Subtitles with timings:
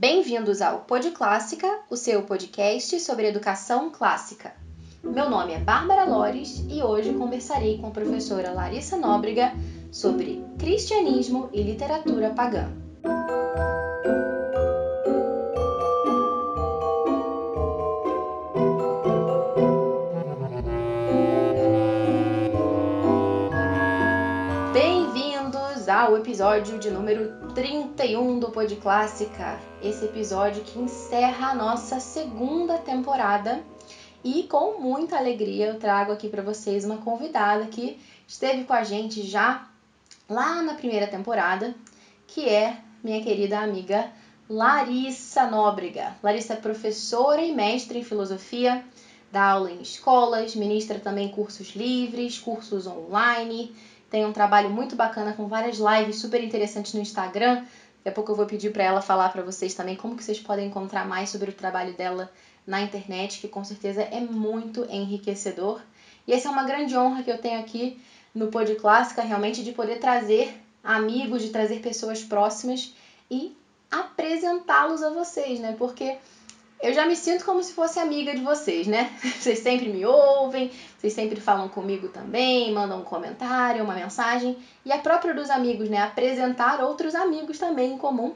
[0.00, 4.54] Bem-vindos ao Pod Clássica, o seu podcast sobre educação clássica.
[5.04, 9.52] Meu nome é Bárbara Lores e hoje conversarei com a professora Larissa Nóbrega
[9.92, 12.72] sobre cristianismo e literatura pagã.
[26.10, 29.60] Ao episódio de número 31 do Pod Clássica.
[29.80, 33.62] Esse episódio que encerra a nossa segunda temporada.
[34.24, 38.82] E com muita alegria eu trago aqui para vocês uma convidada que esteve com a
[38.82, 39.68] gente já
[40.28, 41.76] lá na primeira temporada,
[42.26, 44.10] que é minha querida amiga
[44.48, 46.16] Larissa Nóbrega.
[46.24, 48.84] Larissa é professora e mestre em filosofia,
[49.30, 53.72] dá aula em escolas, ministra também cursos livres, cursos online,
[54.10, 57.64] tem um trabalho muito bacana com várias lives super interessantes no Instagram.
[57.98, 60.40] Daqui a pouco eu vou pedir para ela falar para vocês também como que vocês
[60.40, 62.30] podem encontrar mais sobre o trabalho dela
[62.66, 65.80] na internet, que com certeza é muito enriquecedor.
[66.26, 68.00] E essa é uma grande honra que eu tenho aqui
[68.34, 72.94] no Pod Clássica, realmente de poder trazer amigos, de trazer pessoas próximas
[73.30, 73.56] e
[73.90, 75.74] apresentá-los a vocês, né?
[75.78, 76.16] Porque
[76.82, 79.10] eu já me sinto como se fosse amiga de vocês, né?
[79.38, 84.56] Vocês sempre me ouvem, vocês sempre falam comigo também, mandam um comentário, uma mensagem.
[84.84, 85.98] E é próprio dos amigos, né?
[85.98, 88.34] Apresentar outros amigos também em comum,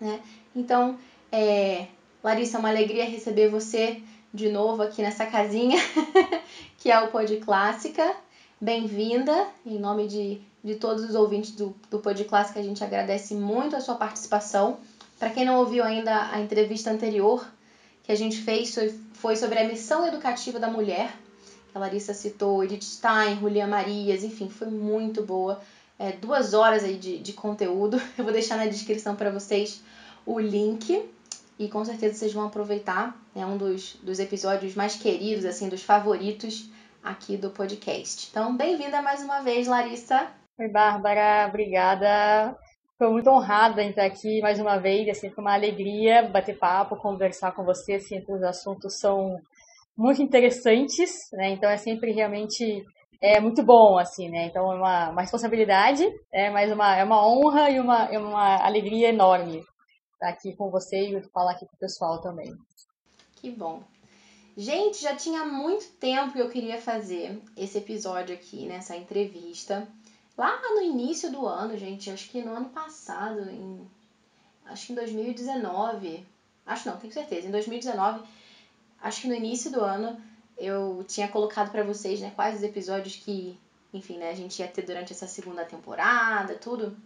[0.00, 0.20] né?
[0.54, 0.98] Então,
[1.30, 1.86] é...
[2.22, 4.00] Larissa, é uma alegria receber você
[4.32, 5.78] de novo aqui nessa casinha,
[6.78, 8.14] que é o Pod Clássica.
[8.60, 13.34] Bem-vinda, em nome de, de todos os ouvintes do, do Pod Clássica, a gente agradece
[13.34, 14.78] muito a sua participação.
[15.22, 17.48] Para quem não ouviu ainda a entrevista anterior
[18.02, 18.76] que a gente fez,
[19.12, 21.14] foi sobre a missão educativa da mulher,
[21.72, 25.60] a Larissa citou, Edith Stein, Julia Marias, enfim, foi muito boa.
[25.96, 28.02] É, duas horas aí de, de conteúdo.
[28.18, 29.80] Eu vou deixar na descrição para vocês
[30.26, 31.08] o link
[31.56, 33.16] e com certeza vocês vão aproveitar.
[33.36, 36.68] É um dos, dos episódios mais queridos, assim, dos favoritos
[37.00, 38.26] aqui do podcast.
[38.28, 40.26] Então, bem-vinda mais uma vez, Larissa.
[40.58, 42.58] Oi, Bárbara, obrigada.
[43.02, 46.94] Estou muito honrada em estar aqui mais uma vez, assim, foi uma alegria bater papo,
[46.94, 49.40] conversar com você, assim, os assuntos são
[49.96, 51.50] muito interessantes, né?
[51.50, 52.86] Então é sempre realmente
[53.20, 54.46] é muito bom, assim, né?
[54.46, 58.64] Então é uma, uma responsabilidade, é mais uma é uma honra e uma é uma
[58.64, 59.64] alegria enorme
[60.12, 62.54] estar aqui com você e falar aqui com o pessoal também.
[63.34, 63.82] Que bom.
[64.56, 69.88] Gente, já tinha muito tempo que eu queria fazer esse episódio aqui, nessa entrevista.
[70.36, 73.86] Lá no início do ano, gente, acho que no ano passado, em,
[74.66, 76.26] acho que em 2019,
[76.66, 78.22] acho não, tenho certeza, em 2019,
[79.00, 80.18] acho que no início do ano,
[80.56, 83.58] eu tinha colocado para vocês, né, quais os episódios que,
[83.92, 86.96] enfim, né, a gente ia ter durante essa segunda temporada, tudo.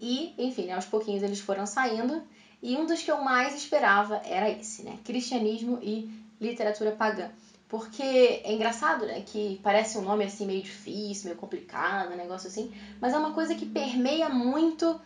[0.00, 2.22] E, enfim, né, aos pouquinhos eles foram saindo.
[2.62, 4.98] E um dos que eu mais esperava era esse, né?
[5.04, 6.08] Cristianismo e
[6.40, 7.30] literatura pagã.
[7.68, 9.22] Porque é engraçado, né?
[9.22, 12.72] Que parece um nome assim meio difícil, meio complicado, um negócio assim.
[13.00, 15.00] Mas é uma coisa que permeia muito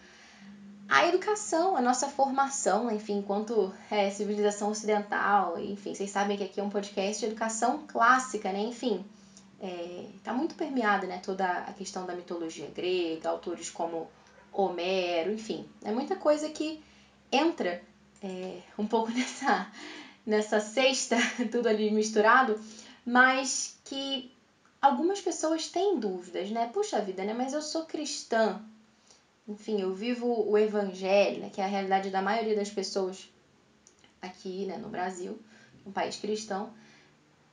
[0.89, 6.61] a educação, a nossa formação, enfim, enquanto é, civilização ocidental, enfim, vocês sabem que aqui
[6.61, 8.61] é um podcast de educação clássica, né?
[8.61, 9.05] Enfim,
[9.61, 11.21] é, tá muito permeada, né?
[11.23, 14.09] Toda a questão da mitologia grega, autores como
[14.51, 16.83] Homero, enfim, é muita coisa que
[17.31, 17.83] entra
[18.23, 19.71] é, um pouco nessa
[20.29, 21.17] nessa cesta,
[21.51, 22.61] tudo ali misturado,
[23.05, 24.31] mas que
[24.81, 26.69] algumas pessoas têm dúvidas, né?
[26.73, 27.33] Puxa vida, né?
[27.33, 28.61] Mas eu sou cristã.
[29.49, 31.49] Enfim, eu vivo o evangelho, né?
[31.51, 33.31] que é a realidade da maioria das pessoas
[34.21, 35.39] aqui, né, no Brasil,
[35.87, 36.71] um país cristão.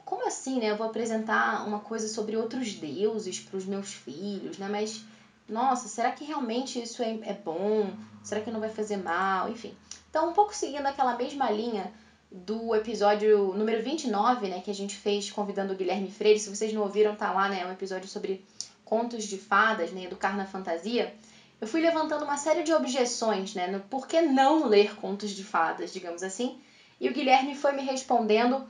[0.03, 0.71] Como assim, né?
[0.71, 4.67] Eu vou apresentar uma coisa sobre outros deuses para os meus filhos, né?
[4.67, 5.05] Mas
[5.47, 7.93] nossa, será que realmente isso é, é bom?
[8.21, 9.49] Será que não vai fazer mal?
[9.49, 9.73] Enfim.
[10.09, 11.91] Então, um pouco seguindo aquela mesma linha
[12.35, 16.39] do episódio número 29, né, que a gente fez convidando o Guilherme Freire.
[16.39, 18.43] Se vocês não ouviram, tá lá, né, é um episódio sobre
[18.83, 21.15] contos de fadas, né, educar na fantasia.
[21.61, 25.43] Eu fui levantando uma série de objeções, né, no por que não ler contos de
[25.43, 26.59] fadas, digamos assim.
[26.99, 28.67] E o Guilherme foi me respondendo,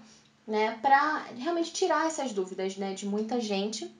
[0.47, 3.91] né, para realmente tirar essas dúvidas, né, de muita gente.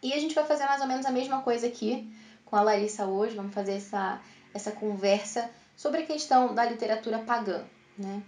[0.00, 2.08] E a gente vai fazer mais ou menos a mesma coisa aqui
[2.44, 3.34] com a Larissa hoje.
[3.34, 4.20] Vamos fazer essa
[4.54, 7.64] essa conversa sobre a questão da literatura pagã,
[7.98, 8.22] né?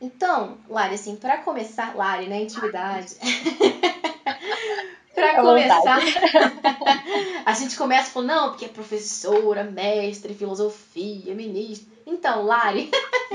[0.00, 3.16] Então, Lari, assim, para começar, Lari, na né, intimidade.
[5.12, 5.98] para começar,
[7.44, 11.88] a gente começa falando, não, porque é professora, mestre, filosofia, ministra.
[12.06, 12.90] Então, Lari.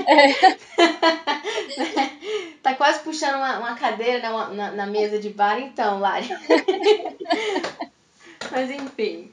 [0.06, 0.54] É.
[2.62, 6.28] tá quase puxando uma, uma cadeira né, uma, na, na mesa de bar, então, Lari.
[8.50, 9.30] Mas enfim.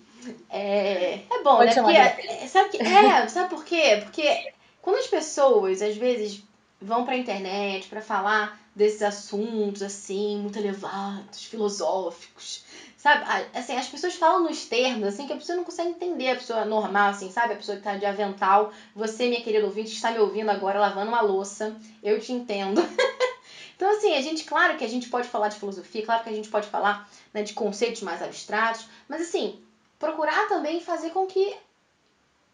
[0.50, 1.81] É, é bom, Pode né?
[1.81, 4.01] Porque, é, sabe, que, é, sabe por quê?
[4.04, 6.44] Porque quando as pessoas às vezes
[6.81, 12.63] vão para a internet para falar desses assuntos assim, muito elevados, filosóficos,
[12.98, 13.24] sabe?
[13.54, 16.66] Assim, as pessoas falam nos termos assim que a pessoa não consegue entender, a pessoa
[16.66, 17.54] normal assim, sabe?
[17.54, 20.80] A pessoa que tá de avental, você, minha querida ouvinte, que está me ouvindo agora
[20.80, 22.81] lavando uma louça, eu te entendo.
[23.75, 26.33] então assim, a gente, claro que a gente pode falar de filosofia, claro que a
[26.33, 29.60] gente pode falar né, de conceitos mais abstratos, mas assim,
[30.00, 31.56] procurar também fazer com que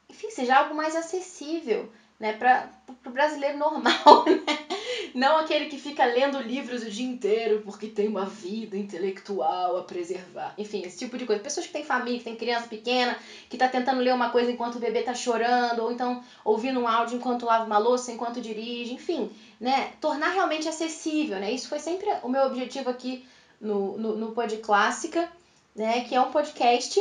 [0.09, 2.69] enfim, seja algo mais acessível, né, para
[3.05, 4.67] o brasileiro normal, né?
[5.13, 9.83] Não aquele que fica lendo livros o dia inteiro porque tem uma vida intelectual a
[9.83, 10.53] preservar.
[10.57, 11.41] Enfim, esse tipo de coisa.
[11.41, 13.17] Pessoas que têm família, que têm criança pequena,
[13.49, 16.87] que está tentando ler uma coisa enquanto o bebê está chorando, ou então ouvindo um
[16.87, 19.93] áudio enquanto lava uma louça, enquanto dirige, enfim, né?
[19.99, 21.51] Tornar realmente acessível, né?
[21.51, 23.25] Isso foi sempre o meu objetivo aqui
[23.59, 25.31] no, no, no Pod Clássica,
[25.75, 26.01] né?
[26.01, 26.99] Que é um podcast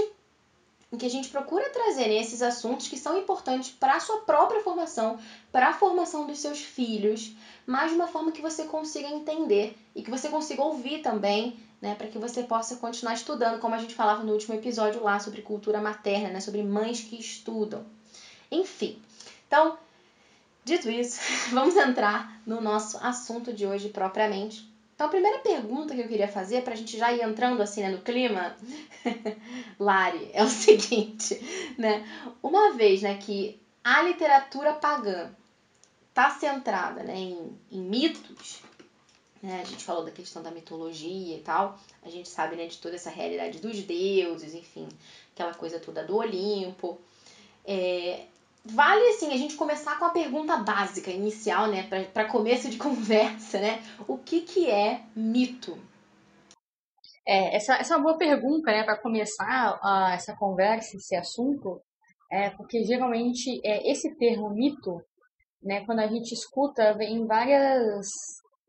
[0.93, 4.63] em que a gente procura trazer esses assuntos que são importantes para a sua própria
[4.63, 5.19] formação,
[5.51, 7.35] para a formação dos seus filhos,
[7.67, 11.95] mas de uma forma que você consiga entender e que você consiga ouvir também, né,
[11.95, 15.43] para que você possa continuar estudando, como a gente falava no último episódio lá sobre
[15.43, 17.85] cultura materna, né, sobre mães que estudam.
[18.51, 19.03] Enfim,
[19.47, 19.77] então,
[20.65, 24.76] dito isso, vamos entrar no nosso assunto de hoje propriamente.
[24.97, 27.83] Então, a primeira pergunta que eu queria fazer, para a gente já ir entrando assim
[27.83, 28.57] né, no clima,
[29.79, 31.39] Lari, é o seguinte,
[31.77, 32.03] né?
[32.43, 35.31] Uma vez né, que a literatura pagã
[36.09, 38.63] está centrada né, em, em mitos,
[39.43, 42.79] né, a gente falou da questão da mitologia e tal, a gente sabe né, de
[42.79, 44.89] toda essa realidade dos deuses, enfim,
[45.35, 46.99] aquela coisa toda do Olimpo.
[47.67, 48.25] É,
[48.71, 53.61] vale assim a gente começar com a pergunta básica inicial, né, para começo de conversa,
[53.61, 53.83] né?
[54.07, 55.79] O que que é mito?
[57.27, 61.81] É, essa, essa é uma boa pergunta, né, para começar uh, essa conversa, esse assunto,
[62.31, 65.03] é, porque geralmente é, esse termo mito,
[65.63, 68.07] né, quando a gente escuta, vem várias,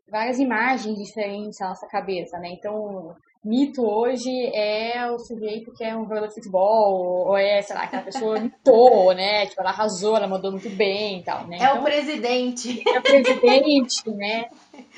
[0.09, 3.15] várias imagens diferentes na nossa cabeça, né, então
[3.47, 7.83] mito hoje é o sujeito que é um jogador de futebol, ou é, sei lá,
[7.83, 9.45] aquela pessoa mitou, né?
[9.45, 11.57] Tipo, ela arrasou, ela mandou muito bem e tal, né?
[11.57, 12.83] É então, o presidente.
[12.87, 14.49] É o presidente, né?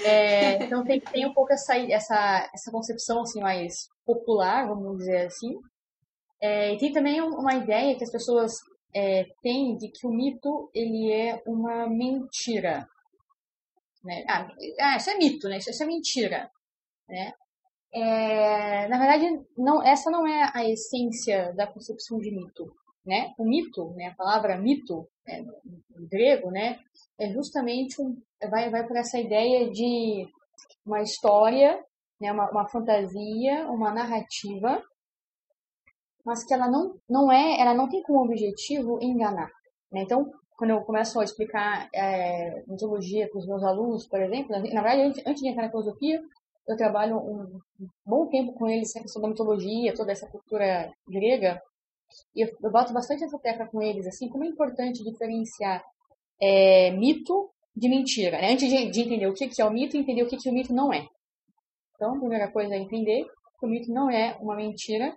[0.04, 5.28] É, então tem, tem um pouco essa, essa, essa concepção assim, mais popular, vamos dizer
[5.28, 5.60] assim.
[6.42, 8.54] É, e tem também uma ideia que as pessoas
[8.94, 12.88] é, têm de que o mito ele é uma mentira.
[14.04, 14.24] Né?
[14.28, 14.48] Ah,
[14.82, 15.58] ah, isso é mito, né?
[15.58, 16.50] Isso, isso é mentira.
[17.08, 17.34] Né?
[17.94, 22.72] É, na verdade, não, essa não é a essência da concepção de mito.
[23.06, 23.34] Né?
[23.38, 25.44] O mito, né, a palavra mito, né,
[25.98, 26.78] em grego, né,
[27.18, 28.16] é justamente um,
[28.50, 30.28] vai, vai por essa ideia de
[30.86, 31.84] uma história,
[32.22, 34.84] né, uma, uma fantasia, uma narrativa,
[36.24, 39.50] mas que ela não, não é, ela não tem como objetivo enganar.
[39.92, 40.02] Né?
[40.02, 44.60] Então, quando eu começo a explicar é, mitologia para os meus alunos, por exemplo, na
[44.60, 46.22] verdade, antes, antes de entrar na filosofia,
[46.70, 47.60] eu trabalho um
[48.06, 51.60] bom tempo com eles, a questão da mitologia, toda essa cultura grega,
[52.36, 55.84] e eu, eu bato bastante essa tecla com eles, assim, como é importante diferenciar
[56.40, 58.40] é, mito de mentira.
[58.40, 58.52] Né?
[58.52, 60.54] Antes de, de, entender o que, que é o mito, entender o que, que o
[60.54, 61.08] mito não é.
[61.96, 63.26] Então, a primeira coisa é entender
[63.60, 65.16] que o mito não é uma mentira,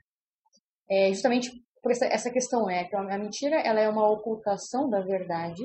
[0.89, 1.53] é, justamente
[1.83, 5.63] por essa, essa questão é que a mentira ela é uma ocultação da verdade,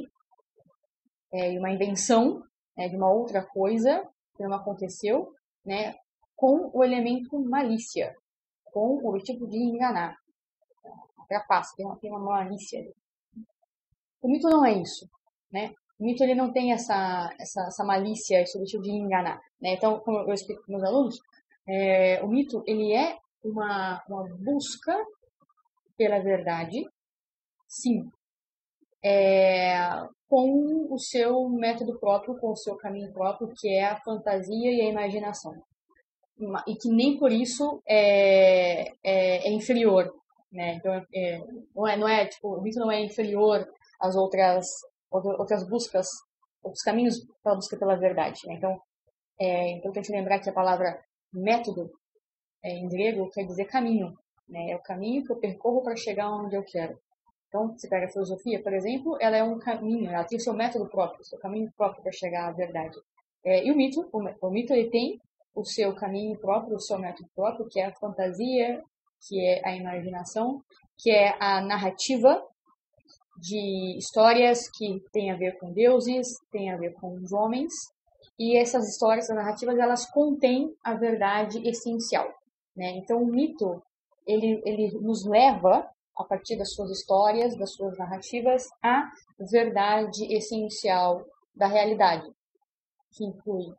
[1.31, 2.43] é uma invenção
[2.77, 5.31] é, de uma outra coisa que não aconteceu,
[5.67, 5.93] né,
[6.35, 8.15] com o elemento malícia,
[8.71, 10.17] com o objetivo de enganar.
[11.27, 12.79] Trapaça, tem uma, tem uma malícia.
[14.21, 15.05] O mito não é isso,
[15.51, 15.73] né?
[15.99, 19.41] O mito ele não tem essa, essa, essa malícia, esse objetivo de enganar.
[19.59, 19.73] Né?
[19.73, 21.19] Então, como eu explico para meus alunos,
[21.67, 24.95] é, o mito ele é uma, uma busca
[25.97, 26.87] pela verdade,
[27.67, 28.09] sim,
[29.03, 29.79] é,
[30.29, 34.81] com o seu método próprio, com o seu caminho próprio, que é a fantasia e
[34.81, 35.53] a imaginação.
[36.67, 40.13] E que nem por isso é, é, é inferior.
[40.51, 40.75] Né?
[40.75, 41.39] Então, é,
[41.75, 43.65] não, é, não é, tipo, o mito não é inferior
[43.99, 44.67] às outras,
[45.09, 46.07] outras buscas,
[46.61, 48.39] outros caminhos para a busca pela verdade.
[48.45, 48.55] Né?
[48.55, 48.79] Então,
[49.39, 50.99] é importante lembrar que a palavra
[51.33, 51.89] método,
[52.63, 54.13] é, em grego, quer dizer caminho.
[54.47, 54.71] Né?
[54.71, 56.99] É o caminho que eu percorro para chegar onde eu quero.
[57.57, 60.53] Então, você pega a filosofia, por exemplo, ela é um caminho, ela tem o seu
[60.53, 62.95] método próprio, o seu caminho próprio para chegar à verdade.
[63.43, 65.19] É, e o mito, o, o, mito ele tem
[65.55, 68.83] o seu caminho próprio, o seu método próprio, que é a fantasia,
[69.27, 70.61] que é a imaginação,
[70.99, 72.43] que é a narrativa
[73.39, 77.73] de histórias que têm a ver com deuses, têm a ver com os homens,
[78.37, 82.31] e essas histórias, essas narrativas, elas contêm a verdade essencial.
[82.75, 82.97] Né?
[82.97, 83.81] Então, o mito
[84.27, 89.09] ele, ele nos leva a partir das suas histórias, das suas narrativas, a
[89.51, 91.23] verdade essencial
[91.55, 92.27] da realidade,
[93.11, 93.73] que inclui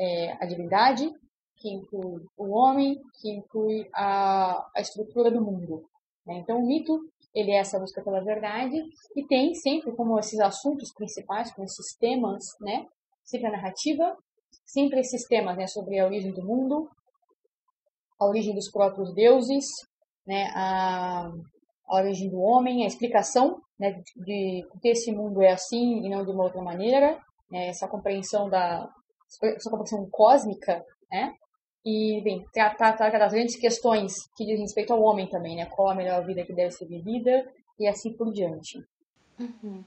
[0.00, 1.10] é, a divindade,
[1.56, 5.88] que inclui o homem, que inclui a, a estrutura do mundo.
[6.26, 6.38] Né?
[6.38, 7.00] Então, o mito
[7.36, 8.82] ele é essa busca pela verdade
[9.14, 12.86] e tem sempre como esses assuntos principais, como esses temas, né?
[13.22, 14.16] Sempre a narrativa,
[14.64, 15.66] sempre esses temas, né?
[15.66, 16.88] Sobre a origem do mundo,
[18.18, 19.66] a origem dos próprios deuses,
[20.26, 20.50] né?
[20.54, 21.30] A,
[21.86, 24.00] a origem do homem, a explicação, né?
[24.16, 27.18] De, que esse mundo é assim e não de uma outra maneira,
[27.50, 27.68] né?
[27.68, 28.88] Essa compreensão da
[29.42, 31.34] essa compreensão cósmica, né?
[31.86, 35.66] e, bem, tratar, tratar das grandes questões que dizem respeito ao homem também, né?
[35.66, 38.84] Qual a melhor vida que deve ser vivida e assim por diante.
[39.38, 39.84] Uhum.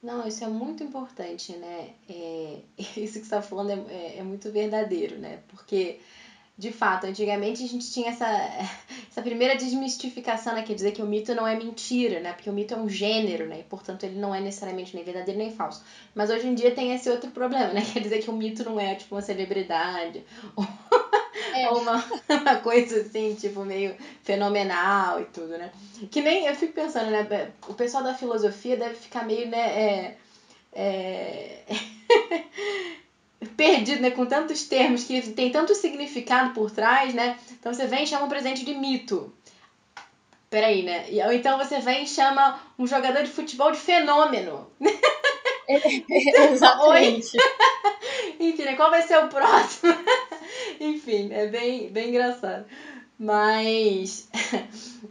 [0.00, 1.94] Não, isso é muito importante, né?
[2.08, 5.42] É, isso que você está falando é, é, é muito verdadeiro, né?
[5.48, 5.98] Porque
[6.56, 8.26] de fato, antigamente a gente tinha essa,
[9.10, 10.62] essa primeira desmistificação, né?
[10.62, 12.32] Quer dizer que o mito não é mentira, né?
[12.32, 13.60] Porque o mito é um gênero, né?
[13.60, 15.82] E, portanto, ele não é necessariamente nem verdadeiro nem falso.
[16.14, 17.82] Mas hoje em dia tem esse outro problema, né?
[17.92, 20.64] Quer dizer que o mito não é, tipo, uma celebridade ou,
[21.54, 21.68] é.
[21.70, 25.72] ou uma, uma coisa assim, tipo, meio fenomenal e tudo, né?
[26.08, 27.50] Que nem, eu fico pensando, né?
[27.66, 29.58] O pessoal da filosofia deve ficar meio, né?
[29.58, 30.16] É,
[30.72, 31.64] é...
[33.56, 34.10] perdido, né?
[34.10, 37.38] Com tantos termos que tem tanto significado por trás, né?
[37.52, 39.32] Então você vem e chama um presente de mito.
[40.50, 41.06] Peraí, né?
[41.26, 44.70] Ou então você vem e chama um jogador de futebol de fenômeno.
[45.68, 47.36] Exatamente.
[48.38, 48.76] Enfim, né?
[48.76, 49.92] qual vai ser o próximo?
[50.80, 52.64] enfim, é bem, bem engraçado.
[53.18, 54.28] Mas,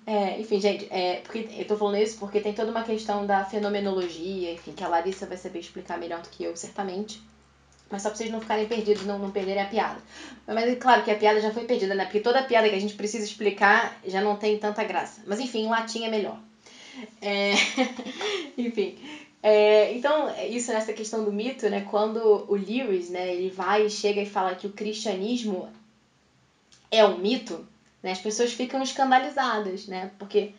[0.06, 3.46] é, enfim, gente, é, porque eu tô falando isso porque tem toda uma questão da
[3.46, 7.22] fenomenologia, enfim, que a Larissa vai saber explicar melhor do que eu, certamente.
[7.94, 10.02] Mas só pra vocês não ficarem perdidos, não, não perderem a piada.
[10.48, 12.06] Mas é claro que a piada já foi perdida, né?
[12.06, 15.22] Porque toda piada que a gente precisa explicar já não tem tanta graça.
[15.28, 16.40] Mas enfim, em latim é melhor.
[17.22, 17.52] É...
[18.58, 18.98] enfim.
[19.44, 21.86] É, então, isso nessa questão do mito, né?
[21.88, 25.70] Quando o Lewis, né, ele vai e chega e fala que o cristianismo
[26.90, 27.64] é um mito,
[28.02, 28.14] né?
[28.14, 30.10] As pessoas ficam escandalizadas, né?
[30.18, 30.56] Porque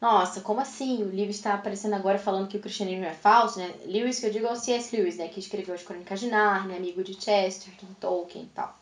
[0.00, 1.02] nossa, como assim?
[1.02, 3.74] O Lewis está aparecendo agora falando que o cristianismo é falso, né?
[3.84, 4.96] Lewis, que eu digo é o C.S.
[4.96, 5.28] Lewis, né?
[5.28, 8.78] Que escreveu as Crônicas de Narnia, amigo de Chesterton, Tolkien e tal.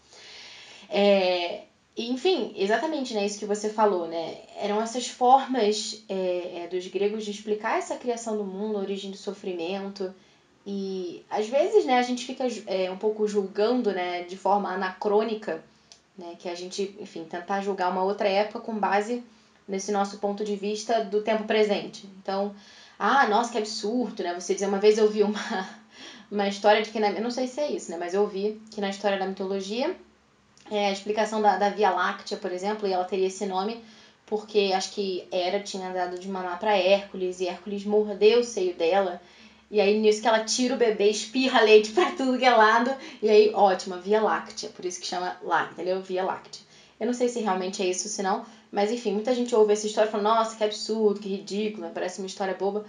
[0.88, 1.62] É,
[1.96, 4.36] enfim, exatamente né, isso que você falou, né?
[4.56, 9.10] Eram essas formas é, é, dos gregos de explicar essa criação do mundo, a origem
[9.10, 10.14] do sofrimento.
[10.64, 15.64] E às vezes, né, a gente fica é, um pouco julgando, né, de forma anacrônica,
[16.16, 19.24] né, que a gente, enfim, tentar julgar uma outra época com base
[19.68, 22.08] nesse nosso ponto de vista do tempo presente.
[22.22, 22.54] Então,
[22.98, 24.34] ah, nossa, que absurdo, né?
[24.34, 25.68] Você dizer, uma vez eu vi uma,
[26.30, 27.96] uma história de que, na, eu não sei se é isso, né?
[27.98, 29.94] Mas eu vi que na história da mitologia,
[30.70, 33.82] é, a explicação da, da Via Láctea, por exemplo, e ela teria esse nome
[34.28, 38.74] porque acho que Hera tinha dado de mamar para Hércules e Hércules mordeu o seio
[38.74, 39.20] dela.
[39.70, 42.94] E aí nisso que ela tira o bebê, espirra leite para tudo que é lado.
[43.22, 44.70] E aí, ótima, Via Láctea.
[44.70, 46.00] Por isso que chama lá, entendeu?
[46.02, 46.62] Via Láctea.
[47.00, 48.44] Eu não sei se realmente é isso, se não.
[48.70, 52.18] Mas enfim, muita gente ouve essa história e fala, nossa, que absurdo, que ridículo, parece
[52.18, 52.84] uma história boba.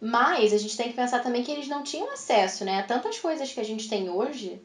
[0.00, 3.18] Mas a gente tem que pensar também que eles não tinham acesso né, a tantas
[3.18, 4.60] coisas que a gente tem hoje,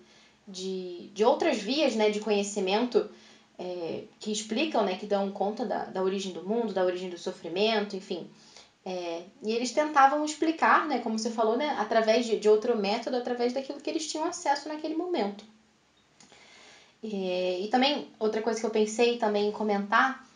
[0.47, 3.09] de, de outras vias né, de conhecimento
[3.57, 7.17] é, que explicam, né, que dão conta da, da origem do mundo, da origem do
[7.17, 8.27] sofrimento, enfim.
[8.85, 13.17] É, e eles tentavam explicar, né, como você falou, né, através de, de outro método,
[13.17, 15.45] através daquilo que eles tinham acesso naquele momento.
[17.03, 20.28] É, e também, outra coisa que eu pensei também em comentar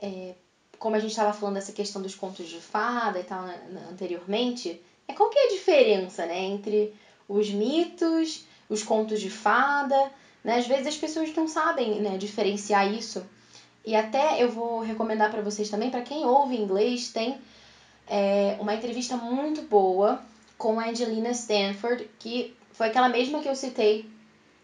[0.00, 0.34] é,
[0.78, 3.44] como a gente estava falando dessa questão dos contos de fada e tal
[3.90, 6.94] anteriormente, é qual que é a diferença, né, entre
[7.28, 10.10] os mitos, os contos de fada,
[10.44, 10.58] né?
[10.58, 13.24] Às vezes as pessoas não sabem, né, diferenciar isso.
[13.84, 17.38] E até eu vou recomendar para vocês também, para quem ouve inglês, tem
[18.06, 20.20] é, uma entrevista muito boa
[20.56, 24.08] com a Angelina Stanford, que foi aquela mesma que eu citei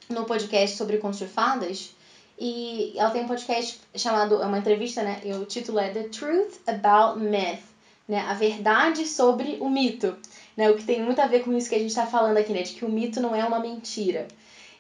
[0.09, 1.95] no podcast sobre contos de fadas,
[2.39, 5.21] e ela tem um podcast chamado, é uma entrevista, né?
[5.25, 7.63] E o título é The Truth About Myth,
[8.09, 8.19] né?
[8.21, 10.17] A verdade sobre o mito,
[10.57, 10.69] né?
[10.71, 12.63] O que tem muito a ver com isso que a gente está falando aqui, né?
[12.63, 14.27] De que o mito não é uma mentira.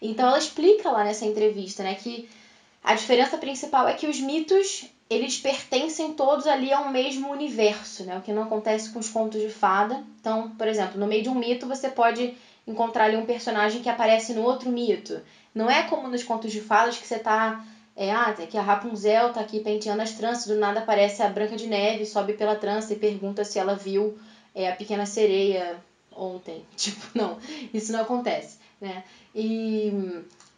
[0.02, 1.94] Então ela explica lá nessa entrevista, né?
[1.94, 2.28] Que
[2.82, 8.04] a diferença principal é que os mitos eles pertencem todos ali a um mesmo universo,
[8.04, 8.18] né?
[8.18, 10.02] O que não acontece com os contos de fada.
[10.20, 12.34] Então, por exemplo, no meio de um mito você pode
[12.66, 15.20] encontrar ali um personagem que aparece no outro mito.
[15.54, 17.64] Não é como nos contos de fadas que você tá.
[17.96, 21.56] É, ah, que a Rapunzel tá aqui penteando as tranças, do nada aparece a Branca
[21.56, 24.18] de Neve, sobe pela trança e pergunta se ela viu
[24.52, 25.80] é, a pequena sereia
[26.12, 26.64] ontem.
[26.76, 27.38] Tipo, não,
[27.73, 29.04] isso não acontece, né?
[29.34, 29.92] E.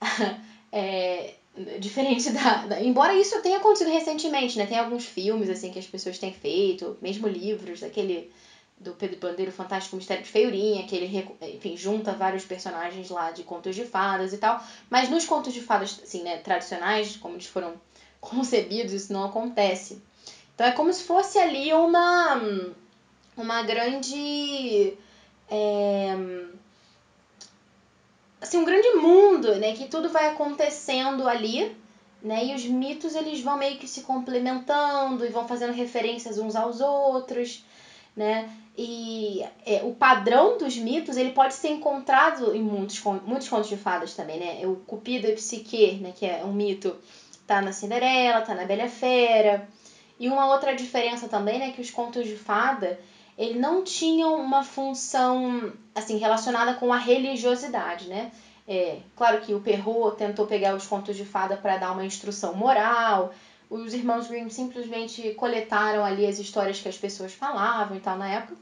[0.73, 1.35] é,
[1.79, 4.67] diferente da, da, Embora isso tenha acontecido recentemente, né?
[4.67, 8.31] Tem alguns filmes, assim, que as pessoas têm feito, mesmo livros, aquele
[8.79, 13.43] do Pedro Bandeiro Fantástico Mistério de Feiurinha, que ele, enfim, junta vários personagens lá de
[13.43, 14.63] contos de fadas e tal.
[14.91, 17.75] Mas nos contos de fadas, assim, né, tradicionais, como eles foram
[18.21, 20.03] concebidos, isso não acontece.
[20.55, 22.41] Então é como se fosse ali uma,
[23.37, 24.95] uma grande.
[25.51, 26.15] É,
[28.41, 29.75] assim, um grande mundo, né?
[29.75, 31.77] Que tudo vai acontecendo ali,
[32.23, 32.47] né?
[32.47, 36.81] E os mitos eles vão meio que se complementando e vão fazendo referências uns aos
[36.81, 37.65] outros,
[38.17, 38.51] né?
[38.79, 43.77] E é, o padrão dos mitos ele pode ser encontrado em muitos, muitos contos de
[43.77, 44.67] fadas também, né?
[44.67, 46.13] O Cupido e Psique, né?
[46.15, 46.95] Que é um mito,
[47.47, 49.67] tá na Cinderela, tá na Bela Fera.
[50.21, 51.73] E uma outra diferença também, né?
[51.73, 52.99] Que os contos de fada
[53.39, 58.33] ele não tinham uma função assim relacionada com a religiosidade, né?
[58.67, 62.55] É, claro que o Perrault tentou pegar os contos de fada para dar uma instrução
[62.55, 63.33] moral.
[63.69, 68.29] Os irmãos Grimm simplesmente coletaram ali as histórias que as pessoas falavam e tal na
[68.29, 68.57] época,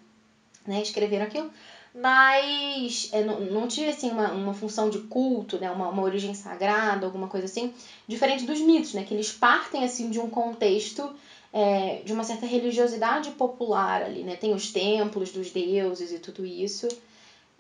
[0.67, 0.83] né?
[0.83, 1.51] Escreveram aquilo.
[1.95, 5.71] Mas é, não, não tinha assim uma, uma função de culto, né?
[5.71, 7.73] Uma, uma origem sagrada, alguma coisa assim,
[8.07, 9.05] diferente dos mitos, né?
[9.05, 11.15] Que eles partem assim de um contexto
[11.53, 14.35] é, de uma certa religiosidade popular ali, né?
[14.35, 16.89] Tem os templos dos deuses e tudo isso.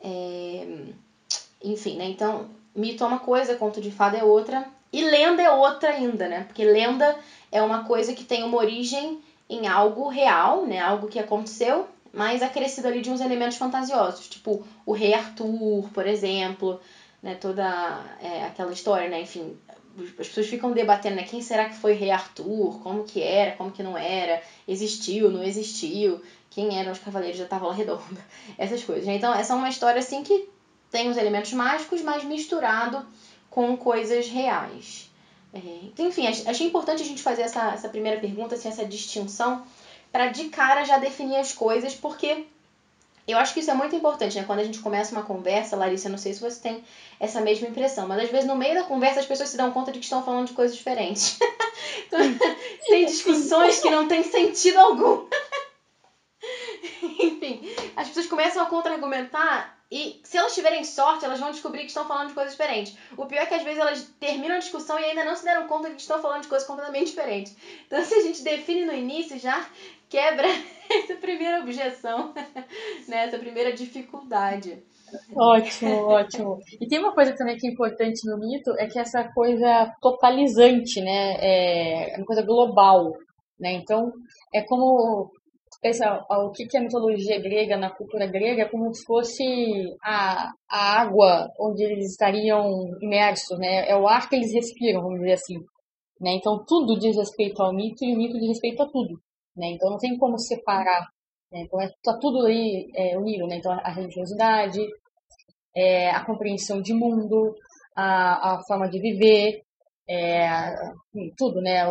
[0.02, 0.66] É,
[1.62, 2.06] enfim, né?
[2.06, 4.66] Então, mito é uma coisa, conto de fada é outra.
[4.92, 6.42] E lenda é outra ainda, né?
[6.42, 7.16] Porque lenda
[7.52, 10.80] é uma coisa que tem uma origem em algo real, né?
[10.80, 14.28] Algo que aconteceu, mas acrescido ali de uns elementos fantasiosos.
[14.28, 16.80] Tipo, o rei Arthur, por exemplo,
[17.22, 17.34] né?
[17.34, 17.64] Toda
[18.22, 19.22] é, aquela história, né?
[19.22, 19.56] Enfim,
[20.18, 21.22] as pessoas ficam debatendo, né?
[21.24, 22.80] Quem será que foi Rei Arthur?
[22.82, 23.52] Como que era?
[23.52, 24.42] Como que não era?
[24.66, 25.30] Existiu?
[25.30, 26.20] Não existiu?
[26.50, 28.24] Quem eram os Cavaleiros da Távola Redonda?
[28.58, 29.06] Essas coisas.
[29.06, 29.16] Né?
[29.16, 30.48] Então, essa é uma história, assim, que
[30.90, 33.04] tem os elementos mágicos, mas misturado
[33.50, 35.10] com coisas reais.
[35.52, 39.64] É, enfim, achei importante a gente fazer essa, essa primeira pergunta, assim, essa distinção,
[40.14, 42.44] para de cara já definir as coisas, porque
[43.26, 44.44] eu acho que isso é muito importante, né?
[44.44, 46.84] Quando a gente começa uma conversa, Larissa, não sei se você tem
[47.18, 49.90] essa mesma impressão, mas às vezes no meio da conversa as pessoas se dão conta
[49.90, 51.36] de que estão falando de coisas diferentes.
[52.86, 55.24] tem discussões que não têm sentido algum.
[57.18, 57.60] Enfim,
[57.96, 62.04] as pessoas começam a contra-argumentar e se elas tiverem sorte, elas vão descobrir que estão
[62.04, 62.98] falando de coisas diferentes.
[63.16, 65.68] O pior é que às vezes elas terminam a discussão e ainda não se deram
[65.68, 67.56] conta de que estão falando de coisas completamente diferentes.
[67.86, 69.64] Então, se a gente define no início, já
[70.08, 70.48] quebra
[70.90, 72.34] essa primeira objeção,
[73.06, 73.26] né?
[73.26, 74.82] essa primeira dificuldade.
[75.32, 76.58] Ótimo, ótimo.
[76.80, 81.00] E tem uma coisa também que é importante no mito, é que essa coisa totalizante,
[81.00, 81.36] né?
[81.38, 83.12] É uma coisa global,
[83.60, 83.74] né?
[83.74, 84.10] Então,
[84.52, 85.30] é como
[85.84, 89.44] pensa o que é a mitologia grega na cultura grega é como se fosse
[90.02, 92.64] a, a água onde eles estariam
[93.02, 93.86] imersos, né?
[93.86, 95.58] É o ar que eles respiram, vamos dizer assim.
[96.18, 96.36] Né?
[96.36, 99.20] Então tudo diz respeito ao mito e o mito diz respeito a tudo.
[99.54, 99.72] Né?
[99.72, 101.06] Então não tem como separar.
[101.52, 101.64] Né?
[101.66, 103.46] Então é, tá tudo aí é, unido.
[103.46, 103.56] Né?
[103.56, 104.80] Então a religiosidade,
[105.76, 107.54] é, a compreensão de mundo,
[107.94, 109.63] a, a forma de viver,
[110.08, 110.74] é,
[111.36, 111.84] tudo, né?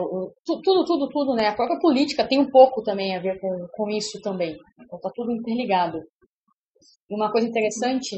[0.45, 1.47] Tudo, tudo, tudo, né?
[1.47, 4.57] A própria política tem um pouco também a ver com, com isso também.
[4.79, 5.99] Então tá tudo interligado.
[7.09, 8.17] Uma coisa interessante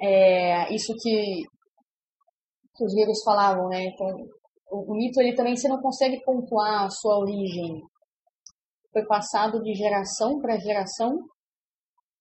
[0.00, 1.42] é isso que,
[2.76, 3.84] que os gregos falavam, né?
[3.86, 4.08] Então,
[4.70, 7.82] o, o mito ele também você não consegue pontuar a sua origem
[8.94, 11.18] foi passado de geração para geração.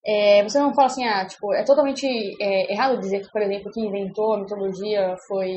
[0.06, 2.06] É, você não fala assim, ah, tipo, é totalmente
[2.41, 5.54] é, errado dizer que, por exemplo, quem inventou a mitologia foi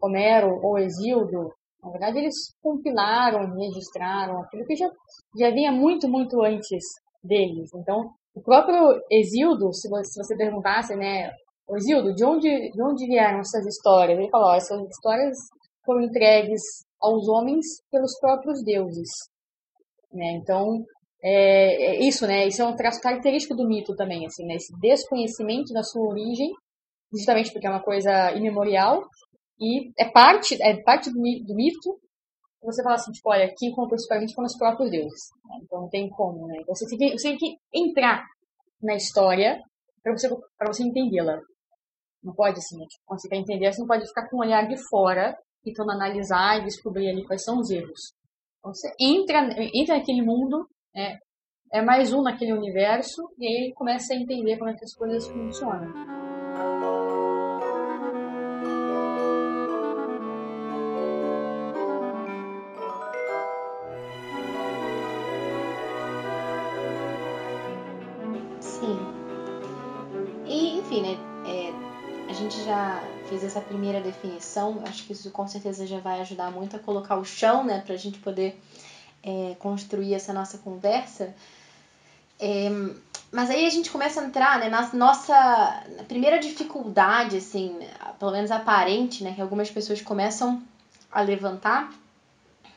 [0.00, 1.52] Homero ou Exildo.
[1.82, 4.90] Na verdade, eles compilaram, registraram aquilo que já,
[5.36, 6.84] já vinha muito, muito antes
[7.22, 7.70] deles.
[7.74, 11.30] Então, o próprio Exildo, se você, se você perguntasse, né,
[11.76, 14.18] Exildo, de onde, de onde vieram essas histórias?
[14.18, 15.36] Ele falou, essas histórias
[15.84, 16.60] foram entregues
[17.00, 19.08] aos homens pelos próprios deuses.
[20.12, 20.32] Né?
[20.32, 20.84] Então,
[21.22, 22.46] é, é, isso, né?
[22.46, 24.54] Isso é um traço característico do mito também, assim, né?
[24.54, 26.50] Esse desconhecimento da sua origem,
[27.12, 29.04] justamente porque é uma coisa imemorial,
[29.60, 32.00] e é parte, é parte do, do mito
[32.62, 35.30] você fala assim, tipo, olha, quem contou isso pra gente foram os próprios deuses.
[35.46, 35.60] Né?
[35.62, 36.62] Então não tem como, né?
[36.68, 38.24] Você tem que, você tem que entrar
[38.82, 39.62] na história
[40.02, 40.28] para você,
[40.66, 41.40] você entendê-la.
[42.22, 44.68] Não pode, assim, tipo, quando você quer entender, você não pode ficar com um olhar
[44.68, 48.12] de fora, tentando analisar e descobrir ali quais são os erros.
[48.58, 49.38] Então você entra,
[49.74, 51.18] entra naquele mundo, né?
[51.72, 55.26] é mais um naquele universo, e aí começa a entender como é que as coisas
[55.28, 56.19] funcionam.
[73.30, 74.82] Fiz essa primeira definição.
[74.84, 77.94] Acho que isso com certeza já vai ajudar muito a colocar o chão, né, para
[77.94, 78.60] a gente poder
[79.22, 81.32] é, construir essa nossa conversa.
[82.40, 82.68] É,
[83.30, 87.78] mas aí a gente começa a entrar né, na nossa na primeira dificuldade, assim,
[88.18, 90.60] pelo menos aparente, né, que algumas pessoas começam
[91.12, 91.92] a levantar,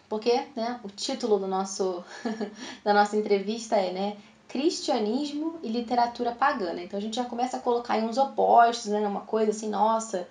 [0.07, 2.03] porque né, o título do nosso,
[2.85, 4.17] da nossa entrevista é né,
[4.53, 6.79] Cristianismo e Literatura Pagã.
[6.79, 10.27] Então a gente já começa a colocar aí uns opostos, né, uma coisa assim, nossa,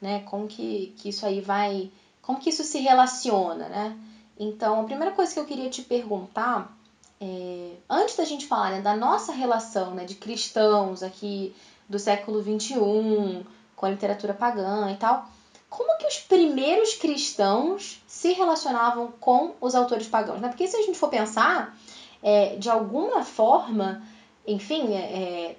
[0.00, 1.90] né, como que, que isso aí vai.
[2.22, 3.98] Como que isso se relaciona, né?
[4.38, 6.72] Então, a primeira coisa que eu queria te perguntar
[7.20, 11.52] é, antes da gente falar né, da nossa relação né, de cristãos aqui
[11.88, 15.28] do século XXI com a literatura pagã e tal,
[15.68, 20.40] como que os primeiros cristãos se relacionavam com os autores pagãos?
[20.40, 20.46] Né?
[20.46, 21.76] Porque se a gente for pensar,
[22.24, 24.02] é, de alguma forma,
[24.46, 24.94] enfim,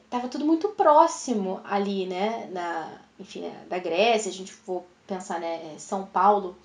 [0.01, 4.51] estava é, é tudo muito próximo ali, né, na, enfim, né, da Grécia, a gente
[4.51, 6.58] for pensar, né, é, São Paulo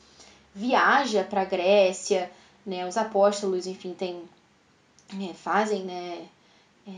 [0.54, 2.30] viaja para a Grécia,
[2.64, 4.22] né, os apóstolos, enfim, tem
[5.20, 6.26] é, fazem, né,
[6.88, 6.92] é,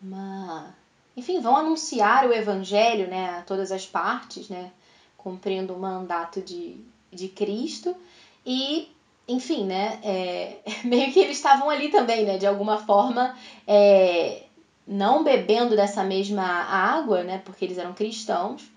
[0.00, 0.72] uma,
[1.16, 4.70] enfim, vão anunciar o evangelho, né, a todas as partes, né,
[5.16, 6.76] cumprindo o mandato de,
[7.12, 7.96] de Cristo
[8.46, 8.88] e,
[9.28, 13.36] enfim, né, é, meio que eles estavam ali também, né, de alguma forma,
[13.66, 14.44] é,
[14.86, 18.70] não bebendo dessa mesma água, né, porque eles eram cristãos,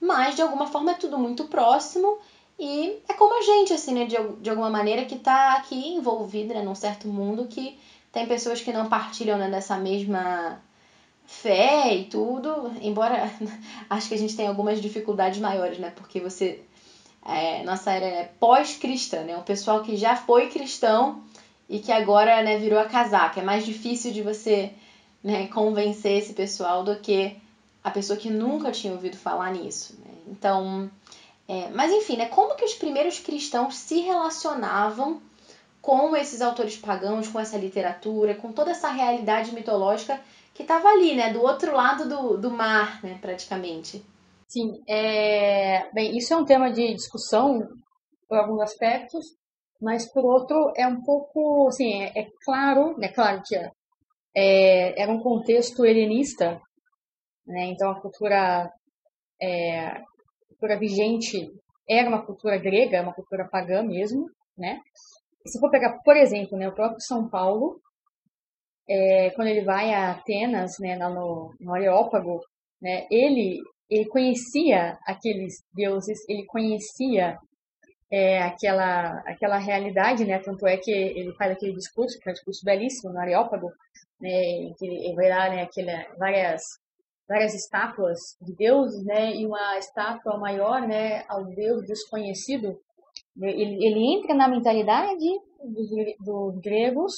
[0.00, 2.18] mas de alguma forma é tudo muito próximo
[2.58, 6.54] e é como a gente, assim, né, de, de alguma maneira que está aqui envolvida,
[6.54, 7.76] né, num certo mundo que
[8.12, 10.60] tem pessoas que não partilham né, dessa mesma
[11.26, 13.30] fé e tudo, embora
[13.90, 15.90] acho que a gente tem algumas dificuldades maiores, né?
[15.94, 16.62] Porque você.
[17.26, 19.36] É, nossa era pós-cristã, né?
[19.36, 21.22] Um pessoal que já foi cristão
[21.68, 23.40] e que agora né, virou a casaca.
[23.40, 24.72] É mais difícil de você
[25.22, 27.36] né, convencer esse pessoal do que
[27.82, 29.94] a pessoa que nunca tinha ouvido falar nisso.
[30.04, 30.12] Né?
[30.28, 30.90] Então,
[31.48, 35.20] é, mas enfim, né, como que os primeiros cristãos se relacionavam
[35.80, 40.18] com esses autores pagãos, com essa literatura, com toda essa realidade mitológica
[40.54, 44.02] que estava ali, né, do outro lado do, do mar, né, praticamente.
[44.48, 45.90] Sim, é...
[45.92, 47.66] bem, isso é um tema de discussão
[48.28, 49.24] por alguns aspectos,
[49.80, 53.56] mas por outro é um pouco, assim, é, é claro, é claro que
[54.34, 56.60] é, era um contexto helenista,
[57.46, 58.72] né, então a cultura,
[59.40, 60.02] é, a
[60.48, 61.50] cultura vigente
[61.88, 64.26] era uma cultura grega, uma cultura pagã mesmo,
[64.56, 64.80] né,
[65.46, 67.78] se for pegar, por exemplo, né, o próprio São Paulo,
[68.88, 72.40] é, quando ele vai a Atenas, né, no, no Areópago,
[72.80, 77.38] né, ele, ele conhecia aqueles deuses, ele conhecia
[78.10, 82.34] é, aquela, aquela realidade, né, tanto é que ele faz aquele discurso, que é um
[82.34, 83.72] discurso belíssimo no Areópago,
[84.20, 84.30] né,
[84.78, 86.62] que ele vai dar né, aquela, várias,
[87.28, 92.78] várias estátuas de deuses, né, e uma estátua maior né, ao deus desconhecido,
[93.36, 95.26] ele, ele entra na mentalidade
[96.20, 97.14] dos, gregos,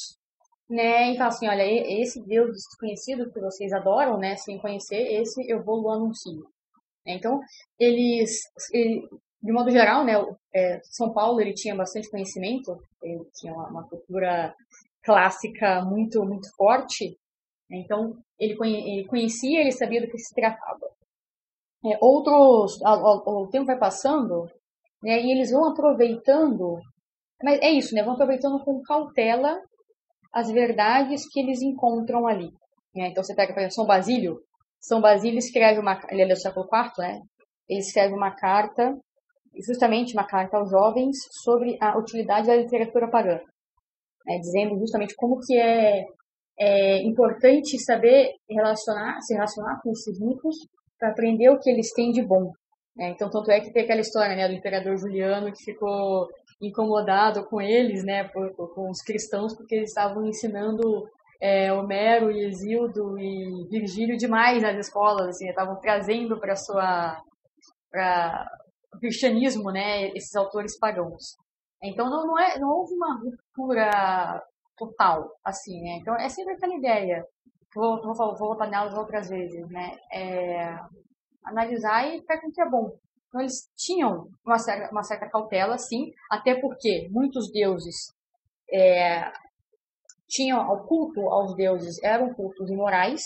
[0.68, 5.48] né, e fala assim, olha, esse Deus desconhecido que vocês adoram, né, sem conhecer, esse
[5.48, 6.55] eu vou anuncio.
[7.06, 7.40] Então,
[7.78, 8.40] eles,
[8.72, 9.08] ele,
[9.42, 10.14] de modo geral, né,
[10.54, 14.54] é, São Paulo ele tinha bastante conhecimento, ele tinha uma, uma cultura
[15.02, 17.16] clássica muito muito forte,
[17.70, 20.90] né, então ele, conhe, ele, conhecia, ele sabia do que se tratava.
[21.84, 24.50] É, outros, ao, o tempo vai passando,
[25.02, 25.20] né?
[25.20, 26.80] E eles vão aproveitando,
[27.42, 28.02] mas é isso, né?
[28.02, 29.60] Vão aproveitando com cautela
[30.32, 32.50] as verdades que eles encontram ali.
[32.94, 33.08] Né?
[33.08, 34.40] Então você pega, por exemplo, São Basílio.
[34.80, 37.20] São Basílio escreve uma, ele é do século IV, né?
[37.68, 38.96] Ele escreve uma carta,
[39.66, 43.40] justamente uma carta aos jovens sobre a utilidade da literatura pagã,
[44.26, 44.38] né?
[44.38, 46.04] dizendo justamente como que é,
[46.58, 50.56] é importante saber relacionar, se relacionar com esses mitos
[50.98, 52.52] para aprender o que eles têm de bom,
[52.98, 56.28] é, então, tanto é que tem aquela história né, do imperador Juliano que ficou
[56.60, 61.06] incomodado com eles, né, por, com os cristãos, porque eles estavam ensinando
[61.40, 67.20] é, Homero e Exildo e Virgílio demais nas escolas, assim, estavam trazendo para sua
[67.90, 68.46] para
[68.94, 71.36] o cristianismo, né, esses autores pagãos.
[71.82, 74.42] Então não, não, é, não houve uma ruptura
[74.76, 75.98] total, assim, né?
[76.00, 77.24] Então é sempre aquela ideia.
[77.74, 79.96] Vou, vou, vou voltar nelas outras vezes, né?
[80.12, 80.78] É,
[81.44, 82.92] analisar e ver o que é bom.
[83.28, 88.12] Então eles tinham uma certa, uma certa cautela, sim, até porque muitos deuses
[88.72, 89.30] é,
[90.28, 93.22] tinham o culto aos deuses eram cultos imorais.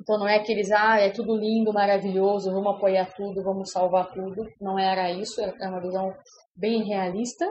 [0.00, 4.10] Então não é que eles, ah, é tudo lindo, maravilhoso, vamos apoiar tudo, vamos salvar
[4.12, 4.46] tudo.
[4.60, 6.14] Não era isso, era uma visão
[6.56, 7.46] bem realista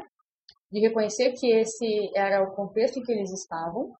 [0.71, 3.93] de reconhecer que esse era o contexto em que eles estavam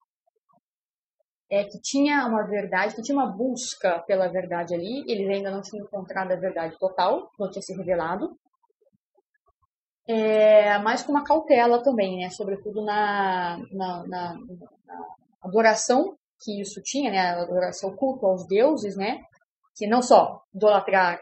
[1.50, 5.62] é que tinha uma verdade, que tinha uma busca pela verdade ali, eles ainda não
[5.62, 8.38] tinham encontrado a verdade total, não tinha se revelado,
[10.12, 15.06] é, mas com uma cautela também, né, sobretudo na, na, na, na
[15.39, 19.22] adoração que isso tinha, né, a adoração culto aos deuses, né,
[19.76, 21.22] que não só idolatrar,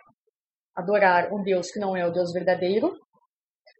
[0.74, 2.98] adorar um Deus que não é o Deus verdadeiro,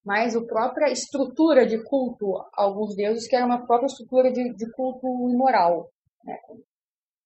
[0.04, 4.54] mas a própria estrutura de culto a alguns deuses que era uma própria estrutura de,
[4.56, 5.90] de culto imoral,
[6.26, 6.38] né,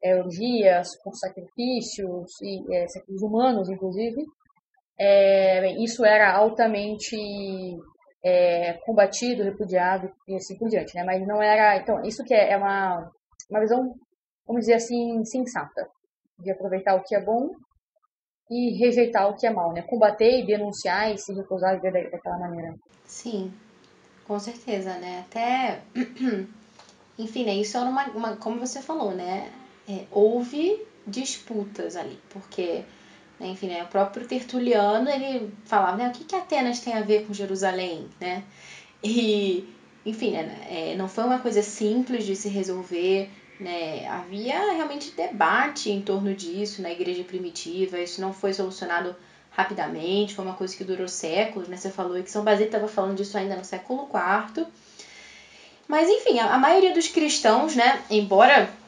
[0.04, 4.24] é, orgias, com sacrifícios, e é, sacrifícios humanos, inclusive.
[5.04, 7.16] É, isso era altamente
[8.24, 11.04] é, combatido, repudiado e assim por diante, né?
[11.04, 11.78] Mas não era...
[11.78, 13.10] Então, isso que é, é uma,
[13.50, 13.96] uma visão,
[14.46, 15.88] vamos dizer assim, sensata,
[16.38, 17.50] de aproveitar o que é bom
[18.50, 19.82] e rejeitar o que é mal, né?
[19.82, 22.76] Combater e denunciar e se recusar viver daquela maneira.
[23.06, 23.52] Sim,
[24.28, 25.26] com certeza, né?
[25.28, 25.82] Até
[27.18, 29.52] enfim, né, isso era uma, uma como você falou, né,
[29.88, 32.84] é, houve disputas ali, porque,
[33.50, 37.26] enfim, né, o próprio Tertuliano, ele falava, né, o que, que Atenas tem a ver
[37.26, 38.44] com Jerusalém, né,
[39.04, 39.68] e,
[40.06, 45.90] enfim, né, é, não foi uma coisa simples de se resolver, né, havia realmente debate
[45.92, 49.16] em torno disso na igreja primitiva, isso não foi solucionado
[49.52, 53.18] rapidamente, foi uma coisa que durou séculos, né, você falou que São Basílio estava falando
[53.18, 54.66] disso ainda no século IV,
[55.88, 58.81] mas enfim, a, maioria dos cristãos, né, embora em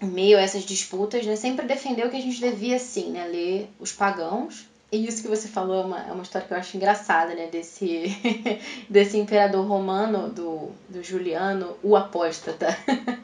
[0.00, 3.92] meio a essas disputas, né, sempre defendeu que a gente devia sim, né, ler os
[3.92, 4.66] pagãos.
[4.92, 7.46] E isso que você falou é uma, é uma história que eu acho engraçada, né,
[7.46, 8.04] desse
[8.88, 12.76] desse imperador romano do, do Juliano, o apóstata.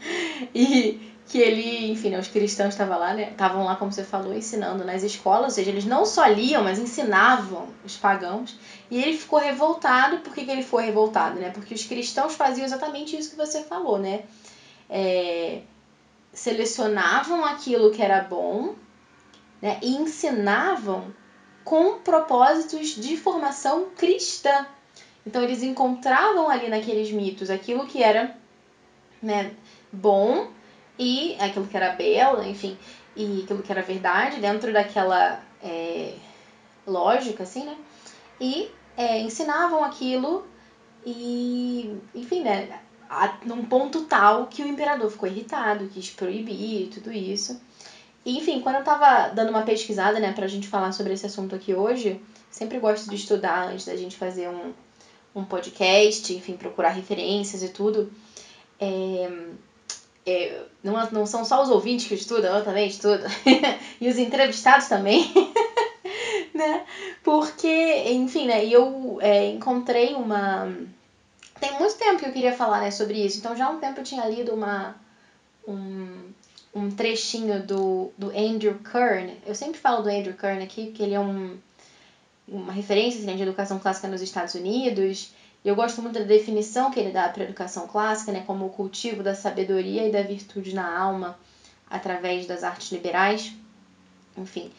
[0.54, 4.32] e que ele, enfim, né, os cristãos estavam lá, né, estavam lá, como você falou,
[4.32, 8.56] ensinando nas escolas, ou seja, eles não só liam, mas ensinavam os pagãos,
[8.88, 12.64] e ele ficou revoltado, por que, que ele foi revoltado, né, porque os cristãos faziam
[12.64, 14.22] exatamente isso que você falou, né,
[14.88, 15.62] é,
[16.36, 18.74] selecionavam aquilo que era bom,
[19.60, 21.12] né, e ensinavam
[21.64, 24.66] com propósitos de formação cristã,
[25.26, 28.36] então eles encontravam ali naqueles mitos aquilo que era,
[29.20, 29.52] né,
[29.90, 30.48] bom,
[30.98, 32.78] e aquilo que era belo, enfim,
[33.16, 36.14] e aquilo que era verdade dentro daquela é,
[36.86, 37.76] lógica, assim, né?
[38.40, 40.46] E é, ensinavam aquilo
[41.04, 42.80] e, enfim, né?
[43.08, 47.60] A, num ponto tal que o imperador ficou irritado, quis proibir tudo isso.
[48.24, 51.54] E, enfim, quando eu tava dando uma pesquisada, né, pra gente falar sobre esse assunto
[51.54, 54.72] aqui hoje, sempre gosto de estudar antes da gente fazer um,
[55.34, 58.10] um podcast, enfim, procurar referências e tudo.
[58.80, 59.30] É,
[60.26, 63.22] é, não, não são só os ouvintes que estudam, eu também estudo,
[64.00, 65.32] e os entrevistados também,
[66.52, 66.84] né?
[67.22, 68.66] Porque, enfim, né?
[68.66, 70.68] eu é, encontrei uma.
[71.60, 74.00] Tem muito tempo que eu queria falar né, sobre isso, então já há um tempo
[74.00, 74.94] eu tinha lido uma,
[75.66, 76.30] um,
[76.74, 79.32] um trechinho do, do Andrew Kern.
[79.46, 81.56] Eu sempre falo do Andrew Kern aqui, porque ele é um,
[82.46, 85.32] uma referência assim, de educação clássica nos Estados Unidos.
[85.64, 88.66] E eu gosto muito da definição que ele dá para a educação clássica, né, como
[88.66, 91.38] o cultivo da sabedoria e da virtude na alma
[91.88, 93.52] através das artes liberais.
[94.36, 94.70] Enfim.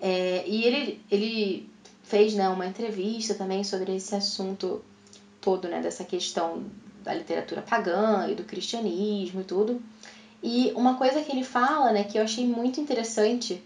[0.00, 1.68] É, e ele, ele
[2.04, 4.82] fez né, uma entrevista também sobre esse assunto
[5.40, 6.64] todo, né, dessa questão
[7.02, 9.80] da literatura pagã e do cristianismo e tudo.
[10.42, 13.62] E uma coisa que ele fala, né, que eu achei muito interessante,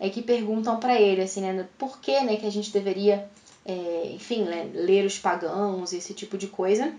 [0.00, 3.28] é que perguntam para ele, assim, né, por que, né, que a gente deveria
[3.68, 6.90] é, enfim, né, ler os pagãos, esse tipo de coisa.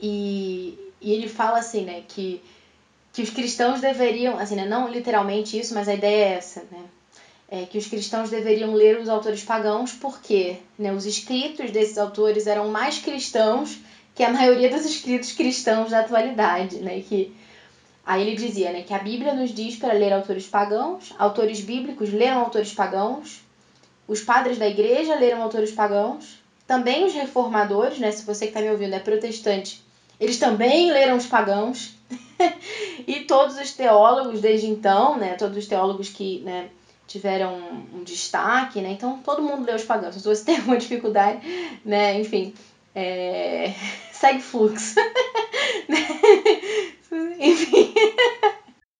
[0.00, 2.42] E, e ele fala assim, né, que,
[3.12, 6.84] que os cristãos deveriam, assim, né, não literalmente isso, mas a ideia é essa, né,
[7.54, 12.46] é que os cristãos deveriam ler os autores pagãos porque né, os escritos desses autores
[12.46, 13.78] eram mais cristãos
[14.14, 17.30] que a maioria dos escritos cristãos da atualidade, né, que
[18.04, 22.12] Aí ele dizia né, que a Bíblia nos diz para ler autores pagãos, autores bíblicos
[22.12, 23.40] leram autores pagãos,
[24.08, 28.10] os padres da igreja leram autores pagãos, também os reformadores, né?
[28.10, 29.84] Se você que está me ouvindo é protestante,
[30.18, 31.94] eles também leram os pagãos.
[33.06, 35.34] e todos os teólogos desde então, né?
[35.34, 36.70] Todos os teólogos que né,
[37.12, 37.54] tiveram
[37.94, 38.92] um destaque, né?
[38.92, 40.14] Então todo mundo lê os pagãos.
[40.14, 41.40] Se você tem alguma dificuldade,
[41.84, 42.18] né?
[42.18, 42.54] Enfim,
[42.94, 43.72] é...
[44.12, 44.98] segue fluxo.
[47.38, 47.94] Enfim.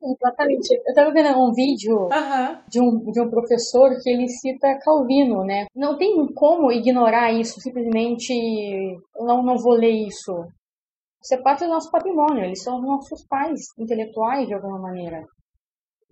[0.04, 0.74] Exatamente.
[0.74, 2.56] Eu estava vendo um vídeo uhum.
[2.68, 5.66] de, um, de um professor que ele cita Calvino, né?
[5.74, 8.34] Não tem como ignorar isso, simplesmente
[9.16, 10.44] não, não vou ler isso.
[11.22, 15.24] Isso é parte do nosso patrimônio, eles são nossos pais intelectuais de alguma maneira.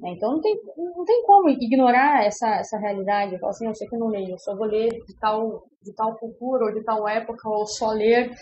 [0.01, 0.13] Né?
[0.13, 3.39] Então não tem, não tem como ignorar essa, essa realidade.
[3.39, 6.17] Falar assim, eu sei que não leio, eu só vou ler de tal, de tal
[6.17, 8.35] cultura ou de tal época, ou só ler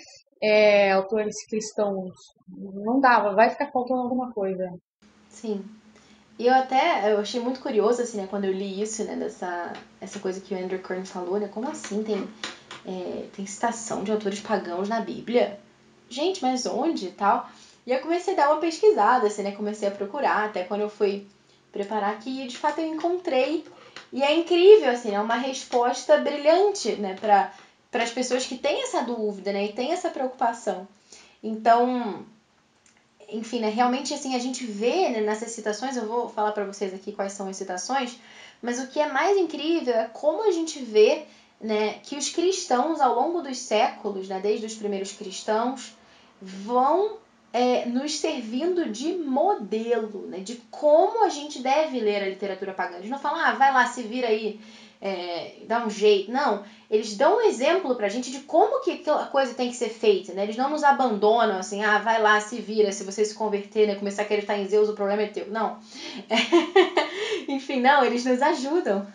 [0.43, 2.15] é, autores cristãos.
[2.49, 4.73] Não dava, vai ficar faltando alguma coisa.
[5.29, 5.65] Sim.
[6.39, 9.73] E eu até eu achei muito curioso, assim, né, quando eu li isso, né, dessa
[10.01, 12.29] essa coisa que o Andrew Kern falou, né, como assim tem,
[12.87, 15.59] é, tem citação de autores pagãos na Bíblia?
[16.09, 17.51] Gente, mas onde e tal?
[17.85, 20.89] E eu comecei a dar uma pesquisada, assim, né, comecei a procurar, até quando eu
[20.89, 21.27] fui
[21.73, 23.65] preparar aqui, de fato eu encontrei,
[24.13, 27.53] e é incrível, assim, é uma resposta brilhante, né, para
[27.91, 30.87] para as pessoas que têm essa dúvida, né, e têm essa preocupação.
[31.43, 32.23] Então,
[33.31, 36.93] enfim, né, realmente assim a gente vê né, nessas citações, eu vou falar para vocês
[36.93, 38.19] aqui quais são as citações,
[38.61, 41.23] mas o que é mais incrível é como a gente vê
[41.61, 45.93] né, que os cristãos ao longo dos séculos, né, desde os primeiros cristãos,
[46.41, 47.17] vão
[47.53, 52.97] é, nos servindo de modelo, né, de como a gente deve ler a literatura pagã.
[52.97, 54.61] Eles não falam, ah, vai lá, se vira aí,
[55.01, 56.31] é, dá um jeito.
[56.31, 59.89] Não, eles dão um exemplo pra gente de como que a coisa tem que ser
[59.89, 60.43] feita, né?
[60.43, 63.95] Eles não nos abandonam assim, ah, vai lá, se vira, se você se converter, né,
[63.95, 65.47] começar a acreditar em Zeus, o problema é teu.
[65.49, 65.79] Não.
[67.49, 69.07] Enfim, não, eles nos ajudam.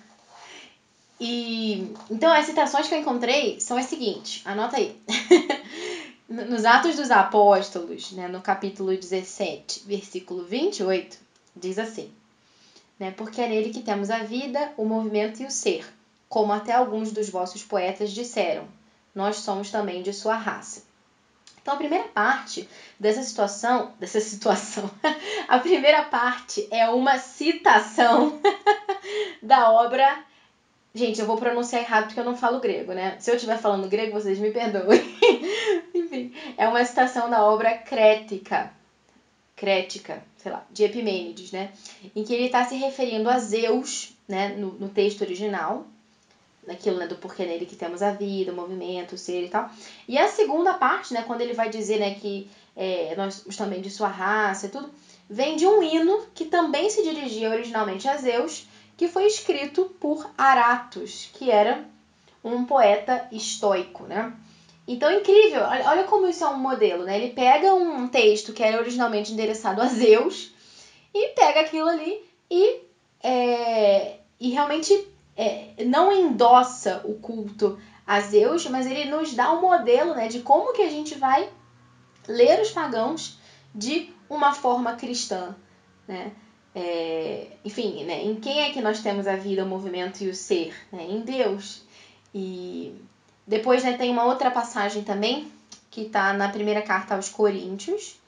[1.20, 4.92] E então as citações que eu encontrei são as seguintes, anota aí.
[6.34, 11.20] Nos Atos dos Apóstolos, né, no capítulo 17, versículo 28,
[11.56, 12.12] diz assim:
[13.00, 13.12] né?
[13.12, 15.86] Porque é nele que temos a vida, o movimento e o ser,
[16.28, 18.68] como até alguns dos vossos poetas disseram.
[19.14, 20.82] Nós somos também de sua raça.
[21.62, 22.68] Então a primeira parte
[23.00, 24.90] dessa situação, dessa situação,
[25.48, 28.42] a primeira parte é uma citação
[29.40, 30.33] da obra.
[30.96, 33.18] Gente, eu vou pronunciar errado porque eu não falo grego, né?
[33.20, 35.02] Se eu estiver falando grego, vocês me perdoem.
[35.92, 38.72] Enfim, é uma citação da obra Crética,
[39.56, 41.72] Crética, sei lá, de Epimênides, né?
[42.16, 45.88] Em que ele está se referindo a Zeus, né, no, no texto original,
[46.68, 49.72] naquilo né, do porquê nele que temos a vida, o movimento, o ser e tal.
[50.08, 53.82] E a segunda parte, né, quando ele vai dizer né, que é, nós somos também
[53.82, 54.92] de sua raça e tudo,
[55.28, 60.30] vem de um hino que também se dirigia originalmente a Zeus, que foi escrito por
[60.38, 61.86] Aratus, que era
[62.44, 64.34] um poeta estoico, né?
[64.88, 65.64] Então, incrível.
[65.64, 67.18] Olha como isso é um modelo, né?
[67.18, 70.54] Ele pega um texto que era originalmente endereçado a Zeus
[71.14, 72.82] e pega aquilo ali e,
[73.22, 79.62] é, e realmente é, não endossa o culto a Zeus, mas ele nos dá um
[79.62, 81.50] modelo né, de como que a gente vai
[82.28, 83.40] ler os pagãos
[83.74, 85.56] de uma forma cristã,
[86.08, 86.32] né?
[86.76, 90.36] É, enfim, né, em quem é que nós temos a vida, o movimento e o
[90.36, 90.74] ser?
[90.92, 91.04] Né?
[91.04, 91.84] Em Deus.
[92.34, 92.96] E
[93.46, 95.52] depois né, tem uma outra passagem também,
[95.92, 98.20] que está na primeira carta aos Coríntios,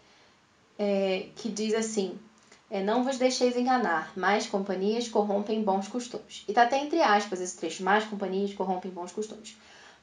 [0.78, 2.20] é, que diz assim:
[2.70, 6.44] é, Não vos deixeis enganar, mais companhias corrompem bons costumes.
[6.48, 9.58] E está até entre aspas esse trecho: Mais companhias corrompem bons costumes.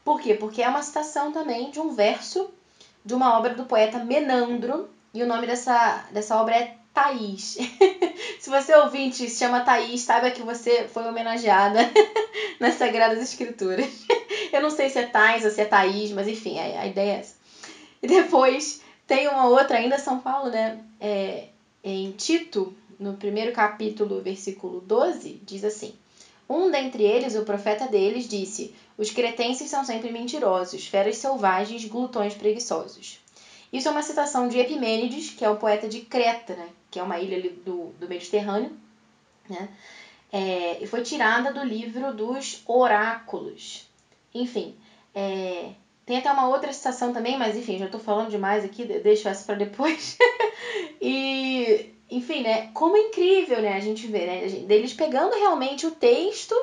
[0.05, 0.35] Por quê?
[0.35, 2.51] Porque é uma citação também de um verso
[3.05, 7.57] de uma obra do poeta Menandro, e o nome dessa, dessa obra é Thaís.
[8.39, 11.79] se você ouvinte se chama Thaís, saiba que você foi homenageada
[12.61, 13.91] nas Sagradas Escrituras.
[14.53, 17.19] Eu não sei se é Thais ou se é Thaís, mas enfim, a, ideia é
[17.21, 17.35] essa.
[18.03, 20.79] E depois tem uma outra ainda, São Paulo, né?
[21.01, 21.47] É,
[21.83, 25.95] em Tito, no primeiro capítulo, versículo 12, diz assim:
[26.49, 32.35] Um dentre eles, o profeta deles, disse: Os cretenses são sempre mentirosos, feras selvagens, glutões
[32.35, 33.19] preguiçosos.
[33.73, 36.69] Isso é uma citação de Epimênides, que é o poeta de Creta, né?
[36.93, 38.71] Que é uma ilha do, do Mediterrâneo,
[39.49, 39.69] né?
[40.31, 43.89] É, e foi tirada do livro dos Oráculos.
[44.35, 44.77] Enfim,
[45.15, 45.73] é,
[46.07, 49.45] tem até uma outra citação também, mas enfim, já estou falando demais aqui, deixo essa
[49.45, 50.19] para depois.
[51.01, 52.69] e, enfim, né?
[52.75, 53.75] Como é incrível, né?
[53.75, 54.49] A gente vê, né?
[54.67, 56.55] Deles pegando realmente o texto,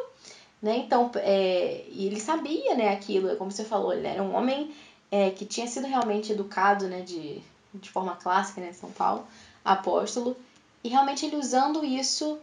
[0.62, 0.78] né?
[0.78, 2.90] Então, é, e ele sabia, né?
[2.90, 4.72] Aquilo, como você falou, ele era um homem
[5.12, 7.02] é, que tinha sido realmente educado, né?
[7.02, 7.42] De,
[7.74, 8.70] de forma clássica, né?
[8.70, 9.26] Em São Paulo,
[9.64, 10.36] apóstolo.
[10.84, 12.40] E realmente ele usando isso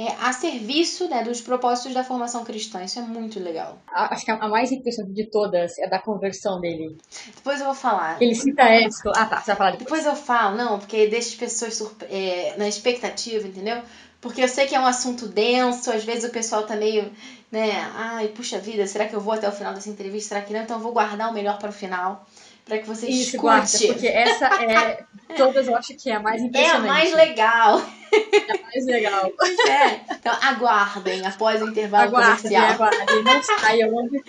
[0.00, 2.82] é, a serviço né, dos propósitos da formação cristã.
[2.82, 3.78] Isso é muito legal.
[3.92, 6.96] Acho que a mais impressionante de todas é a da conversão dele.
[7.36, 8.20] Depois eu vou falar.
[8.22, 9.10] Ele cita Éxito.
[9.14, 9.40] Ah, tá.
[9.40, 10.02] Você vai falar depois.
[10.02, 13.82] Depois eu falo, não, porque deixa as pessoas é, na expectativa, entendeu?
[14.22, 17.10] Porque eu sei que é um assunto denso, às vezes o pessoal tá meio,
[17.52, 17.70] né?
[17.94, 20.30] Ai, puxa vida, será que eu vou até o final dessa entrevista?
[20.30, 20.62] Será que não?
[20.62, 22.26] Então eu vou guardar o melhor para o final
[22.70, 23.88] para que você Isso, escute.
[23.88, 25.04] Porque essa é,
[25.36, 26.86] todas eu acho que é a mais impressionante.
[26.86, 27.82] É a mais legal.
[28.12, 29.32] É a mais legal.
[29.68, 30.14] É.
[30.14, 32.70] Então aguardem após o intervalo aguardem, comercial.
[32.70, 34.22] Aguardem, não saiam onde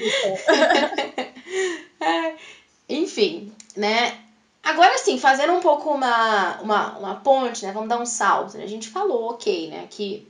[2.89, 4.17] Enfim, né?
[4.63, 7.71] Agora sim, fazendo um pouco uma, uma, uma ponte, né?
[7.71, 8.57] Vamos dar um salto.
[8.57, 8.63] Né?
[8.63, 9.85] A gente falou, ok, né?
[9.87, 10.27] Que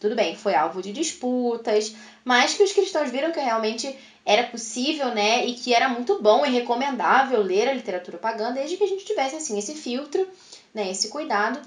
[0.00, 1.94] tudo bem, foi alvo de disputas,
[2.24, 6.46] mas que os cristãos viram que realmente era possível, né, e que era muito bom
[6.46, 10.28] e recomendável ler a literatura pagã desde que a gente tivesse assim esse filtro,
[10.72, 11.60] né, esse cuidado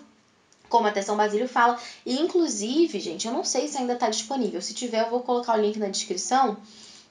[0.69, 1.79] como até São Basílio fala.
[2.05, 4.61] E, inclusive, gente, eu não sei se ainda está disponível.
[4.61, 6.57] Se tiver, eu vou colocar o link na descrição.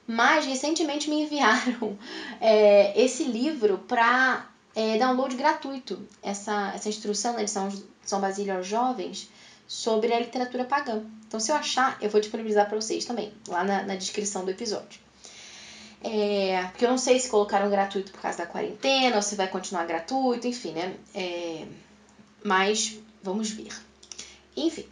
[0.07, 1.97] Mas, recentemente me enviaram
[2.39, 5.99] é, esse livro para é, download gratuito.
[6.21, 7.69] Essa, essa instrução né, de São,
[8.03, 9.29] São Basílio aos jovens
[9.67, 11.03] sobre a literatura pagã.
[11.27, 14.51] Então, se eu achar, eu vou disponibilizar para vocês também, lá na, na descrição do
[14.51, 14.99] episódio.
[16.07, 19.47] É, porque eu não sei se colocaram gratuito por causa da quarentena ou se vai
[19.47, 20.95] continuar gratuito, enfim, né?
[21.15, 21.65] É,
[22.43, 23.75] mas vamos ver.
[24.55, 24.85] Enfim,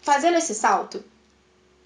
[0.00, 1.04] fazendo esse salto,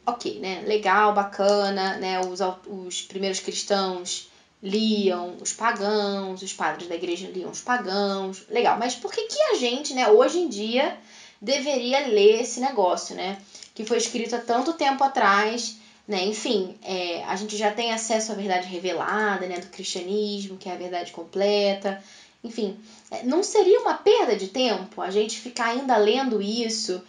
[0.04, 0.60] ok, né?
[0.66, 2.20] Legal, bacana, né?
[2.20, 4.28] Os, os primeiros cristãos
[4.62, 8.78] liam os pagãos, os padres da igreja liam os pagãos, legal.
[8.78, 10.98] Mas por que que a gente, né, hoje em dia,
[11.40, 13.40] deveria ler esse negócio, né?
[13.74, 15.77] Que foi escrito há tanto tempo atrás,
[16.08, 16.24] né?
[16.24, 19.58] Enfim, é, a gente já tem acesso à verdade revelada, né?
[19.58, 22.02] Do cristianismo, que é a verdade completa.
[22.42, 22.78] Enfim,
[23.10, 27.02] é, não seria uma perda de tempo a gente ficar ainda lendo isso?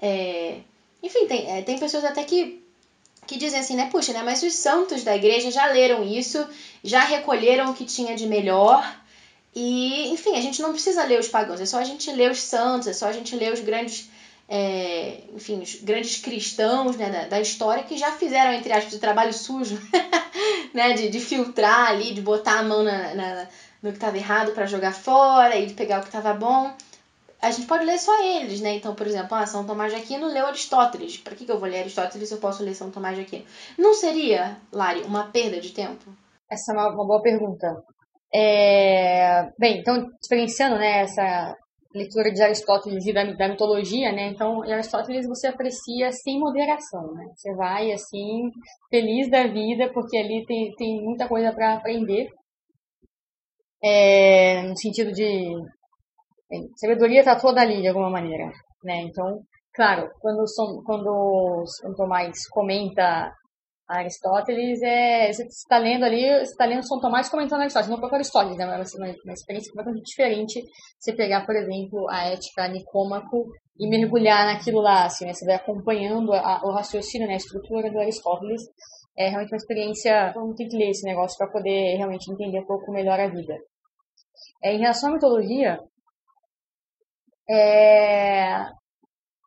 [0.00, 0.60] É...
[1.02, 2.62] Enfim, tem, é, tem pessoas até que,
[3.26, 3.90] que dizem assim, né?
[3.90, 4.22] Puxa, né?
[4.22, 6.46] Mas os santos da igreja já leram isso,
[6.82, 8.82] já recolheram o que tinha de melhor.
[9.54, 12.40] E, enfim, a gente não precisa ler os pagãos, é só a gente ler os
[12.40, 14.08] santos, é só a gente ler os grandes,
[14.48, 19.00] é, enfim, os grandes cristãos né, da, da, história que já fizeram, entre aspas, o
[19.00, 19.78] trabalho sujo,
[20.72, 23.48] né, de, de filtrar ali, de botar a mão na, na
[23.82, 26.72] no que estava errado para jogar fora e de pegar o que estava bom.
[27.40, 28.74] A gente pode ler só eles, né?
[28.74, 31.18] Então, por exemplo, ah, São Tomás de Aquino leu Aristóteles.
[31.18, 33.44] Para que, que eu vou ler Aristóteles se eu posso ler São Tomás de Aquino?
[33.78, 36.04] Não seria, Lari, uma perda de tempo?
[36.50, 37.84] Essa é uma, uma boa pergunta.
[38.34, 39.50] É...
[39.58, 41.54] Bem, então, diferenciando né, essa
[41.94, 44.28] leitura de Aristóteles e da, da mitologia, né?
[44.28, 47.26] Então, em Aristóteles você aprecia sem moderação, né?
[47.34, 48.50] Você vai, assim,
[48.90, 52.28] feliz da vida, porque ali tem, tem muita coisa para aprender
[53.82, 55.52] é, no sentido de
[56.50, 58.50] bem, sabedoria está toda ali de alguma maneira,
[58.82, 59.02] né?
[59.02, 59.40] Então,
[59.74, 61.64] claro, quando São, quando
[61.96, 63.32] Tomás comenta
[63.88, 68.16] Aristóteles, é, você está lendo ali, você está lendo São Tomás comentando Aristóteles, não próprio
[68.16, 68.66] Aristóteles, né?
[68.66, 70.62] Mas uma, uma experiência completamente diferente
[70.98, 73.46] você pegar, por exemplo, a ética Nicômaco
[73.78, 75.32] e mergulhar naquilo lá, assim, né?
[75.32, 77.34] Você vai acompanhando a, o raciocínio, né?
[77.34, 78.62] a estrutura do Aristóteles
[79.16, 82.60] é realmente uma experiência, todo mundo tem que ler esse negócio para poder realmente entender
[82.60, 83.56] um pouco melhor a vida.
[84.62, 85.78] É, em relação à mitologia,
[87.48, 88.62] é,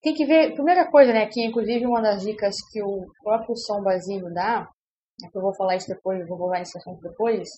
[0.01, 3.83] tem que ver, primeira coisa, né, que inclusive uma das dicas que o próprio São
[3.83, 4.69] Basílio dá,
[5.23, 7.49] é que eu vou falar isso depois, vou falar esse assunto depois,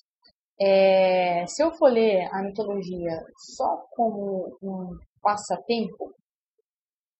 [0.59, 3.23] é, se eu for ler a mitologia
[3.55, 6.13] só como um passatempo,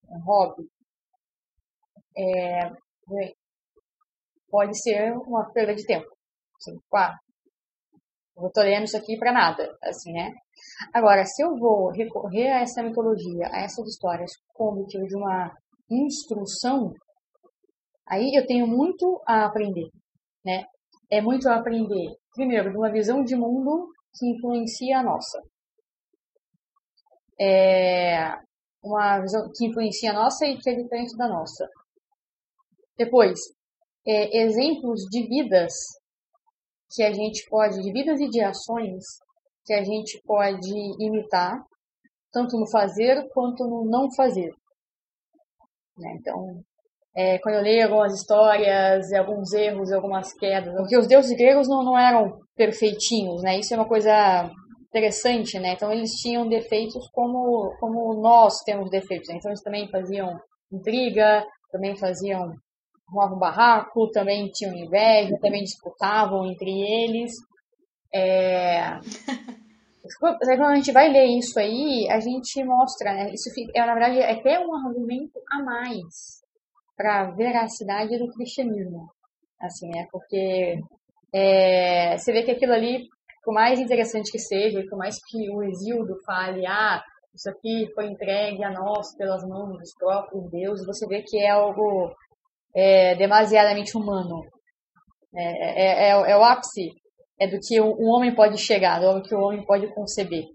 [0.09, 0.67] um hobby,
[2.17, 2.69] é,
[4.49, 6.07] pode ser uma perda de tempo.
[6.57, 7.17] Assim, ah,
[8.37, 10.33] eu tô lendo isso aqui para nada, assim, né?
[10.93, 15.51] Agora, se eu vou recorrer a essa mitologia, a essas histórias, como objetivo de uma
[15.89, 16.93] instrução,
[18.07, 19.89] aí eu tenho muito a aprender,
[20.45, 20.65] né?
[21.09, 25.41] É muito a aprender, primeiro, de uma visão de mundo que influencia a nossa.
[27.39, 28.33] É
[28.83, 31.67] uma visão que influencia a nossa e que é diferente da nossa.
[32.97, 33.39] Depois,
[34.05, 35.73] é, exemplos de vidas
[36.93, 39.03] que a gente pode, de vidas e de ações
[39.65, 41.63] que a gente pode imitar,
[42.31, 44.51] tanto no fazer quanto no não fazer.
[45.97, 46.17] Né?
[46.19, 46.61] Então,
[47.15, 51.83] é, quando eu leio algumas histórias, alguns erros, algumas quedas, porque os deuses gregos não,
[51.83, 53.59] não eram perfeitinhos, né?
[53.59, 54.49] Isso é uma coisa
[54.87, 55.73] interessante, né?
[55.73, 59.29] Então eles tinham defeitos como, como nós temos defeitos.
[59.29, 59.35] Né?
[59.35, 60.39] Então eles também faziam
[60.71, 62.53] intriga, também faziam
[63.07, 67.33] arrumavam barraco, também tinham inveja, também disputavam entre eles.
[68.13, 68.99] É...
[70.19, 73.31] Quando a gente vai ler isso aí, a gente mostra, né?
[73.33, 76.41] Isso é, na verdade é até um argumento a mais
[76.97, 79.09] para a veracidade do cristianismo.
[79.59, 80.07] Assim, né?
[80.11, 80.79] Porque
[81.33, 83.07] é, você vê que aquilo ali,
[83.43, 87.01] por mais interessante que seja, por mais que o Exildo fale, ah,
[87.33, 91.49] isso aqui foi entregue a nós pelas mãos dos próprios deuses, você vê que é
[91.49, 92.13] algo
[92.75, 94.43] é, demasiadamente humano.
[95.33, 96.91] É, é, é, é, o ápice
[97.41, 100.45] é do que um homem pode chegar, do que o homem pode conceber.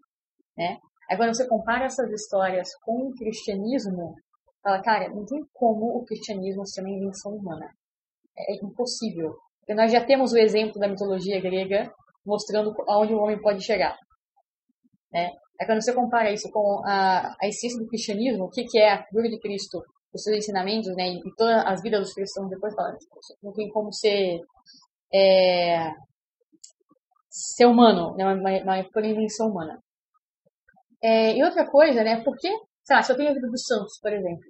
[0.57, 0.79] Né?
[1.11, 4.15] Aí quando você compara essas histórias com o cristianismo,
[4.63, 7.69] fala, cara, não tem como o cristianismo ser uma invenção humana.
[8.39, 9.35] É, é impossível.
[9.59, 11.93] Porque nós já temos o exemplo da mitologia grega
[12.25, 13.97] mostrando aonde o homem pode chegar.
[15.13, 15.31] Né?
[15.61, 18.93] Aí quando você compara isso com a, a essência do cristianismo, o que, que é
[18.93, 19.83] a figura de Cristo
[20.15, 22.97] os seus ensinamentos, né, e todas as vidas dos cristãos depois falam,
[23.43, 24.41] não tem como ser
[25.13, 25.91] é,
[27.37, 29.79] ser humano, né, uma, uma, uma invenção humana.
[31.03, 32.49] É, e outra coisa, né, por que
[32.87, 34.45] sei lá, se eu tenho a vida dos santos, por exemplo,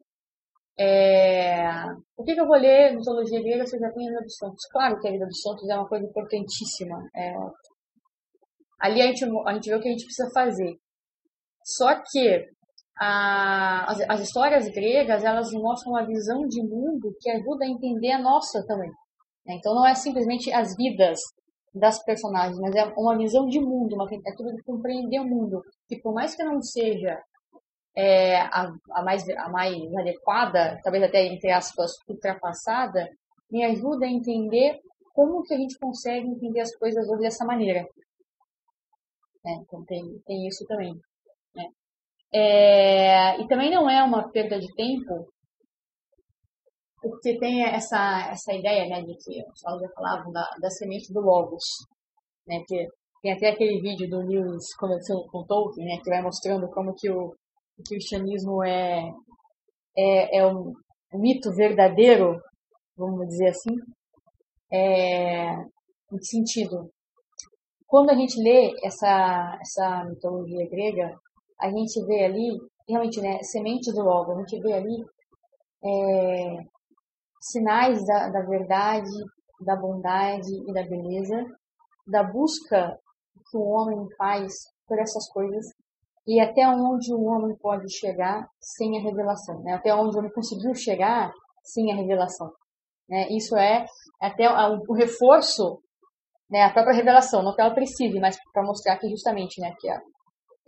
[0.78, 1.66] é...
[2.14, 4.36] por que, que eu vou ler mitologia grega se eu já tenho a vida dos
[4.36, 4.66] santos?
[4.70, 6.98] Claro que a vida dos santos é uma coisa importantíssima.
[7.16, 7.34] É...
[8.78, 10.76] Ali a gente, a gente vê o que a gente precisa fazer.
[11.64, 12.46] Só que
[12.98, 18.12] a, as, as, histórias gregas, elas mostram uma visão de mundo que ajuda a entender
[18.12, 18.90] a nossa também.
[19.46, 19.54] Né?
[19.54, 21.18] Então não é simplesmente as vidas
[21.78, 26.00] das personagens, mas é uma visão de mundo, uma tentativa de compreender o mundo, que
[26.00, 27.22] por mais que não seja
[27.94, 33.08] é, a, a, mais, a mais adequada, talvez até entre aspas ultrapassada,
[33.50, 34.80] me ajuda a entender
[35.14, 37.86] como que a gente consegue entender as coisas hoje dessa maneira.
[39.44, 40.94] É, então tem, tem isso também.
[41.54, 41.68] Né?
[42.32, 45.28] É, e também não é uma perda de tempo,
[47.10, 51.12] porque tem essa, essa ideia né, de que os Paulo já falavam da, da semente
[51.12, 51.64] do Logos.
[52.46, 52.86] Né, que
[53.22, 57.10] tem até aquele vídeo do News conversando com Tolkien, né, que vai mostrando como que
[57.10, 59.10] o, o cristianismo é,
[59.96, 60.72] é, é um,
[61.14, 62.40] mito verdadeiro,
[62.96, 63.74] vamos dizer assim.
[64.72, 66.90] É, em que sentido?
[67.86, 71.16] Quando a gente lê essa, essa mitologia grega,
[71.60, 75.04] a gente vê ali, realmente, né, semente do logo, a gente vê ali
[75.84, 76.56] é,
[77.50, 79.10] sinais da, da verdade,
[79.60, 81.44] da bondade e da beleza,
[82.06, 82.98] da busca
[83.50, 84.52] que o homem faz
[84.86, 85.66] por essas coisas
[86.26, 89.74] e até onde o homem pode chegar sem a revelação, né?
[89.74, 91.32] até onde o homem conseguiu chegar
[91.62, 92.50] sem a revelação.
[93.08, 93.28] Né?
[93.30, 93.86] Isso é
[94.20, 95.80] até o reforço,
[96.50, 96.62] né?
[96.62, 99.72] a própria revelação, não que ela precise, mas para mostrar que justamente né?
[99.78, 99.88] que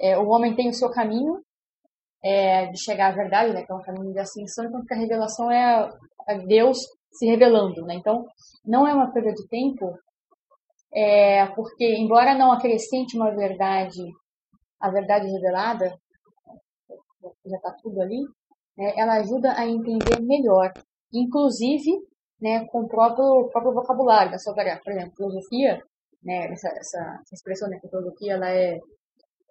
[0.01, 1.43] é, o homem tem o seu caminho
[2.23, 4.99] é, de chegar à verdade, né, que é um caminho de ascensão, enquanto que a
[4.99, 5.91] revelação é
[6.35, 6.79] Deus
[7.13, 7.83] se revelando.
[7.83, 7.95] Né?
[7.95, 8.27] Então,
[8.65, 9.99] não é uma perda de tempo,
[10.93, 14.03] é, porque, embora não acrescente uma verdade,
[14.81, 15.99] a verdade revelada,
[17.47, 18.23] já está tudo ali,
[18.77, 20.73] né, ela ajuda a entender melhor,
[21.13, 21.91] inclusive
[22.41, 24.83] né, com o próprio, próprio vocabulário da sua variável.
[24.85, 25.83] Por exemplo, filosofia,
[26.23, 28.79] né, essa, essa, expressão né, filosofia ela é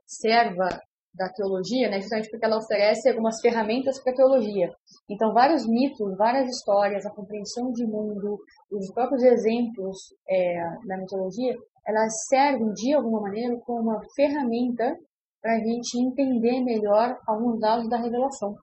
[0.05, 0.69] serva
[1.17, 4.71] da teologia, né, justamente porque ela oferece algumas ferramentas para a teologia.
[5.09, 8.37] Então, vários mitos, várias histórias, a compreensão de mundo,
[8.71, 9.97] os próprios exemplos
[10.29, 11.55] é, da mitologia,
[11.85, 14.95] elas servem de alguma maneira como uma ferramenta
[15.41, 18.55] para a gente entender melhor alguns dados da revelação.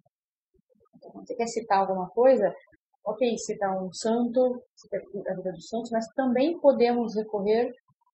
[0.97, 2.55] Então, quando você quer citar alguma coisa,
[3.07, 7.71] ok, citar um santo, citar a vida dos santos, mas também podemos recorrer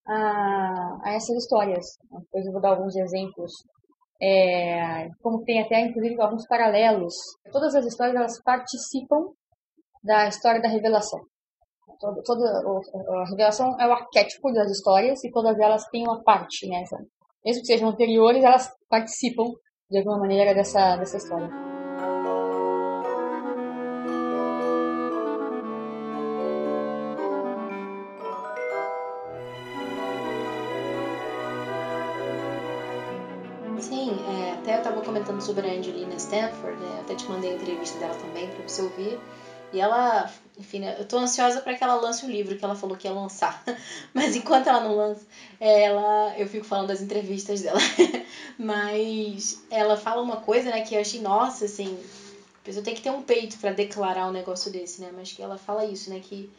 [0.07, 1.85] a, a essas histórias.
[2.11, 3.51] Depois eu vou dar alguns exemplos
[4.21, 7.13] é, como tem até inclusive alguns paralelos.
[7.51, 9.31] Todas as histórias elas participam
[10.03, 11.19] da história da revelação.
[12.25, 16.83] Toda a revelação é o arquétipo das histórias e todas elas têm uma parte, né?
[17.45, 19.51] Mesmo que sejam anteriores, elas participam
[19.89, 21.70] de alguma maneira dessa, dessa história.
[35.21, 36.99] Comentando sobre a Angelina Stanford, né?
[37.01, 39.19] Até te mandei a entrevista dela também para você ouvir.
[39.71, 40.95] E ela, enfim, né?
[40.97, 43.63] eu tô ansiosa para que ela lance o livro que ela falou que ia lançar.
[44.13, 45.25] Mas enquanto ela não lança,
[45.59, 47.79] ela, eu fico falando das entrevistas dela.
[48.57, 51.97] Mas ela fala uma coisa, né, que eu achei, nossa, assim,
[52.61, 55.11] a pessoa tem que ter um peito para declarar um negócio desse, né?
[55.15, 56.49] Mas que ela fala isso, né, que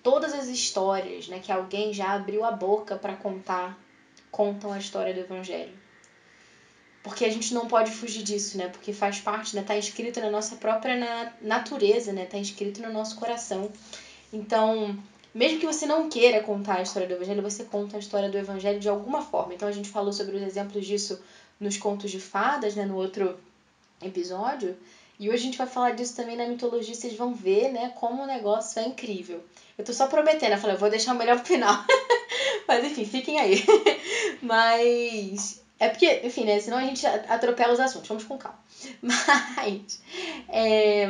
[0.00, 3.76] todas as histórias, né, que alguém já abriu a boca para contar,
[4.30, 5.81] contam a história do evangelho
[7.02, 8.68] porque a gente não pode fugir disso, né?
[8.68, 9.62] Porque faz parte, né?
[9.62, 12.26] Tá inscrito na nossa própria natureza, né?
[12.26, 13.70] Tá inscrito no nosso coração.
[14.32, 14.96] Então,
[15.34, 18.38] mesmo que você não queira contar a história do evangelho, você conta a história do
[18.38, 19.52] evangelho de alguma forma.
[19.52, 21.20] Então, a gente falou sobre os exemplos disso
[21.58, 22.84] nos contos de fadas, né?
[22.84, 23.36] No outro
[24.00, 24.76] episódio.
[25.18, 28.24] E hoje a gente vai falar disso também na mitologia, vocês vão ver, né, como
[28.24, 29.40] o negócio é incrível.
[29.78, 31.84] Eu tô só prometendo, eu falei, eu vou deixar o melhor pro final.
[32.66, 33.64] Mas enfim, fiquem aí.
[34.42, 36.60] Mas é porque, enfim, né?
[36.60, 38.06] Senão a gente atropela os assuntos.
[38.06, 38.56] Vamos com calma.
[39.02, 40.00] Mas,
[40.48, 41.08] é,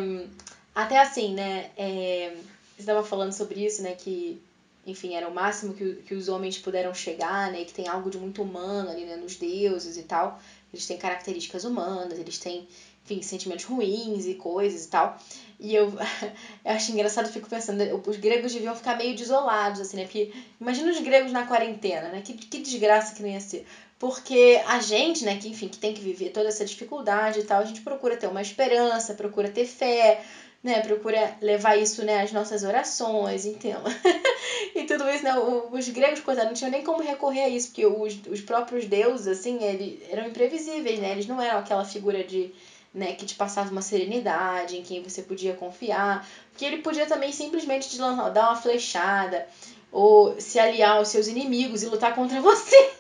[0.75, 1.69] até assim, né?
[1.77, 2.35] É,
[2.75, 3.95] você estava falando sobre isso, né?
[3.95, 4.41] Que,
[4.87, 7.61] enfim, era o máximo que, que os homens puderam chegar, né?
[7.61, 9.15] E que tem algo de muito humano ali, né?
[9.17, 10.41] Nos deuses e tal.
[10.73, 12.67] Eles têm características humanas, eles têm,
[13.05, 15.19] enfim, sentimentos ruins e coisas e tal.
[15.61, 15.93] E eu,
[16.65, 20.05] eu acho engraçado, fico pensando, os gregos deviam ficar meio desolados, assim, né?
[20.05, 22.23] Porque imagina os gregos na quarentena, né?
[22.23, 23.67] Que, que desgraça que não ia ser.
[24.03, 27.61] Porque a gente, né, que enfim, que tem que viver toda essa dificuldade e tal,
[27.61, 30.21] a gente procura ter uma esperança, procura ter fé,
[30.61, 33.79] né, procura levar isso, né, às nossas orações, entendeu?
[34.75, 35.33] e tudo isso, né,
[35.71, 39.29] os gregos, coitados, não tinham nem como recorrer a isso, porque os, os próprios deuses,
[39.29, 42.53] assim, eles eram imprevisíveis, né, eles não eram aquela figura de,
[42.93, 46.27] né, que te passava uma serenidade, em quem você podia confiar,
[46.57, 49.47] que ele podia também simplesmente te dar uma flechada
[49.93, 52.91] ou se aliar aos seus inimigos e lutar contra você.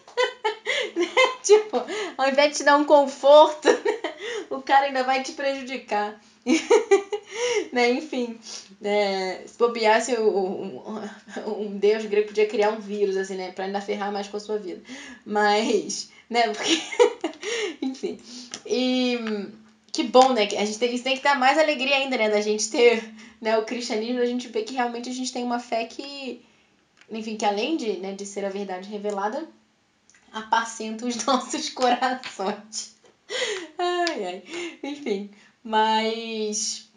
[1.42, 1.58] Né?
[1.62, 1.82] Tipo,
[2.16, 4.14] ao invés de te dar um conforto, né?
[4.50, 6.20] o cara ainda vai te prejudicar.
[7.72, 7.90] né?
[7.90, 8.38] Enfim,
[8.82, 11.10] é, se bobeasse um, um,
[11.46, 13.52] um deus grego podia criar um vírus, assim, né?
[13.52, 14.80] Pra ainda ferrar mais com a sua vida.
[15.24, 16.48] Mas, né?
[16.48, 16.80] Porque,
[17.80, 18.18] enfim.
[18.66, 19.18] E
[19.92, 20.44] que bom, né?
[20.44, 22.30] A gente tem, isso tem que dar mais alegria ainda, né?
[22.30, 23.04] Da gente ter
[23.40, 26.42] né, o cristianismo, a gente vê que realmente a gente tem uma fé que,
[27.10, 29.46] enfim, que além de, né, de ser a verdade revelada,
[30.32, 32.94] apacenta os nossos corações.
[33.78, 34.42] Ai, ai.
[34.82, 35.30] Enfim,
[35.62, 36.90] mas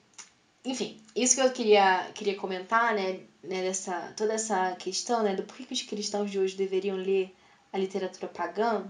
[0.66, 5.44] enfim, isso que eu queria, queria comentar, né, né, dessa, toda essa questão, né, do
[5.44, 7.32] porquê que os cristãos de hoje deveriam ler
[7.72, 8.84] a literatura pagã.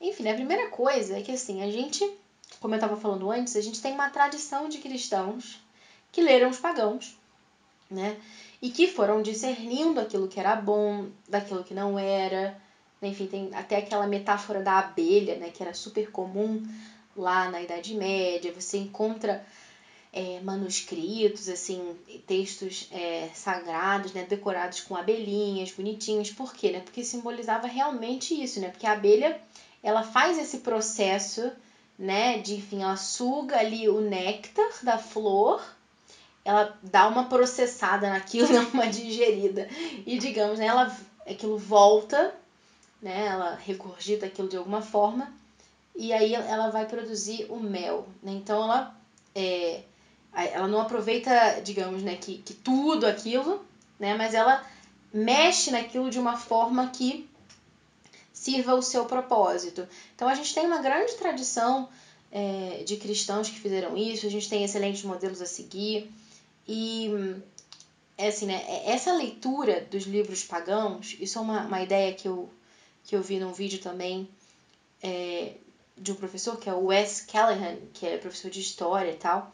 [0.00, 2.02] Enfim, né, a primeira coisa é que, assim, a gente,
[2.60, 5.60] como eu estava falando antes, a gente tem uma tradição de cristãos
[6.10, 7.14] que leram os pagãos,
[7.90, 8.18] né,
[8.62, 12.58] e que foram discernindo aquilo que era bom, daquilo que não era.
[13.02, 16.66] Enfim, tem até aquela metáfora da abelha, né, que era super comum
[17.14, 18.52] lá na Idade Média.
[18.52, 19.44] Você encontra
[20.12, 21.94] é, manuscritos, assim,
[22.26, 26.30] textos é, sagrados, né, decorados com abelhinhas bonitinhas.
[26.30, 26.70] Por quê?
[26.70, 26.80] Né?
[26.80, 28.70] Porque simbolizava realmente isso, né?
[28.70, 29.38] Porque a abelha,
[29.82, 31.52] ela faz esse processo,
[31.98, 35.62] né, de, enfim, ela suga ali o néctar da flor,
[36.42, 39.68] ela dá uma processada naquilo, uma digerida,
[40.06, 42.34] e digamos, né, ela, aquilo volta,
[43.06, 45.32] né, ela regurgita aquilo de alguma forma,
[45.94, 48.32] e aí ela vai produzir o mel, né?
[48.32, 48.96] Então ela
[49.32, 49.82] é,
[50.32, 53.64] ela não aproveita, digamos, né, que, que tudo aquilo,
[53.98, 54.66] né, mas ela
[55.12, 57.30] mexe naquilo de uma forma que
[58.32, 59.86] sirva o seu propósito.
[60.14, 61.88] Então a gente tem uma grande tradição
[62.32, 66.10] é, de cristãos que fizeram isso, a gente tem excelentes modelos a seguir
[66.66, 67.10] e
[68.18, 72.26] é assim, né, é, essa leitura dos livros pagãos, isso é uma, uma ideia que
[72.26, 72.50] eu,
[73.06, 74.28] que eu vi num vídeo também
[75.02, 75.52] é,
[75.96, 79.52] de um professor, que é o Wes Callahan, que é professor de história e tal,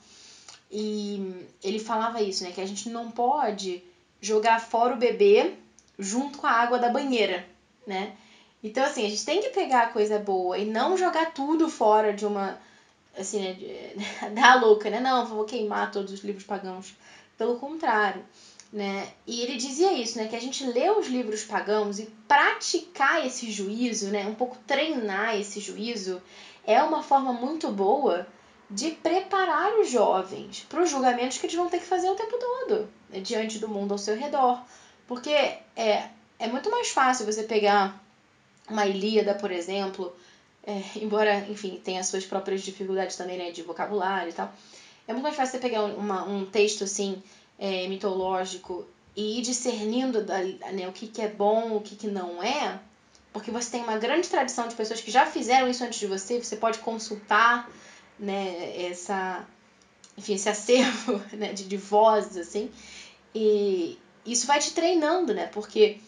[0.71, 2.51] e ele falava isso, né?
[2.51, 3.85] Que a gente não pode
[4.21, 5.55] jogar fora o bebê
[5.99, 7.47] junto com a água da banheira,
[7.87, 8.17] né?
[8.65, 12.15] Então, assim, a gente tem que pegar a coisa boa e não jogar tudo fora
[12.15, 12.59] de uma.
[13.19, 13.93] Assim, né?
[14.35, 14.99] Da louca, né?
[14.99, 16.95] Não, vou queimar todos os livros pagãos.
[17.37, 18.25] Pelo contrário,
[18.73, 19.09] né?
[19.27, 20.29] E ele dizia isso, né?
[20.29, 24.27] Que a gente lê os livros pagãos e praticar esse juízo, né?
[24.27, 26.23] Um pouco treinar esse juízo
[26.65, 28.27] é uma forma muito boa
[28.71, 32.39] de preparar os jovens para os julgamentos que eles vão ter que fazer o tempo
[32.39, 34.63] todo, né, diante do mundo ao seu redor.
[35.07, 36.09] Porque é,
[36.39, 38.03] é muito mais fácil você pegar
[38.69, 40.17] uma Ilíada, por exemplo,
[40.67, 44.51] é, embora, enfim, tenha suas próprias dificuldades também, né, de vocabulário e tal.
[45.07, 47.23] É muito mais fácil você pegar uma, um texto, assim,
[47.63, 48.85] é, mitológico
[49.15, 52.81] e ir discernindo né, o que, que é bom, o que, que não é,
[53.33, 56.43] porque você tem uma grande tradição de pessoas que já fizeram isso antes de você,
[56.43, 57.71] você pode consultar,
[58.19, 59.47] né, essa,
[60.19, 62.69] enfim, esse acervo né, de, de vozes, assim,
[63.33, 63.97] e
[64.27, 65.99] isso vai te treinando, né, porque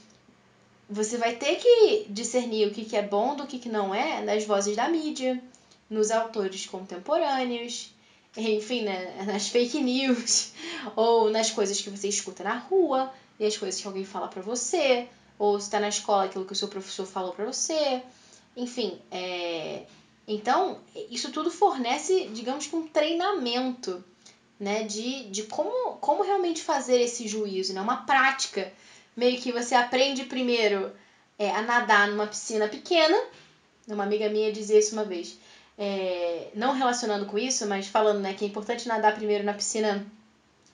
[0.90, 4.20] você vai ter que discernir o que, que é bom do que, que não é
[4.20, 5.40] nas vozes da mídia,
[5.88, 7.93] nos autores contemporâneos,
[8.36, 10.52] enfim, né, nas fake news,
[10.96, 14.42] ou nas coisas que você escuta na rua, e as coisas que alguém fala para
[14.42, 15.08] você,
[15.38, 18.02] ou se está na escola aquilo que o seu professor falou para você.
[18.56, 19.84] Enfim, é,
[20.26, 20.80] então,
[21.10, 24.02] isso tudo fornece, digamos que um treinamento,
[24.58, 28.72] né, de, de como, como realmente fazer esse juízo, né, uma prática.
[29.16, 30.90] Meio que você aprende primeiro
[31.38, 33.16] é, a nadar numa piscina pequena,
[33.86, 35.36] uma amiga minha dizia isso uma vez,
[35.78, 40.06] é, não relacionando com isso, mas falando né, que é importante nadar primeiro na piscina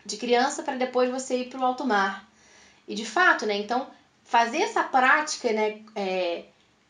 [0.05, 2.29] de criança para depois você ir para o alto mar.
[2.87, 3.87] E de fato, né, então,
[4.25, 6.45] fazer essa prática, né, é,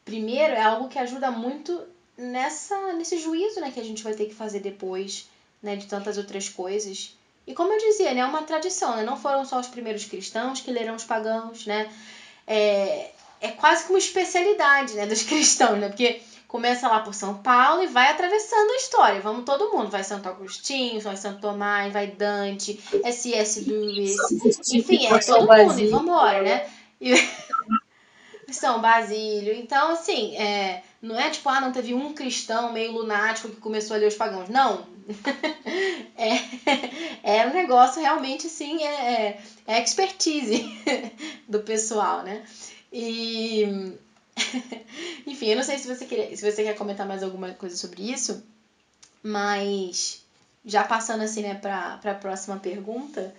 [0.04, 1.80] primeiro é algo que ajuda muito
[2.16, 5.28] nessa nesse juízo né, que a gente vai ter que fazer depois
[5.62, 7.16] né, de tantas outras coisas.
[7.46, 9.02] E como eu dizia, né, é uma tradição, né?
[9.02, 11.90] não foram só os primeiros cristãos que leram os pagãos, né?
[12.46, 15.88] É, é quase que uma especialidade né, dos cristãos, né?
[15.88, 19.20] Porque começa lá por São Paulo e vai atravessando a história.
[19.20, 19.88] Vamos todo mundo.
[19.88, 23.60] Vai Santo Agostinho, vai Santo Tomás, vai Dante, S.S.
[23.70, 24.16] Lewis.
[24.72, 25.78] Enfim, é todo mundo.
[25.78, 26.68] E vambora, né?
[27.00, 27.14] E...
[28.52, 29.54] São Basílio.
[29.54, 33.94] Então, assim, é, não é tipo, ah, não teve um cristão meio lunático que começou
[33.94, 34.48] a ler os pagãos.
[34.48, 34.84] Não.
[36.18, 40.68] é, é um negócio realmente, assim, é, é, é expertise
[41.46, 42.42] do pessoal, né?
[42.92, 43.94] E.
[45.26, 48.10] Enfim, eu não sei se você, quer, se você quer comentar mais alguma coisa sobre
[48.10, 48.42] isso,
[49.22, 50.22] Mas
[50.64, 53.34] já passando assim, né, para a próxima pergunta,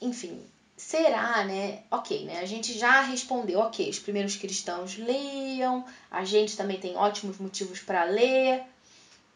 [0.00, 0.40] enfim,
[0.76, 1.82] será, né?
[1.90, 2.40] Ok, né?
[2.40, 7.80] A gente já respondeu, ok, os primeiros cristãos leiam, a gente também tem ótimos motivos
[7.80, 8.62] para ler,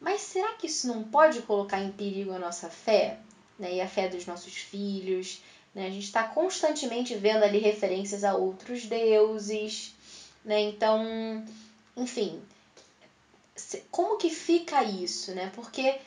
[0.01, 3.19] mas será que isso não pode colocar em perigo a nossa fé,
[3.59, 3.75] né?
[3.77, 5.43] E a fé dos nossos filhos?
[5.75, 5.87] Né?
[5.87, 9.95] A gente está constantemente vendo ali referências a outros deuses,
[10.45, 10.61] né?
[10.61, 11.45] Então,
[11.97, 12.43] enfim,
[13.91, 15.51] como que fica isso, né?
[15.55, 15.99] Porque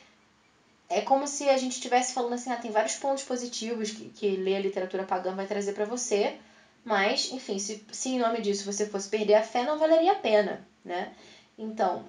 [0.88, 4.36] é como se a gente estivesse falando assim, ah, tem vários pontos positivos que, que
[4.36, 6.38] ler a literatura pagã vai trazer para você,
[6.84, 10.16] mas, enfim, se, se em nome disso você fosse perder a fé, não valeria a
[10.20, 11.14] pena, né?
[11.58, 12.04] Então,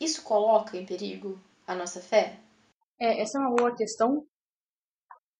[0.00, 2.36] isso coloca em perigo a nossa fé?
[2.98, 4.26] É, essa é uma boa questão.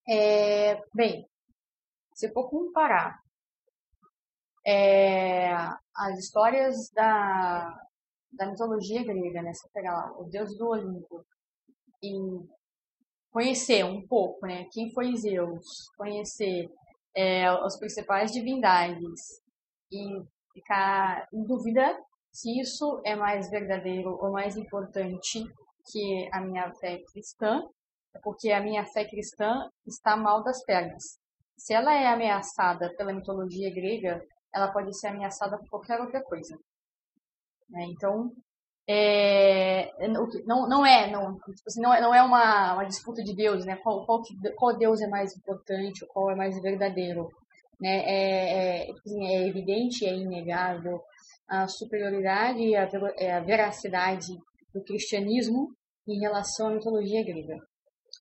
[0.09, 1.27] É, bem,
[2.15, 3.21] se for comparar
[4.67, 5.53] é,
[5.97, 7.75] as histórias da,
[8.33, 9.53] da mitologia grega, né?
[9.53, 11.25] Você pegar lá o deus do Olimpo
[12.03, 12.13] e
[13.31, 14.67] conhecer um pouco, né?
[14.73, 16.71] Quem foi Zeus, conhecer
[17.15, 19.41] é, as principais divindades
[19.91, 20.23] e
[20.53, 21.97] ficar em dúvida
[22.33, 25.45] se isso é mais verdadeiro ou mais importante
[25.91, 27.63] que a minha fé cristã,
[28.23, 31.19] porque a minha fé cristã está mal das pernas.
[31.57, 34.21] Se ela é ameaçada pela mitologia grega,
[34.55, 36.57] ela pode ser ameaçada por qualquer outra coisa.
[37.69, 37.87] Né?
[37.91, 38.31] Então,
[38.87, 40.09] é,
[40.47, 43.65] não, não é, não, tipo assim, não é, não é uma, uma disputa de deuses,
[43.65, 43.77] né?
[43.77, 44.23] Qual, qual,
[44.57, 47.31] qual Deus é mais importante, qual é mais verdadeiro,
[47.81, 48.03] né?
[48.05, 51.03] É, é, tipo assim, é evidente, é inegável
[51.49, 54.39] a superioridade e a, é, a veracidade
[54.73, 55.75] do cristianismo
[56.07, 57.59] em relação à mitologia grega.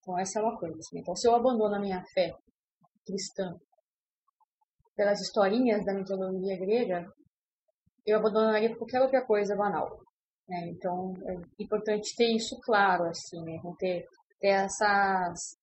[0.01, 0.77] Então essa é uma coisa.
[0.77, 0.99] Assim.
[0.99, 2.34] Então se eu abandono a minha fé
[3.05, 3.55] cristã
[4.95, 7.05] pelas historinhas da mitologia grega,
[8.05, 9.99] eu abandonaria qualquer outra coisa banal.
[10.47, 10.69] Né?
[10.69, 13.55] Então, é importante ter isso claro, assim, né?
[13.55, 14.05] Então, ter,
[14.39, 15.57] ter essas,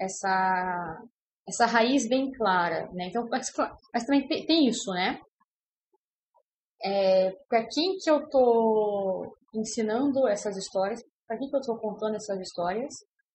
[0.00, 1.02] essa,
[1.46, 3.06] essa raiz bem clara, né?
[3.06, 3.52] Então, mas,
[3.92, 5.20] mas também tem, tem, isso, né?
[6.82, 12.16] É, para quem que eu estou ensinando essas histórias, para quem que eu estou contando
[12.16, 12.92] essas histórias,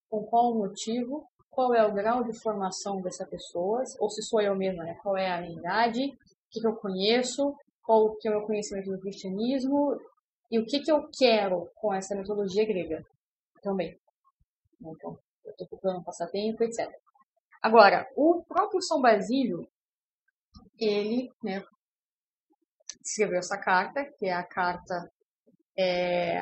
[0.10, 1.26] com qual motivo,
[1.58, 4.94] qual é o grau de formação dessa pessoa, ou se sou eu mesma, né?
[5.02, 8.46] Qual é a minha idade, o que, que eu conheço, qual que é o meu
[8.46, 10.00] conhecimento do cristianismo,
[10.52, 13.04] e o que, que eu quero com essa mitologia grega
[13.64, 14.00] também.
[14.80, 16.96] Então, eu estou procurando um passatempo, etc.
[17.60, 19.68] Agora, o próprio São Basílio,
[20.80, 21.66] ele né,
[23.04, 25.12] escreveu essa carta, que é a carta,
[25.76, 26.38] é,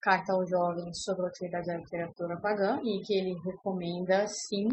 [0.00, 4.68] carta aos jovens sobre a atividade da literatura pagã, e que ele recomenda, sim,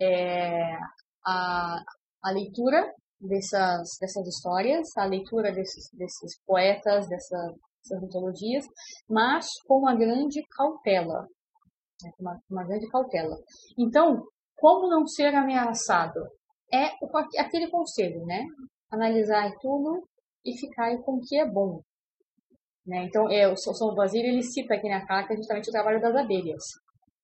[0.00, 0.76] é,
[1.24, 1.82] a,
[2.22, 8.66] a leitura dessas, dessas histórias, a leitura desses, desses poetas, dessa, essas mitologias,
[9.08, 11.26] mas com uma grande cautela.
[12.02, 13.36] Né, uma, uma grande cautela.
[13.78, 14.22] Então,
[14.56, 16.20] como não ser ameaçado?
[16.72, 17.08] É o,
[17.38, 18.44] aquele conselho, né?
[18.90, 20.06] Analisar tudo
[20.44, 21.80] e ficar com o que é bom.
[22.86, 23.04] Né?
[23.04, 26.62] Então, é, o São Basílio ele cita aqui na carta justamente o trabalho das abelhas.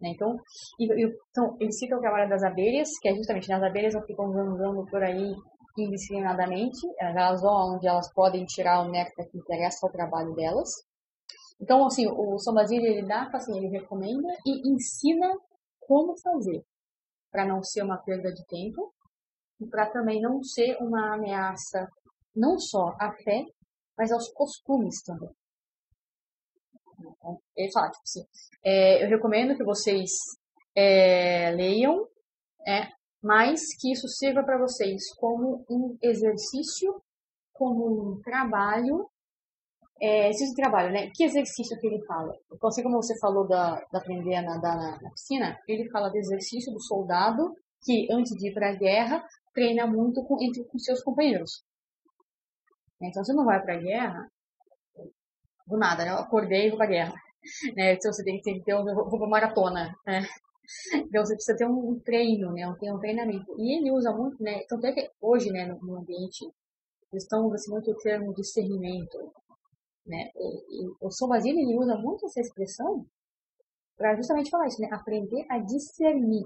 [0.00, 0.10] Né?
[0.10, 0.36] Então,
[0.80, 0.86] e,
[1.30, 4.84] então, ele cita o trabalho das abelhas, que é justamente nas abelhas não ficam andando
[4.90, 5.32] por aí
[5.78, 10.68] indiscriminadamente, elas vão onde elas podem tirar o néctar que interessa ao trabalho delas.
[11.60, 15.32] Então, assim, o São Basílio, ele dá, assim, ele recomenda e ensina
[15.80, 16.62] como fazer,
[17.30, 18.92] para não ser uma perda de tempo
[19.60, 21.88] e para também não ser uma ameaça
[22.34, 23.44] não só à fé,
[23.96, 25.30] mas aos costumes também.
[27.56, 28.24] Ele fala, tipo assim,
[28.64, 30.10] é, eu recomendo que vocês
[30.76, 32.06] é, leiam,
[32.66, 32.88] é,
[33.22, 37.00] mas que isso sirva para vocês como um exercício,
[37.52, 39.08] como um trabalho.
[40.00, 41.10] É, exercício de trabalho, né?
[41.14, 42.36] Que exercício que ele fala?
[42.52, 46.08] Então, assim como você falou da, da aprender a nadar na, na piscina, ele fala
[46.08, 47.54] do exercício do soldado
[47.84, 51.62] que, antes de ir para a guerra, treina muito com, entre com seus companheiros.
[53.00, 54.31] Então, você não vai para a guerra
[55.72, 56.12] do nada, né?
[56.12, 57.14] Eu acordei e vou para a guerra.
[57.76, 57.94] Né?
[57.94, 60.26] Então, você tem que ter, um, vou para maratona, né?
[60.94, 62.66] Então você precisa ter um treino, né?
[62.66, 63.54] Um, um treinamento.
[63.58, 64.64] E ele usa muito, né?
[64.68, 66.44] Tanto é que hoje, né, no, ambiente,
[67.12, 69.32] eles estão usando muito o termo discernimento,
[70.06, 70.30] né?
[70.34, 73.04] E, e o São ele usa muito essa expressão
[73.96, 74.88] para justamente falar isso, né?
[74.92, 76.44] Aprender a discernir,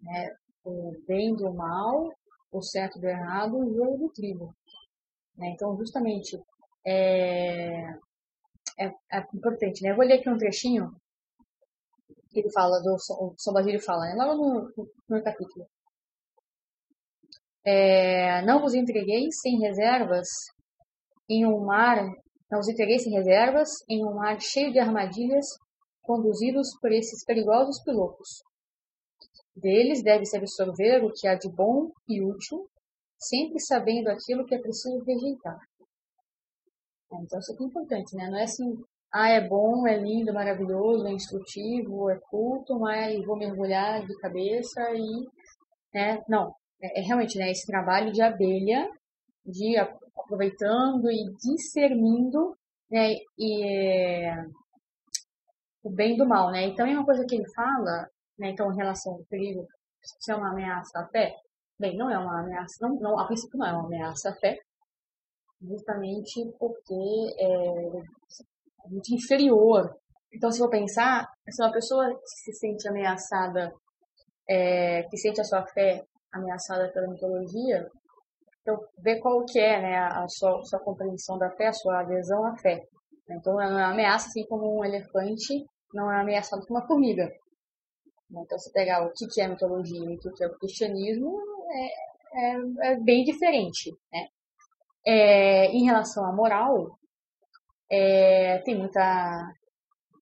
[0.00, 0.36] né?
[0.64, 2.12] O bem do mal,
[2.50, 4.54] o certo do errado, o jogo do trigo.
[5.36, 5.50] Né?
[5.50, 6.40] Então, justamente,
[6.86, 7.94] é,
[8.78, 9.90] é, é importante, né?
[9.90, 10.90] Eu vou ler aqui um trechinho
[12.30, 14.14] que ele fala, do, o São Basílio fala, né?
[14.16, 15.66] logo no, no, capítulo.
[17.64, 20.28] É, não vos entreguei sem reservas
[21.30, 22.04] em um mar,
[22.50, 25.46] não vos entreguei sem reservas em um mar cheio de armadilhas
[26.02, 28.42] conduzidos por esses perigosos pilotos.
[29.56, 32.68] Deles deve-se absorver o que há de bom e útil,
[33.16, 35.58] sempre sabendo aquilo que é preciso rejeitar.
[37.22, 38.28] Então, isso aqui é importante, né?
[38.28, 38.76] Não é assim,
[39.12, 44.80] ah, é bom, é lindo, maravilhoso, é instrutivo, é culto, mas vou mergulhar de cabeça
[44.92, 45.28] e,
[45.94, 46.22] né?
[46.28, 47.50] Não, é, é realmente, né?
[47.50, 48.90] Esse trabalho de abelha,
[49.46, 52.56] de aproveitando e discernindo,
[52.90, 53.14] né?
[53.38, 54.44] E é,
[55.82, 56.68] o bem do mal, né?
[56.68, 58.08] E também uma coisa que ele fala,
[58.38, 58.50] né?
[58.50, 59.66] Então, em relação ao perigo,
[60.02, 61.34] se é uma ameaça à fé,
[61.78, 64.58] bem, não é uma ameaça, não, não, a princípio não é uma ameaça à fé,
[65.68, 66.94] justamente porque
[67.38, 69.96] é muito inferior.
[70.32, 73.72] Então, se eu pensar, se uma pessoa se sente ameaçada,
[74.48, 76.02] é, que sente a sua fé
[76.32, 77.88] ameaçada pela mitologia,
[78.60, 82.44] então ver qual que é né, a sua, sua compreensão da fé, a sua adesão
[82.44, 82.82] à fé.
[83.30, 87.30] Então, não é ameaça assim como um elefante não é ameaçado por uma formiga.
[88.30, 91.40] Então, se pegar o que é mitologia e o que é o cristianismo,
[91.70, 93.92] é, é, é bem diferente.
[94.12, 94.26] Né?
[95.06, 96.98] É, em relação à moral,
[97.90, 99.52] é, tem muita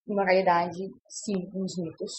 [0.06, 2.12] imoralidade, sim, nos mitos,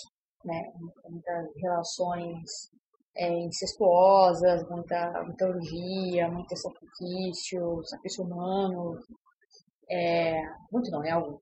[0.45, 0.72] né?
[1.09, 2.72] Muitas relações
[3.16, 8.99] é, incestuosas, muita mitologia, muito sacrifício, sacrifício humano,
[9.89, 10.41] é,
[10.72, 11.41] muito não, é algo.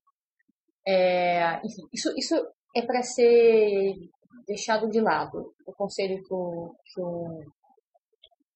[0.86, 2.34] É, enfim, isso, isso
[2.74, 3.94] é para ser
[4.46, 7.44] deixado de lado, o conselho que o, que o,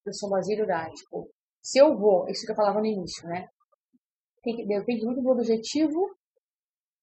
[0.03, 1.31] que o São Basílio dá, tipo,
[1.67, 3.49] se eu vou, isso que eu falava no início, né?
[4.69, 6.15] depende muito do objetivo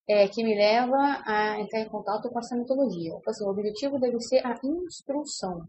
[0.07, 3.09] é, que me leva a entrar em contato com essa mitologia.
[3.09, 5.67] Então, assim, o objetivo deve ser a instrução.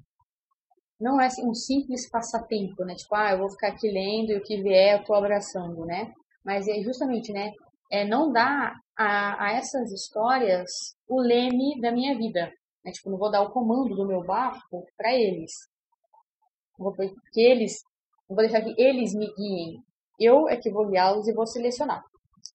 [1.01, 2.95] Não é assim, um simples passatempo, né?
[2.95, 6.13] Tipo, ah, eu vou ficar aqui lendo e o que vier eu estou abraçando, né?
[6.45, 7.51] Mas é justamente, né?
[7.91, 10.71] É não dar a, a essas histórias
[11.09, 12.49] o leme da minha vida.
[12.85, 12.93] Né?
[12.93, 15.51] Tipo, não vou dar o comando do meu barco para eles.
[16.79, 17.83] Vou, porque eles
[18.29, 19.83] não vou deixar que eles me guiem.
[20.19, 22.03] Eu é que vou guiá-los e vou selecionar,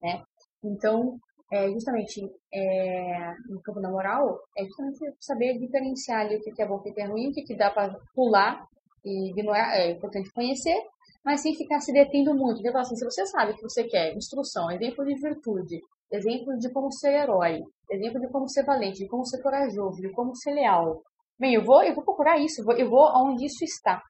[0.02, 0.24] né?
[0.64, 1.18] Então,
[1.52, 2.22] é, justamente
[2.54, 6.82] é, no campo da moral, é justamente saber diferenciar ali o que é bom, o
[6.82, 8.66] que é ruim, o que, que dá para pular
[9.04, 9.76] e ignorar.
[9.76, 10.78] É importante conhecer,
[11.24, 12.60] mas sem ficar se detendo muito.
[12.60, 16.92] Então, assim, se você sabe que você quer instrução, exemplo de virtude, exemplo de como
[16.92, 21.02] ser herói, exemplo de como ser valente, de como ser corajoso, de como ser leal.
[21.40, 24.02] Bem, eu vou, eu vou procurar isso, eu vou aonde isso está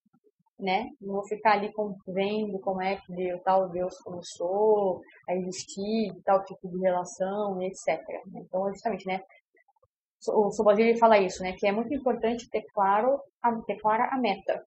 [0.60, 0.89] né?
[1.01, 1.72] Não vou ficar ali
[2.07, 7.99] vendo como é que Deus, tal Deus começou a existir, tal tipo de relação, etc.
[8.36, 9.22] Então, justamente, né?
[10.28, 11.53] O Sobazir fala isso, né?
[11.53, 13.22] Que é muito importante ter claro,
[13.66, 14.64] ter clara a meta.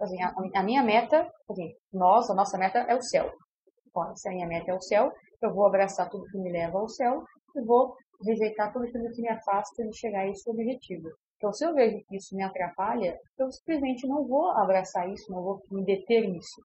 [0.00, 3.32] Assim, a, a, minha meta, assim, nós, a nossa meta é o céu.
[3.94, 6.78] Bom, se a minha meta é o céu, eu vou abraçar tudo que me leva
[6.78, 7.22] ao céu
[7.54, 11.08] e vou rejeitar tudo aquilo que me afasta de chegar a esse objetivo.
[11.42, 15.42] Então, se eu vejo que isso me atrapalha, eu simplesmente não vou abraçar isso, não
[15.42, 16.62] vou me deter nisso.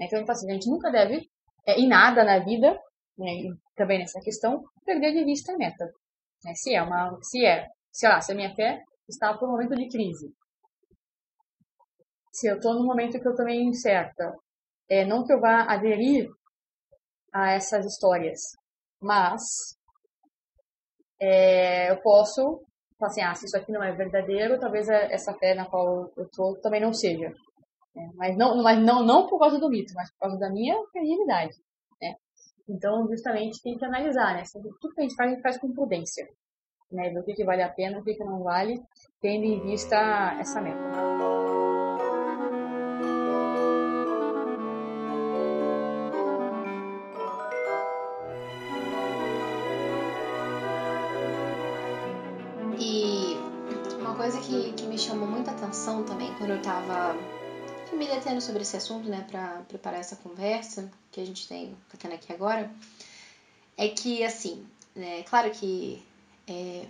[0.00, 1.30] Então, assim, a gente nunca deve,
[1.64, 2.76] é, em nada na vida,
[3.16, 5.84] né, e também nessa questão, perder de vista a meta.
[6.44, 6.54] Né?
[6.56, 9.76] Se é uma, se é, sei lá, se a minha fé está por um momento
[9.76, 10.34] de crise,
[12.32, 14.34] se eu estou num momento que eu meio incerta,
[14.90, 16.28] é, não que eu vá aderir
[17.32, 18.40] a essas histórias,
[19.00, 19.44] mas
[21.20, 22.66] é, eu posso
[22.98, 26.24] falar assim, ah, se isso aqui não é verdadeiro, talvez essa fé na qual eu
[26.24, 27.32] estou também não seja.
[27.94, 28.10] Né?
[28.14, 31.54] Mas, não, mas não, não por causa do mito, mas por causa da minha credibilidade.
[32.00, 32.14] Né?
[32.68, 34.42] Então, justamente, tem que analisar, né?
[34.52, 36.28] Tudo que a gente faz, a gente faz com prudência.
[36.90, 37.10] Né?
[37.10, 38.82] Ver o que, que vale a pena, o que, que não vale,
[39.20, 39.96] tendo em vista
[40.38, 41.05] essa meta.
[55.16, 57.16] Chamou muita atenção também quando eu estava
[57.90, 61.96] me detendo sobre esse assunto, né, para preparar essa conversa que a gente tem tá
[61.98, 62.70] tendo aqui agora,
[63.78, 66.04] é que, assim, é claro que,
[66.46, 66.84] é,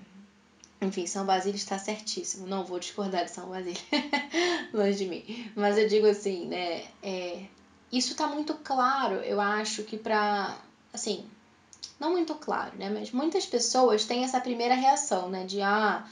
[0.83, 3.81] enfim, São Basílio está certíssimo, não vou discordar de São Basílio,
[4.75, 7.45] longe de mim, mas eu digo assim, né, é,
[7.93, 10.59] isso está muito claro, eu acho que para,
[10.93, 11.25] assim,
[12.01, 16.05] não muito claro, né, mas muitas pessoas têm essa primeira reação, né, de, ah,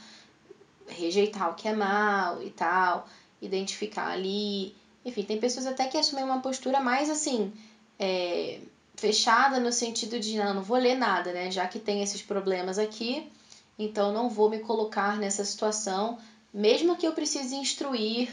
[0.87, 3.07] rejeitar o que é mal e tal,
[3.41, 4.75] identificar ali.
[5.03, 7.53] Enfim, tem pessoas até que assumem uma postura mais assim,
[7.99, 8.59] é,
[8.95, 11.51] fechada no sentido de não, não vou ler nada, né?
[11.51, 13.29] Já que tem esses problemas aqui,
[13.77, 16.17] então não vou me colocar nessa situação,
[16.53, 18.29] mesmo que eu precise instruir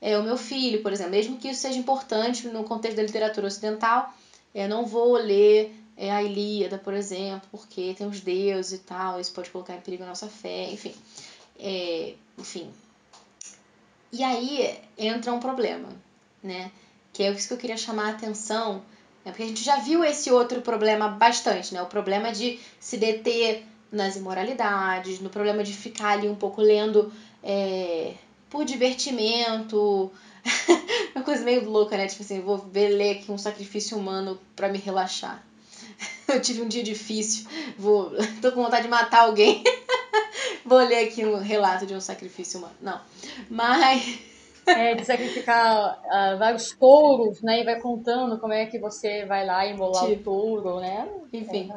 [0.00, 3.46] é, o meu filho, por exemplo, mesmo que isso seja importante no contexto da literatura
[3.46, 4.12] ocidental,
[4.54, 9.20] eu não vou ler é a Ilíada, por exemplo, porque tem os deuses e tal,
[9.20, 10.94] isso pode colocar em perigo a nossa fé, enfim.
[11.64, 12.68] É, enfim.
[14.12, 15.88] E aí entra um problema,
[16.42, 16.72] né?
[17.12, 18.82] Que é isso que eu queria chamar a atenção,
[19.24, 19.30] né?
[19.30, 21.80] porque a gente já viu esse outro problema bastante, né?
[21.80, 27.12] O problema de se deter nas imoralidades, no problema de ficar ali um pouco lendo
[27.42, 28.14] é,
[28.50, 30.10] por divertimento,
[31.14, 32.08] uma coisa meio louca, né?
[32.08, 35.40] Tipo assim, vou ler aqui um sacrifício humano para me relaxar.
[36.26, 37.46] Eu tive um dia difícil,
[37.78, 38.10] vou,
[38.42, 39.62] tô com vontade de matar alguém.
[40.64, 42.74] vou ler aqui um relato de um sacrifício humano.
[42.80, 43.00] Não.
[43.50, 44.20] Mas
[44.66, 47.60] é, de sacrificar uh, vários touros, né?
[47.60, 51.08] E vai contando como é que você vai lá imolar tipo, o touro, né?
[51.32, 51.70] Enfim.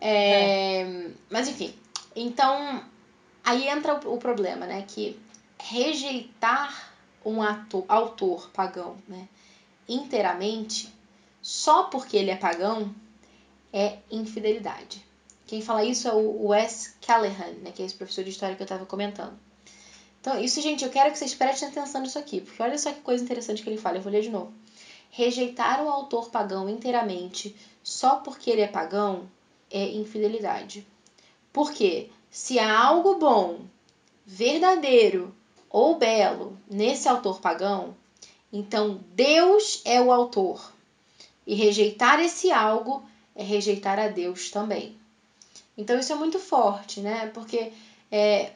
[0.00, 1.10] É, é.
[1.30, 1.74] Mas enfim.
[2.14, 2.82] Então,
[3.44, 4.84] aí entra o, o problema, né?
[4.86, 5.18] Que
[5.58, 6.92] rejeitar
[7.24, 9.28] um ator, autor pagão, né?
[9.88, 10.92] Inteiramente,
[11.40, 12.94] só porque ele é pagão,
[13.72, 15.04] é infidelidade.
[15.46, 18.62] Quem fala isso é o Wes Callahan, né, que é esse professor de história que
[18.62, 19.38] eu estava comentando.
[20.20, 23.00] Então, isso, gente, eu quero que vocês prestem atenção nisso aqui, porque olha só que
[23.00, 24.52] coisa interessante que ele fala, eu vou ler de novo.
[25.08, 29.28] Rejeitar o autor pagão inteiramente só porque ele é pagão
[29.70, 30.84] é infidelidade.
[31.52, 33.60] Porque se há algo bom,
[34.26, 35.32] verdadeiro
[35.70, 37.96] ou belo nesse autor pagão,
[38.52, 40.72] então Deus é o autor.
[41.46, 44.98] E rejeitar esse algo é rejeitar a Deus também.
[45.76, 47.30] Então isso é muito forte, né?
[47.34, 47.72] Porque
[48.10, 48.52] é,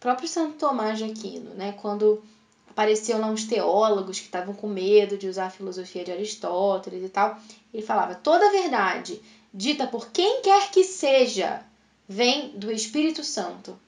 [0.00, 2.22] próprio Santo Tomás de Aquino, né, quando
[2.68, 7.08] apareciam lá uns teólogos que estavam com medo de usar a filosofia de Aristóteles e
[7.08, 7.38] tal,
[7.72, 9.20] ele falava: toda verdade
[9.54, 11.62] dita por quem quer que seja
[12.08, 13.78] vem do Espírito Santo.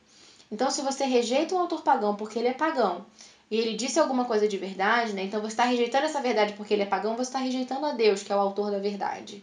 [0.53, 3.05] Então, se você rejeita um autor pagão porque ele é pagão
[3.51, 5.25] e ele disse alguma coisa de verdade, né?
[5.25, 8.23] Então você está rejeitando essa verdade porque ele é pagão, você está rejeitando a Deus,
[8.23, 9.43] que é o autor da verdade.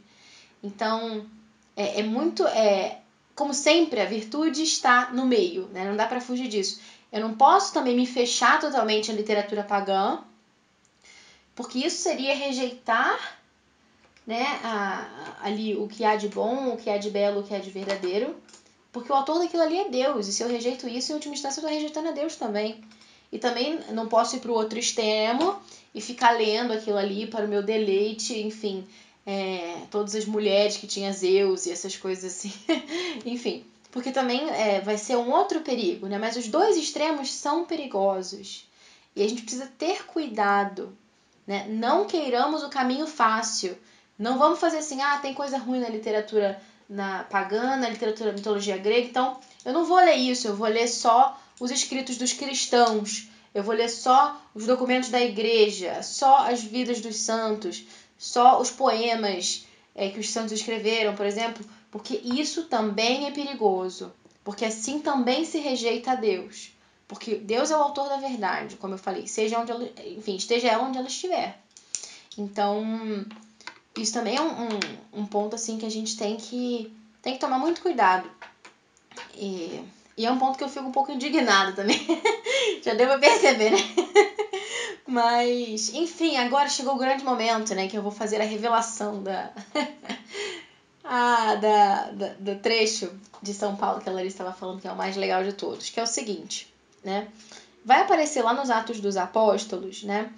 [0.63, 1.25] Então,
[1.75, 2.45] é, é muito.
[2.47, 3.00] É,
[3.35, 5.85] como sempre, a virtude está no meio, né?
[5.85, 6.79] Não dá para fugir disso.
[7.11, 10.19] Eu não posso também me fechar totalmente à literatura pagã,
[11.55, 13.39] porque isso seria rejeitar
[14.25, 17.53] né, a, ali o que há de bom, o que há de belo, o que
[17.53, 18.35] há de verdadeiro,
[18.91, 21.59] porque o autor daquilo ali é Deus, e se eu rejeito isso, em última instância
[21.59, 22.81] eu estou rejeitando a Deus também.
[23.31, 25.57] E também não posso ir para o outro extremo
[25.95, 28.85] e ficar lendo aquilo ali para o meu deleite, enfim,
[29.25, 32.53] é, todas as mulheres que tinha Zeus e essas coisas assim.
[33.25, 36.17] Enfim, porque também é, vai ser um outro perigo, né?
[36.17, 38.67] Mas os dois extremos são perigosos
[39.15, 40.95] e a gente precisa ter cuidado,
[41.45, 41.67] né?
[41.69, 43.77] Não queiramos o caminho fácil.
[44.17, 46.61] Não vamos fazer assim, ah, tem coisa ruim na literatura
[46.91, 50.89] na pagã, na literatura mitologia grega, então eu não vou ler isso, eu vou ler
[50.89, 56.61] só os escritos dos cristãos, eu vou ler só os documentos da igreja, só as
[56.61, 57.85] vidas dos santos,
[58.21, 59.65] só os poemas
[59.95, 64.13] é, que os santos escreveram, por exemplo, porque isso também é perigoso,
[64.43, 66.71] porque assim também se rejeita a Deus.
[67.07, 70.77] Porque Deus é o autor da verdade, como eu falei, seja onde ela, enfim, esteja
[70.77, 71.59] onde ela estiver.
[72.37, 73.25] Então,
[73.97, 77.39] isso também é um, um, um ponto assim que a gente tem que, tem que
[77.39, 78.29] tomar muito cuidado.
[79.33, 79.81] E,
[80.15, 81.99] e é um ponto que eu fico um pouco indignado também.
[82.85, 83.77] Já deu pra perceber, né?
[85.11, 87.89] Mas, enfim, agora chegou o grande momento, né?
[87.89, 89.51] Que eu vou fazer a revelação da.
[91.03, 94.91] ah, da, da, do trecho de São Paulo que a Larissa estava falando que é
[94.91, 97.27] o mais legal de todos, que é o seguinte, né?
[97.83, 100.31] Vai aparecer lá nos Atos dos Apóstolos, né?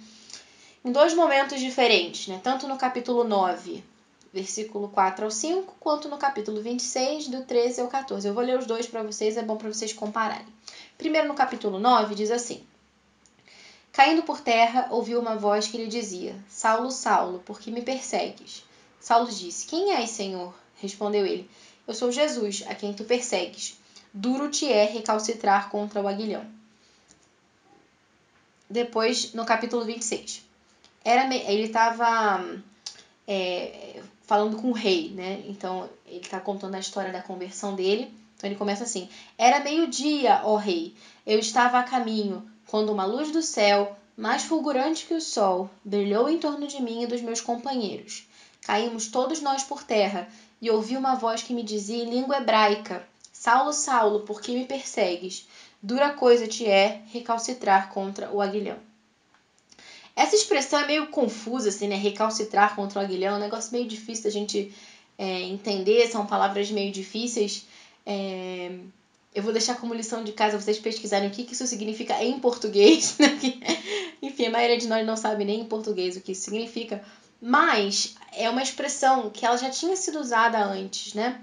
[0.84, 2.40] Em dois momentos diferentes, né?
[2.42, 3.84] Tanto no capítulo 9,
[4.32, 8.26] versículo 4 ao 5, quanto no capítulo 26, do 13 ao 14.
[8.26, 10.52] Eu vou ler os dois para vocês, é bom para vocês compararem.
[10.98, 12.66] Primeiro, no capítulo 9, diz assim:
[13.94, 18.64] Caindo por terra, ouviu uma voz que lhe dizia: Saulo, Saulo, por que me persegues?
[18.98, 20.52] Saulo disse: Quem és, Senhor?
[20.78, 21.48] Respondeu ele:
[21.86, 23.78] Eu sou Jesus, a quem tu persegues.
[24.12, 26.44] Duro te é recalcitrar contra o aguilhão.
[28.68, 30.42] Depois, no capítulo 26.
[31.04, 32.44] Era, ele estava
[33.28, 35.44] é, falando com o rei, né?
[35.46, 38.12] Então, ele está contando a história da conversão dele.
[38.36, 40.96] Então, ele começa assim: Era meio-dia, ó rei.
[41.24, 46.28] Eu estava a caminho quando uma luz do céu, mais fulgurante que o sol, brilhou
[46.28, 48.26] em torno de mim e dos meus companheiros.
[48.62, 50.28] Caímos todos nós por terra,
[50.64, 54.64] e ouvi uma voz que me dizia em língua hebraica: Saulo, Saulo, por que me
[54.64, 55.46] persegues?
[55.82, 58.78] Dura coisa te é recalcitrar contra o aguilhão.
[60.16, 61.96] Essa expressão é meio confusa, assim, né?
[61.96, 64.72] Recalcitrar contra o aguilhão é um negócio meio difícil da gente
[65.18, 67.66] é, entender, são palavras meio difíceis.
[68.06, 68.78] É...
[69.34, 73.16] Eu vou deixar como lição de casa vocês pesquisarem o que, isso significa em português.
[73.18, 73.28] Né?
[74.22, 77.04] Enfim, a maioria de nós não sabe nem em português o que isso significa.
[77.40, 81.42] Mas é uma expressão que ela já tinha sido usada antes, né?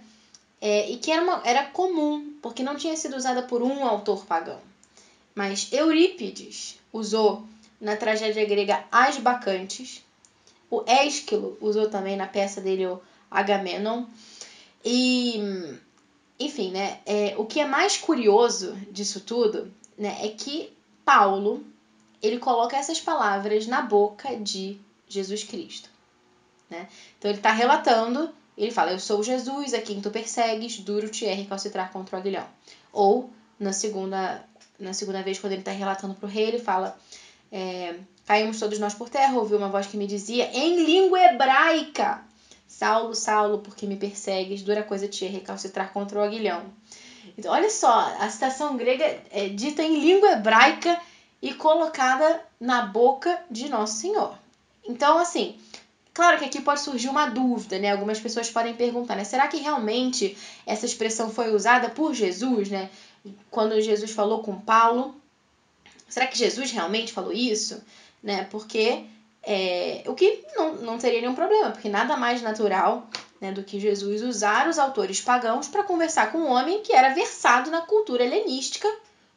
[0.60, 4.26] É, e que era, uma, era comum, porque não tinha sido usada por um autor
[4.26, 4.60] pagão.
[5.36, 7.44] Mas Eurípides usou
[7.80, 10.04] na tragédia grega As Bacantes,
[10.70, 14.06] o Ésquilo usou também na peça dele o Agamenon.
[14.86, 15.39] E,
[16.46, 17.00] enfim, né?
[17.06, 20.72] É, o que é mais curioso disso tudo né, é que
[21.06, 21.64] Paulo
[22.22, 25.89] ele coloca essas palavras na boca de Jesus Cristo.
[26.70, 26.88] Né?
[27.18, 31.26] Então ele está relatando, ele fala: Eu sou Jesus a quem tu persegues, duro te
[31.26, 32.48] é recalcitrar contra o aguilhão.
[32.94, 33.30] Ou
[33.60, 34.46] na segunda,
[34.80, 36.98] na segunda vez, quando ele está relatando para o rei, ele fala:
[37.52, 42.24] é, Caímos todos nós por terra, ouvi uma voz que me dizia, em língua hebraica:
[42.72, 46.63] Saulo, Saulo, porque me persegues, dura coisa te recalcitrar contra o aguilhão.
[47.38, 50.99] Então, olha só, a citação grega é dita em língua hebraica
[51.41, 54.36] e colocada na boca de Nosso Senhor.
[54.88, 55.59] Então, assim,
[56.13, 57.91] Claro que aqui pode surgir uma dúvida, né?
[57.91, 59.24] Algumas pessoas podem perguntar, né?
[59.24, 62.89] Será que realmente essa expressão foi usada por Jesus, né?
[63.49, 65.15] Quando Jesus falou com Paulo,
[66.09, 67.82] será que Jesus realmente falou isso,
[68.22, 68.43] né?
[68.51, 69.05] Porque
[69.44, 73.08] é, o que não, não teria nenhum problema, porque nada mais natural
[73.39, 77.14] né, do que Jesus usar os autores pagãos para conversar com um homem que era
[77.14, 78.88] versado na cultura helenística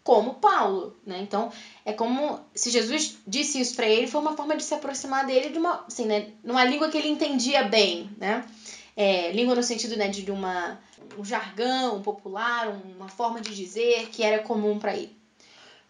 [0.05, 1.19] como Paulo, né?
[1.23, 1.51] Então,
[1.83, 5.49] é como se Jesus disse isso para ele, foi uma forma de se aproximar dele
[5.49, 8.47] de uma, assim, né, numa língua que ele entendia bem, né?
[8.95, 10.79] É, língua no sentido né, de uma,
[11.19, 15.17] um jargão popular, uma forma de dizer que era comum para ele.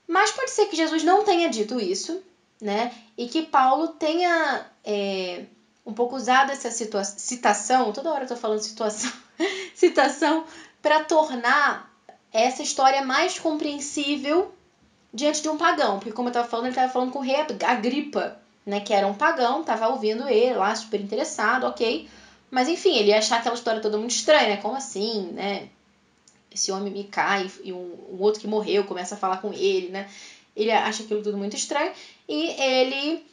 [0.06, 2.22] Mas pode ser que Jesus não tenha dito isso,
[2.60, 2.92] né?
[3.16, 5.44] E que Paulo tenha é,
[5.86, 9.12] um pouco usado essa citação, toda hora eu tô falando situação,
[9.74, 10.44] citação,
[10.82, 11.94] para tornar
[12.32, 14.52] essa história mais compreensível
[15.12, 15.98] diante de um pagão.
[15.98, 18.36] Porque, como eu estava falando, ele estava falando com o rei Agripa,
[18.66, 18.80] né?
[18.80, 22.08] Que era um pagão, estava ouvindo ele lá, super interessado, ok.
[22.50, 24.56] Mas, enfim, ele ia achar aquela história toda muito estranha, né?
[24.56, 25.68] Como assim, né?
[26.50, 29.88] Esse homem me cai e um, um outro que morreu começa a falar com ele,
[29.88, 30.08] né?
[30.56, 31.92] Ele acha aquilo tudo muito estranho
[32.28, 33.24] e ele,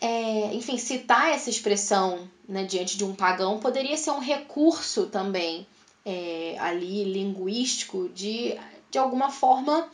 [0.00, 5.66] é, enfim, citar essa expressão né, diante de um pagão poderia ser um recurso também
[6.04, 8.56] é, ali linguístico de,
[8.90, 9.88] de alguma forma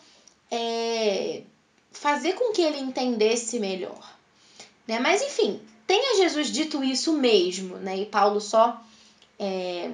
[0.51, 1.43] é,
[1.91, 4.15] fazer com que ele entendesse melhor.
[4.87, 4.99] Né?
[4.99, 7.97] Mas enfim, tenha Jesus dito isso mesmo, né?
[7.99, 8.81] E Paulo só
[9.39, 9.91] é,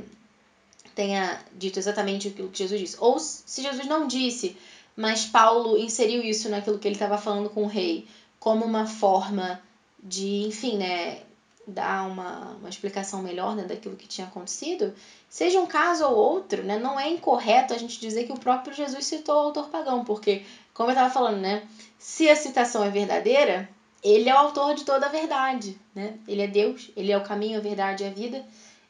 [0.95, 2.97] tenha dito exatamente aquilo que Jesus disse.
[2.99, 4.57] Ou se Jesus não disse,
[4.97, 8.07] mas Paulo inseriu isso naquilo que ele estava falando com o rei,
[8.39, 9.61] como uma forma
[10.03, 11.23] de, enfim, né,
[11.67, 14.95] dar uma, uma explicação melhor né, daquilo que tinha acontecido,
[15.29, 18.75] seja um caso ou outro, né, não é incorreto a gente dizer que o próprio
[18.75, 20.43] Jesus citou o autor pagão, porque,
[20.75, 21.67] como eu estava falando, né,
[21.99, 23.69] se a citação é verdadeira,
[24.03, 26.15] ele é o autor de toda a verdade, né?
[26.27, 28.43] Ele é Deus, ele é o caminho, a verdade e a vida.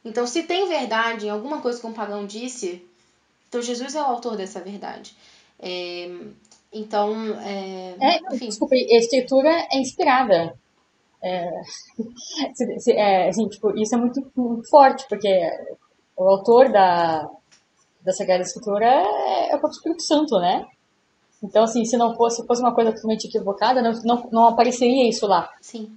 [0.05, 2.81] Então, se tem verdade em alguma coisa que um pagão disse,
[3.49, 5.15] então Jesus é o autor dessa verdade.
[5.63, 6.09] É,
[6.73, 8.47] então, é, é, enfim.
[8.47, 10.55] Desculpe, a escritura é inspirada.
[11.23, 11.51] É,
[12.95, 15.29] é, assim, tipo, isso é muito, muito, forte, porque
[16.17, 17.29] o autor da,
[18.03, 20.67] da Sagrada Escritura é, é o próprio Espírito Santo, né?
[21.43, 25.27] Então, assim, se não fosse, fosse uma coisa totalmente equivocada, não, não, não apareceria isso
[25.27, 25.51] lá.
[25.61, 25.91] Sim.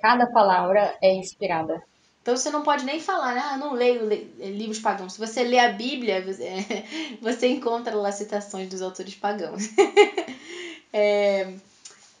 [0.00, 1.82] Cada palavra é inspirada.
[2.22, 4.08] Então você não pode nem falar, ah, não leio
[4.38, 5.14] livros pagãos.
[5.14, 6.64] Se você lê a Bíblia, você,
[7.20, 9.64] você encontra lá citações dos autores pagãos.
[10.92, 11.52] é,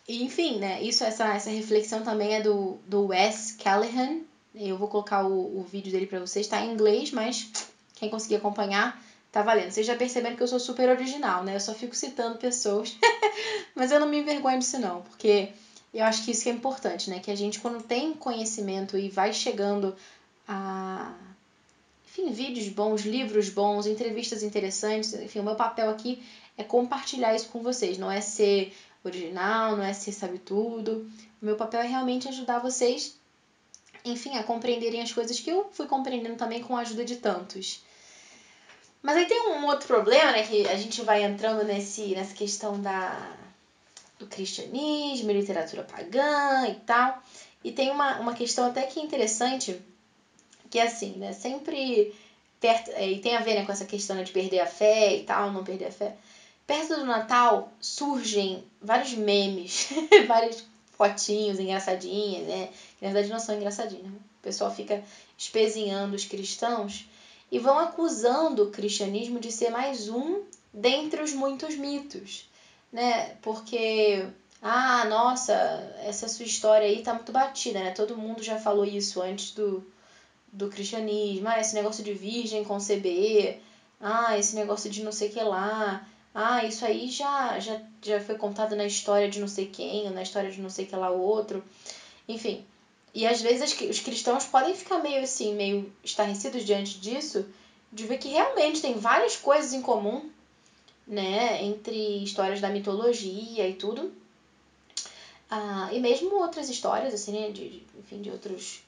[0.08, 0.82] enfim, né?
[0.82, 4.18] Isso, essa, essa reflexão também é do, do Wes Callahan.
[4.52, 6.46] Eu vou colocar o, o vídeo dele para vocês.
[6.46, 7.48] Está em inglês, mas
[7.94, 9.00] quem conseguir acompanhar,
[9.30, 9.70] tá valendo.
[9.70, 11.54] Vocês já perceberam que eu sou super original, né?
[11.54, 12.96] Eu só fico citando pessoas.
[13.76, 15.50] mas eu não me envergonho disso, não, porque
[15.92, 17.20] eu acho que isso que é importante, né?
[17.20, 19.94] Que a gente, quando tem conhecimento e vai chegando
[20.48, 21.14] a.
[22.06, 25.14] Enfim, vídeos bons, livros bons, entrevistas interessantes.
[25.14, 26.22] Enfim, o meu papel aqui
[26.56, 28.74] é compartilhar isso com vocês, não é ser
[29.04, 31.10] original, não é ser sabe tudo.
[31.40, 33.16] O meu papel é realmente ajudar vocês,
[34.04, 37.82] enfim, a compreenderem as coisas que eu fui compreendendo também com a ajuda de tantos.
[39.02, 42.80] Mas aí tem um outro problema, né, que a gente vai entrando nesse, nessa questão
[42.80, 43.36] da,
[44.18, 47.22] do cristianismo, literatura pagã e tal.
[47.64, 49.80] E tem uma, uma questão até que interessante,
[50.70, 52.12] que é assim, né, sempre
[52.60, 55.50] perto, e tem a ver né, com essa questão de perder a fé e tal,
[55.50, 56.14] não perder a fé
[56.66, 59.88] perto do Natal surgem vários memes,
[60.26, 62.70] várias fotinhos engraçadinhas, né?
[62.98, 64.04] Que na verdade não são engraçadinhas.
[64.04, 64.18] Né?
[64.40, 65.02] O pessoal fica
[65.36, 67.06] espezinhando os cristãos
[67.50, 70.40] e vão acusando o cristianismo de ser mais um
[70.72, 72.48] dentre os muitos mitos,
[72.92, 73.34] né?
[73.42, 74.26] Porque
[74.60, 75.52] ah, nossa,
[76.04, 77.90] essa sua história aí tá muito batida, né?
[77.90, 79.84] Todo mundo já falou isso antes do,
[80.52, 81.48] do cristianismo.
[81.48, 83.58] Ah, esse negócio de virgem conceber.
[84.00, 86.06] Ah, esse negócio de não sei que lá.
[86.34, 90.12] Ah, isso aí já, já, já foi contado na história de não sei quem, ou
[90.12, 91.64] na história de não sei que lá outro.
[92.28, 92.64] Enfim.
[93.14, 97.44] E às vezes os cristãos podem ficar meio assim, meio estarrecidos diante disso,
[97.92, 100.30] de ver que realmente tem várias coisas em comum,
[101.06, 104.12] né, entre histórias da mitologia e tudo.
[105.50, 108.80] Ah, e mesmo outras histórias, assim, né, de, enfim, de outros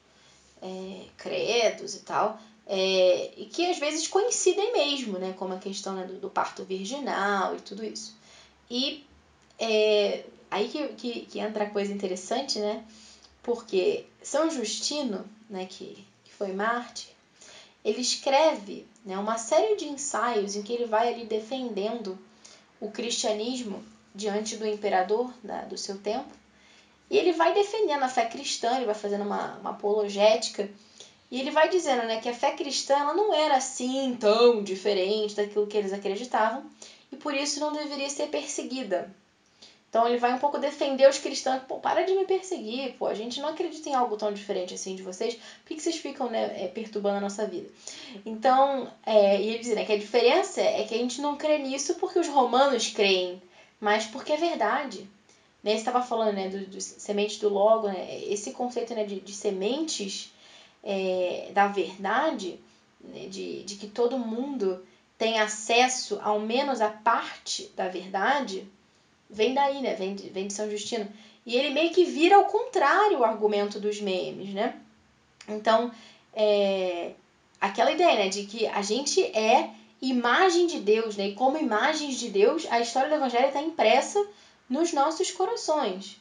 [0.63, 5.95] é, credos e tal, é, e que às vezes coincidem mesmo, né, como a questão
[5.95, 8.17] né, do, do, parto virginal e tudo isso.
[8.71, 9.05] E
[9.59, 12.83] é, aí que, que, que, entra a coisa interessante, né,
[13.43, 17.14] porque São Justino, né, que, que foi Marte,
[17.85, 22.19] ele escreve né, uma série de ensaios em que ele vai ali defendendo
[22.81, 23.85] o cristianismo
[24.15, 26.33] diante do imperador da, do seu tempo,
[27.11, 30.71] e ele vai defendendo a fé cristã, ele vai fazendo uma, uma apologética,
[31.31, 35.35] e ele vai dizendo né, que a fé cristã ela não era assim tão diferente
[35.35, 36.65] daquilo que eles acreditavam,
[37.13, 39.13] e por isso não deveria ser perseguida.
[39.95, 43.15] Então ele vai um pouco defender os cristãos, pô, para de me perseguir, pô, a
[43.15, 46.65] gente não acredita em algo tão diferente assim de vocês, por que, vocês ficam né,
[46.65, 47.69] é, perturbando a nossa vida?
[48.27, 51.59] Então, é, e ele diz né, que a diferença é que a gente não crê
[51.59, 53.41] nisso porque os romanos creem,
[53.79, 55.09] mas porque é verdade.
[55.63, 55.71] Né?
[55.71, 58.21] Você estava falando né, do, do sementes do logo, né?
[58.25, 60.35] esse conceito né, de, de sementes
[60.83, 62.59] é, da verdade,
[63.01, 64.85] né, de, de que todo mundo
[65.17, 68.69] tem acesso ao menos a parte da verdade,
[69.35, 69.95] vem daí, né?
[69.95, 71.07] Vem de, vem de São Justino.
[71.45, 74.75] E ele meio que vira ao contrário o argumento dos memes, né?
[75.47, 75.93] Então,
[76.33, 77.13] é,
[77.61, 79.71] aquela ideia, né, de que a gente é
[80.01, 81.29] imagem de Deus, né?
[81.29, 84.25] E como imagens de Deus, a história do Evangelho está impressa
[84.69, 86.17] nos nossos corações.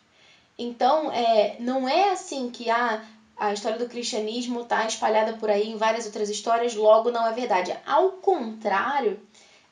[0.58, 3.04] Então, é, não é assim que a,
[3.38, 7.34] a história do cristianismo está espalhada por aí em várias outras histórias, logo não é
[7.34, 7.76] verdade.
[7.86, 9.20] Ao contrário,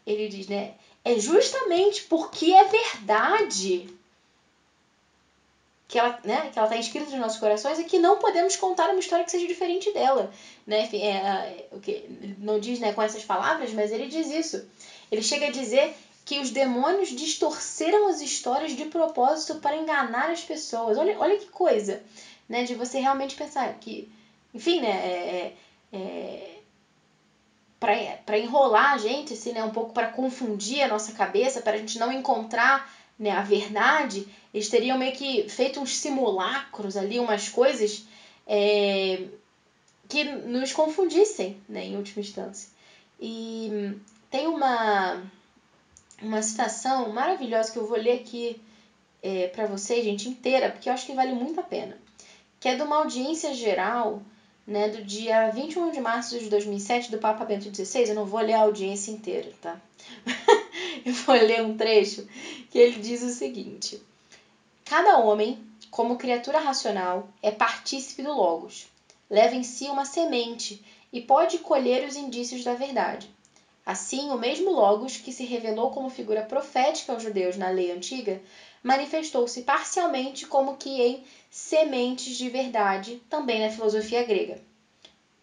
[0.05, 0.73] ele diz, né?
[1.03, 3.89] É justamente porque é verdade
[5.87, 8.89] que ela né, que ela está inscrita nos nossos corações e que não podemos contar
[8.89, 10.31] uma história que seja diferente dela.
[10.65, 10.85] Né?
[10.85, 12.05] Enfim, é, é, o que
[12.37, 14.65] não diz né, com essas palavras, mas ele diz isso.
[15.11, 20.41] Ele chega a dizer que os demônios distorceram as histórias de propósito para enganar as
[20.41, 20.97] pessoas.
[20.97, 22.01] Olha, olha que coisa,
[22.47, 22.63] né?
[22.63, 24.09] De você realmente pensar que,
[24.53, 24.91] enfim, né?
[24.91, 25.53] É,
[25.91, 26.50] é, é
[27.81, 29.63] para enrolar a gente, assim, né?
[29.63, 32.87] Um pouco para confundir a nossa cabeça, para a gente não encontrar
[33.17, 38.05] né, a verdade, eles teriam meio que feito uns simulacros ali, umas coisas
[38.47, 39.27] é,
[40.07, 42.69] que nos confundissem, né, em última instância.
[43.19, 43.95] E
[44.29, 45.21] tem uma
[46.21, 48.61] uma citação maravilhosa que eu vou ler aqui
[49.23, 51.97] é, para vocês, gente, inteira, porque eu acho que vale muito a pena.
[52.59, 54.21] Que é de uma audiência geral,
[54.65, 58.09] né, do dia 21 de março de 2007, do Papa Bento XVI.
[58.09, 59.79] Eu não vou ler a audiência inteira, tá?
[61.05, 62.27] eu vou ler um trecho
[62.69, 64.01] que ele diz o seguinte:
[64.85, 65.59] Cada homem,
[65.89, 68.87] como criatura racional, é partícipe do Logos.
[69.29, 73.29] Leva em si uma semente e pode colher os indícios da verdade.
[73.85, 78.41] Assim, o mesmo Logos, que se revelou como figura profética aos judeus na lei antiga,
[78.83, 84.59] manifestou-se parcialmente como que em sementes de verdade também na filosofia grega.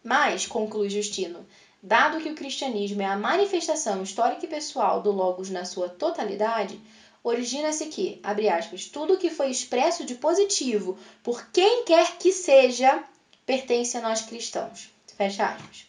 [0.02, 1.46] Mas, conclui Justino,
[1.82, 6.80] dado que o cristianismo é a manifestação histórica e pessoal do Logos na sua totalidade,
[7.22, 13.02] origina-se que, abre aspas, tudo que foi expresso de positivo por quem quer que seja
[13.44, 14.90] pertence a nós cristãos.
[15.16, 15.86] Fecha aspas.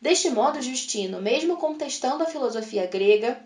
[0.00, 3.40] Deste modo, Justino, mesmo contestando a filosofia grega,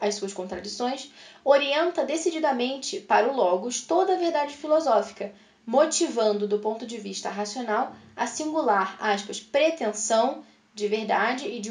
[0.00, 1.10] as suas contradições,
[1.44, 5.32] orienta decididamente para o Logos toda a verdade filosófica,
[5.66, 10.44] motivando do ponto de vista racional a singular, aspas, pretensão
[10.74, 11.70] de verdade e de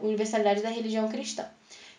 [0.00, 1.46] universalidade da religião cristã.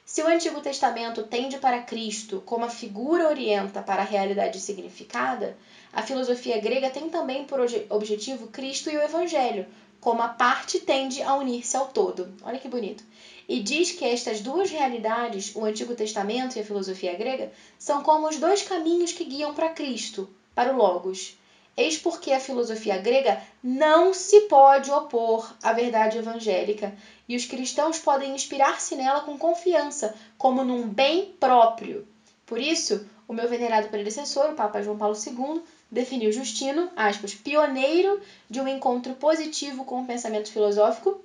[0.04, 5.56] Se o Antigo Testamento tende para Cristo como a figura orienta para a realidade significada,
[5.94, 7.60] a filosofia grega tem também por
[7.90, 9.66] objetivo Cristo e o Evangelho,
[10.02, 12.34] como a parte tende a unir-se ao todo.
[12.42, 13.04] Olha que bonito.
[13.54, 18.30] E diz que estas duas realidades, o Antigo Testamento e a filosofia grega, são como
[18.30, 21.38] os dois caminhos que guiam para Cristo, para o Logos.
[21.76, 26.96] Eis porque a filosofia grega não se pode opor à verdade evangélica,
[27.28, 32.08] e os cristãos podem inspirar-se nela com confiança, como num bem próprio.
[32.46, 35.62] Por isso, o meu venerado predecessor, o Papa João Paulo II,
[35.92, 38.18] definiu Justino, aspas, pioneiro
[38.50, 41.22] de um encontro positivo com o pensamento filosófico,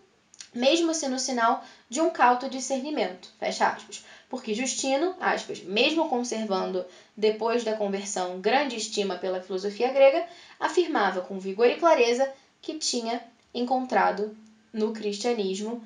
[0.56, 4.02] mesmo sendo sinal de um cauto discernimento, fecha aspas.
[4.28, 6.84] porque Justino, aspas, mesmo conservando
[7.16, 10.26] depois da conversão grande estima pela filosofia grega,
[10.58, 12.28] afirmava com vigor e clareza
[12.60, 13.22] que tinha
[13.54, 14.34] encontrado
[14.72, 15.82] no cristianismo,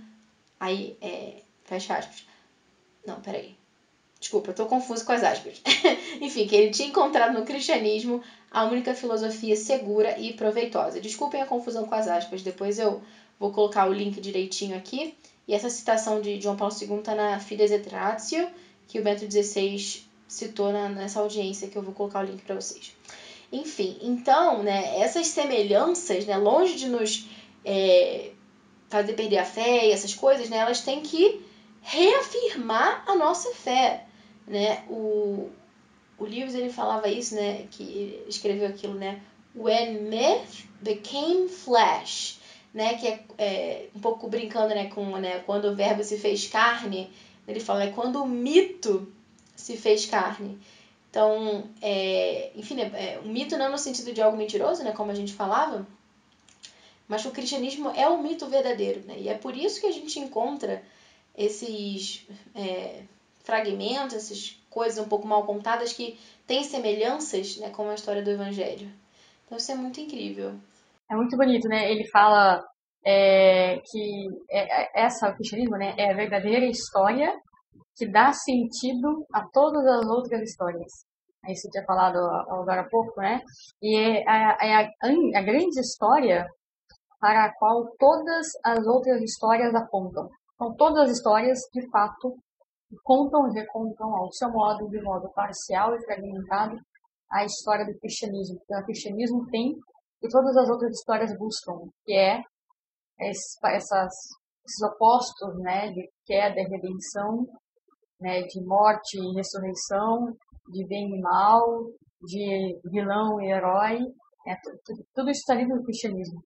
[0.59, 2.24] aí, é, fecha aspas,
[3.06, 3.55] não, peraí,
[4.18, 5.60] desculpa, eu tô confuso com as aspas,
[6.20, 11.01] enfim, que ele tinha encontrado no cristianismo a única filosofia segura e proveitosa.
[11.01, 13.01] Desculpem a confusão com as aspas, depois eu
[13.40, 15.14] vou colocar o link direitinho aqui,
[15.48, 18.48] e essa citação de João Paulo II está na Fides et Ratio,
[18.86, 22.54] que o Bento XVI citou na, nessa audiência, que eu vou colocar o link para
[22.54, 22.94] vocês.
[23.50, 27.26] Enfim, então, né, essas semelhanças, né, longe de nos
[27.64, 28.30] é,
[28.88, 31.40] fazer perder a fé e essas coisas, né, elas têm que
[31.82, 34.06] reafirmar a nossa fé.
[34.46, 34.84] Né?
[34.88, 35.48] O,
[36.18, 39.20] o Lewis ele falava isso, né, que escreveu aquilo, né,
[39.54, 42.39] When myth became flesh,
[42.72, 46.47] né, que é, é, um pouco brincando, né, com, né, quando o verbo se fez
[46.47, 47.10] carne,
[47.47, 49.12] ele fala, é quando o mito
[49.56, 50.59] se fez carne.
[51.10, 55.10] Então, é, enfim, né, é, um mito não no sentido de algo mentiroso, né, como
[55.10, 55.86] a gente falava,
[57.09, 60.18] mas o cristianismo é o mito verdadeiro, né, e é por isso que a gente
[60.20, 60.82] encontra
[61.36, 62.24] esses
[62.55, 63.02] é,
[63.42, 66.16] fragmentos, essas coisas um pouco mal contadas que
[66.47, 68.88] têm semelhanças, né, com a história do evangelho.
[69.44, 70.55] Então, isso é muito incrível.
[71.11, 71.91] É muito bonito, né?
[71.91, 72.65] Ele fala
[73.05, 77.32] é, que é, é, essa, o cristianismo, né, é a verdadeira história
[77.97, 80.93] que dá sentido a todas as outras histórias.
[81.45, 83.41] Aí você tinha falado agora há pouco, né?
[83.82, 84.91] E é é a,
[85.37, 86.47] a grande história
[87.19, 90.28] para a qual todas as outras histórias apontam.
[90.55, 92.37] Então, todas as histórias, de fato,
[93.03, 96.78] contam e recontam ao seu modo, de modo parcial e fragmentado,
[97.31, 98.59] a história do cristianismo.
[98.62, 99.77] Então, o cristianismo tem
[100.22, 102.42] e todas as outras histórias buscam, que é
[103.18, 104.12] essas,
[104.66, 107.47] esses opostos, né, de queda e redenção,
[108.20, 110.34] né, de morte e ressurreição,
[110.68, 111.86] de bem e mal,
[112.22, 113.98] de vilão e herói,
[114.47, 116.42] é, tudo, tudo isso está ali no cristianismo.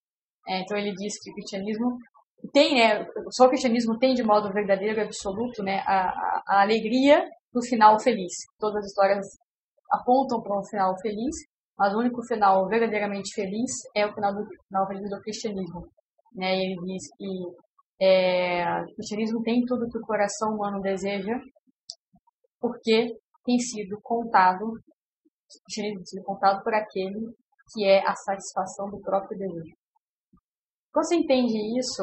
[0.49, 1.99] É, então ele diz que o cristianismo
[2.53, 6.63] tem, né, só o cristianismo tem de modo verdadeiro e absoluto, né, a, a, a
[6.63, 8.33] alegria do final feliz.
[8.59, 9.27] Todas as histórias
[9.91, 11.35] apontam para um final feliz,
[11.79, 15.89] mas o único final verdadeiramente feliz é o final do final do cristianismo.
[16.35, 16.57] Né?
[16.57, 21.39] Ele diz que é, o cristianismo tem tudo que o coração humano deseja,
[22.61, 27.35] porque tem sido contado, o cristianismo tem sido contado por aquele
[27.73, 29.75] que é a satisfação do próprio desejo.
[30.93, 32.03] Quando você entende isso,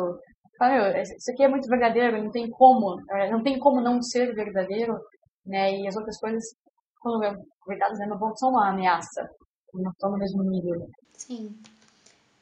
[0.58, 4.34] fala, isso aqui é muito verdadeiro, não tem como, é, não tem como não ser
[4.34, 5.00] verdadeiro,
[5.46, 5.72] né?
[5.72, 6.44] E as outras coisas,
[7.00, 7.34] quando é
[7.68, 9.30] verdade, né, não são uma ameaça
[9.74, 10.90] não estão no mesmo nível.
[11.18, 11.56] Sim.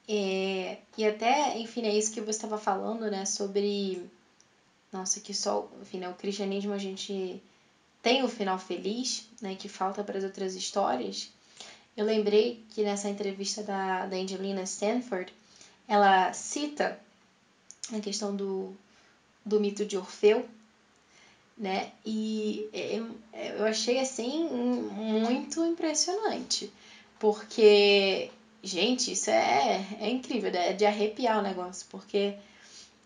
[0.07, 4.09] É, e até, enfim, é isso que você estava falando, né, sobre.
[4.91, 5.69] Nossa, que só.
[5.81, 7.41] Enfim, né, o cristianismo a gente
[8.01, 11.31] tem o final feliz, né, que falta para as outras histórias.
[11.95, 15.33] Eu lembrei que nessa entrevista da, da Angelina Stanford,
[15.87, 16.99] ela cita
[17.93, 18.73] a questão do,
[19.45, 20.47] do mito de Orfeu,
[21.57, 21.91] né?
[22.05, 26.71] E é, eu achei assim muito impressionante.
[27.19, 28.31] Porque,
[28.63, 32.33] gente, isso é, é incrível, é de arrepiar o negócio, porque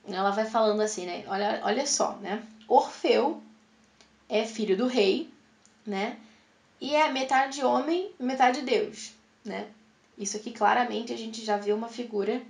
[0.08, 1.24] ela vai falando assim, né?
[1.28, 2.44] Olha, olha só, né?
[2.68, 3.42] Orfeu
[4.30, 5.30] é filho do rei,
[5.86, 6.18] né?
[6.80, 9.12] E é metade homem, metade Deus,
[9.44, 9.68] né?
[10.18, 12.42] Isso aqui claramente a gente já vê uma figura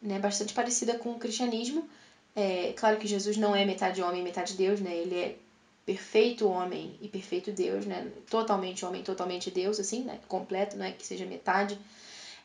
[0.00, 1.88] né, bastante parecida com o cristianismo.
[2.34, 4.94] É, claro que Jesus não é metade homem, metade Deus, né?
[4.94, 5.36] Ele é
[5.84, 8.10] perfeito homem e perfeito Deus, né?
[8.30, 10.18] Totalmente homem, totalmente Deus, assim, né?
[10.28, 11.78] Completo, não é que seja metade.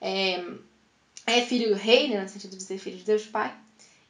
[0.02, 0.44] É,
[1.26, 2.22] é filho do rei, né?
[2.22, 3.56] No sentido de ser filho de Deus Pai.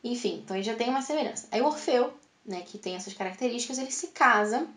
[0.04, 1.48] Enfim, então ele já tem uma semelhança.
[1.52, 2.14] Aí o Orfeu,
[2.46, 4.68] né, que tem essas características, ele se casa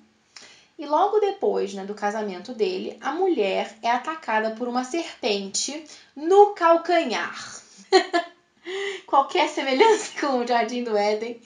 [0.81, 5.85] e logo depois né, do casamento dele, a mulher é atacada por uma serpente
[6.17, 7.61] no calcanhar.
[9.07, 11.39] Qualquer semelhança com o Jardim do Éden,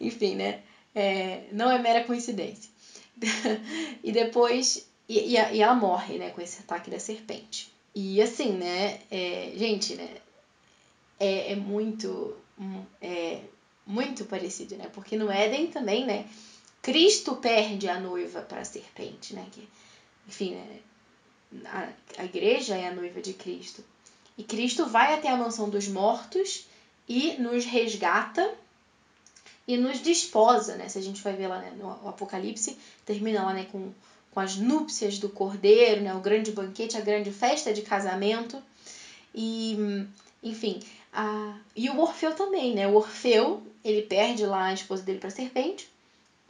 [0.00, 0.62] enfim, né?
[0.98, 2.70] É, não é mera coincidência.
[4.02, 4.88] e depois.
[5.08, 7.72] E, e, e, ela morre, né, com esse ataque da serpente.
[7.94, 10.16] E assim, né, é, gente, né,
[11.20, 12.36] é, é muito.
[13.00, 13.42] É,
[13.86, 14.90] muito parecido, né?
[14.92, 16.28] Porque no Éden também, né?
[16.82, 19.46] Cristo perde a noiva para a serpente, né?
[19.50, 19.66] Que,
[20.26, 20.80] enfim, né,
[21.64, 21.88] a,
[22.18, 23.82] a igreja é a noiva de Cristo.
[24.36, 26.66] E Cristo vai até a mansão dos mortos
[27.08, 28.54] e nos resgata
[29.68, 30.88] e nos desposa, né?
[30.88, 33.92] Se a gente vai ver lá né, no Apocalipse, termina lá né, com,
[34.32, 36.14] com as núpcias do cordeiro, né?
[36.14, 38.62] O grande banquete, a grande festa de casamento.
[39.34, 39.76] E,
[40.42, 40.80] enfim,
[41.12, 41.54] a...
[41.76, 42.88] e o Orfeu também, né?
[42.88, 45.86] O Orfeu, ele perde lá a esposa dele para a serpente.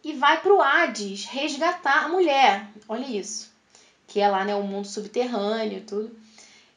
[0.04, 2.68] e vai para o Hades resgatar a mulher.
[2.88, 3.50] Olha isso.
[4.06, 6.16] Que é lá, né, o mundo subterrâneo, tudo.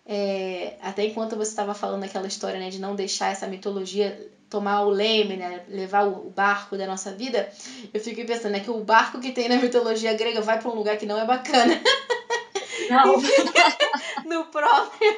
[0.08, 4.20] É, até enquanto você estava falando aquela história, né, de não deixar essa mitologia
[4.52, 7.50] tomar o leme, né, levar o barco da nossa vida,
[7.94, 10.76] eu fiquei pensando, né, que o barco que tem na mitologia grega vai para um
[10.76, 11.82] lugar que não é bacana.
[12.90, 13.16] Não.
[14.28, 15.18] no próprio.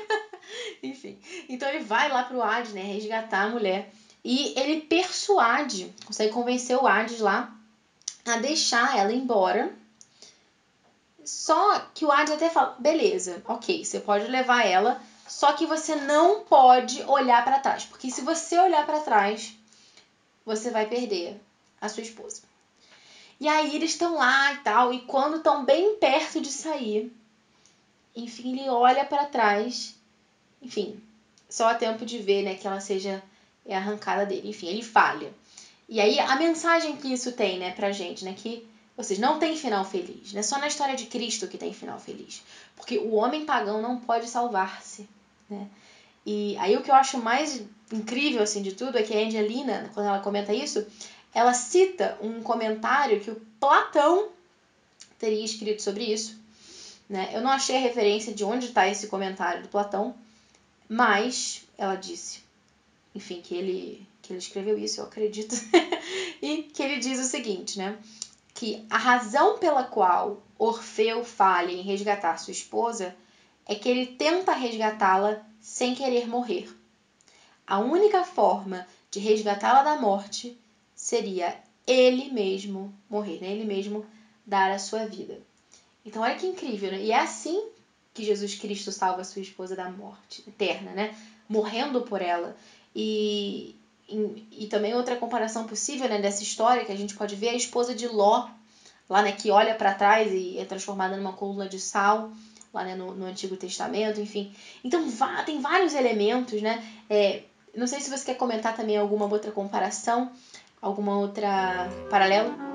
[0.83, 1.19] Enfim.
[1.49, 3.91] Então ele vai lá pro Hades, né, resgatar a mulher.
[4.23, 7.51] E ele persuade, consegue convencer o Hades lá
[8.25, 9.73] a deixar ela embora.
[11.25, 15.01] Só que o Hades até fala: beleza, ok, você pode levar ela,
[15.33, 19.57] só que você não pode olhar para trás, porque se você olhar para trás,
[20.45, 21.41] você vai perder
[21.81, 22.43] a sua esposa.
[23.39, 27.11] E aí eles estão lá e tal, e quando estão bem perto de sair,
[28.15, 29.95] enfim, ele olha para trás,
[30.61, 31.01] enfim,
[31.49, 33.21] só há tempo de ver, né, que ela seja
[33.67, 34.49] arrancada dele.
[34.49, 35.33] Enfim, ele falha.
[35.89, 38.65] E aí a mensagem que isso tem, né, pra gente, né, que
[39.01, 40.31] seja, não tem final feliz.
[40.31, 42.43] Não é só na história de Cristo que tem final feliz.
[42.75, 45.09] Porque o homem pagão não pode salvar-se.
[45.49, 45.67] Né?
[46.25, 47.61] E aí o que eu acho mais
[47.91, 50.85] incrível assim, de tudo é que a Angelina, quando ela comenta isso,
[51.33, 54.29] ela cita um comentário que o Platão
[55.19, 56.39] teria escrito sobre isso.
[57.09, 57.31] Né?
[57.33, 60.15] Eu não achei a referência de onde está esse comentário do Platão,
[60.87, 62.41] mas ela disse,
[63.13, 65.53] enfim, que ele que ele escreveu isso, eu acredito,
[66.41, 67.97] e que ele diz o seguinte, né?
[68.53, 73.13] Que a razão pela qual Orfeu falha em resgatar sua esposa
[73.65, 76.69] é que ele tenta resgatá-la sem querer morrer.
[77.65, 80.57] A única forma de resgatá-la da morte
[80.95, 81.57] seria
[81.87, 83.51] ele mesmo morrer, né?
[83.51, 84.05] ele mesmo
[84.45, 85.39] dar a sua vida.
[86.05, 87.01] Então, olha que incrível, né?
[87.01, 87.69] E é assim
[88.13, 91.15] que Jesus Cristo salva sua esposa da morte eterna, né?
[91.47, 92.55] Morrendo por ela.
[92.95, 93.75] E,
[94.07, 97.51] e, e, também outra comparação possível né, dessa história que a gente pode ver é
[97.51, 98.47] a esposa de Ló,
[99.09, 102.31] lá né, que olha para trás e é transformada numa coluna de sal,
[102.73, 104.53] lá né, no, no Antigo Testamento, enfim.
[104.83, 106.83] Então vá, tem vários elementos, né?
[107.09, 107.43] É,
[107.75, 110.31] não sei se você quer comentar também alguma outra comparação,
[110.81, 112.73] alguma outra paralelo.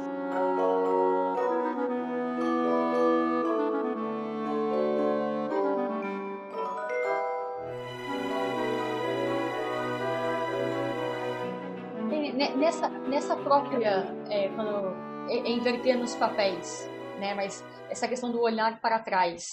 [12.68, 16.88] nessa, nessa própria, é, quando é, é inverter nos papéis,
[17.18, 17.34] né?
[17.34, 19.46] Mas essa questão do olhar para trás,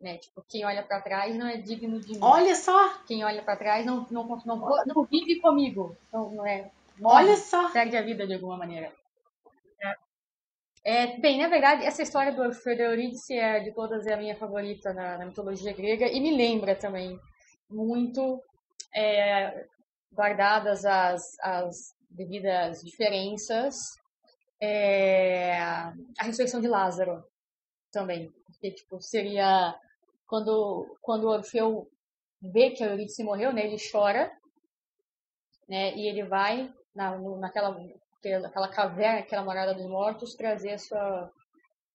[0.00, 0.16] né?
[0.18, 2.18] Tipo, quem olha para trás não é digno de mim.
[2.22, 2.98] Olha só!
[3.06, 5.96] Quem olha para trás não, não, não, não, não vive comigo.
[6.12, 6.70] Não, não é.
[6.98, 7.70] Morre, Olha só!
[7.70, 8.92] Perde a vida de alguma maneira.
[9.82, 9.96] É.
[10.82, 14.16] É, bem, na verdade, essa história do Orfeu de Eurídice é, de todas é a
[14.16, 17.20] minha favorita na, na, mitologia grega e me lembra também
[17.68, 18.42] muito,
[18.94, 19.66] é,
[20.12, 23.98] guardadas as, as devido às diferenças,
[24.60, 27.22] é, a ressurreição de Lázaro
[27.92, 28.32] também.
[28.46, 29.74] Porque, tipo, seria
[30.30, 31.90] quando, quando Orfeu
[32.40, 34.32] vê que a Eurídice morreu, né, ele chora,
[35.68, 37.76] né, e ele vai na, naquela,
[38.40, 41.32] naquela caverna, aquela morada dos mortos, trazer a sua,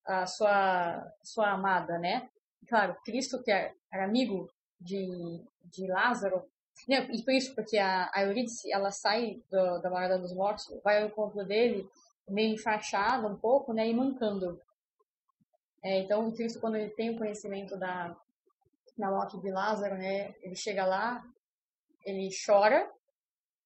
[0.05, 2.29] a sua, sua amada, né?
[2.67, 4.49] Claro, Cristo, que era amigo
[4.81, 6.43] de, de Lázaro,
[6.89, 10.67] não, e por isso, porque a, a Eurídice, ela sai do, da Morada dos Mortos,
[10.83, 11.87] vai ao encontro dele,
[12.27, 14.59] meio enfaixada um pouco, né, e mancando.
[15.81, 18.15] É, então, Cristo, quando ele tem o conhecimento da,
[18.97, 21.23] da morte de Lázaro, né, ele chega lá,
[22.05, 22.89] ele chora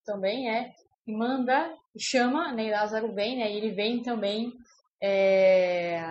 [0.05, 0.73] também, é,
[1.05, 4.53] e manda, chama, né, e Lázaro vem, né, e ele vem também
[5.01, 6.01] é,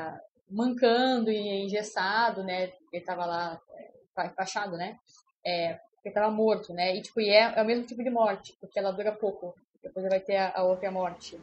[0.51, 4.99] mancando e engessado, né, ele estava lá é, enfaixado, né,
[5.45, 6.97] é, porque estava morto, né?
[6.97, 9.55] E, tipo, e é, é, o mesmo tipo de morte, porque ela dura pouco.
[9.83, 11.39] Depois vai ter a, a outra morte,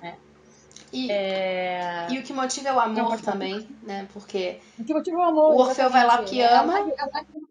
[0.00, 0.18] né?
[0.92, 2.08] E, é...
[2.10, 4.08] e o que motiva é o amor Não, também, né?
[4.12, 6.78] Porque o, que motiva é o, amor, o Orfeu vai lá porque é ama.
[6.78, 7.48] É a, lágrima,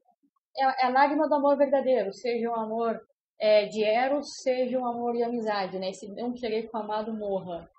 [0.58, 3.02] é a lágrima do amor verdadeiro, seja um amor
[3.40, 5.94] é, de Eros, seja um amor de amizade, né?
[5.94, 7.70] Se não querer que o amado morra.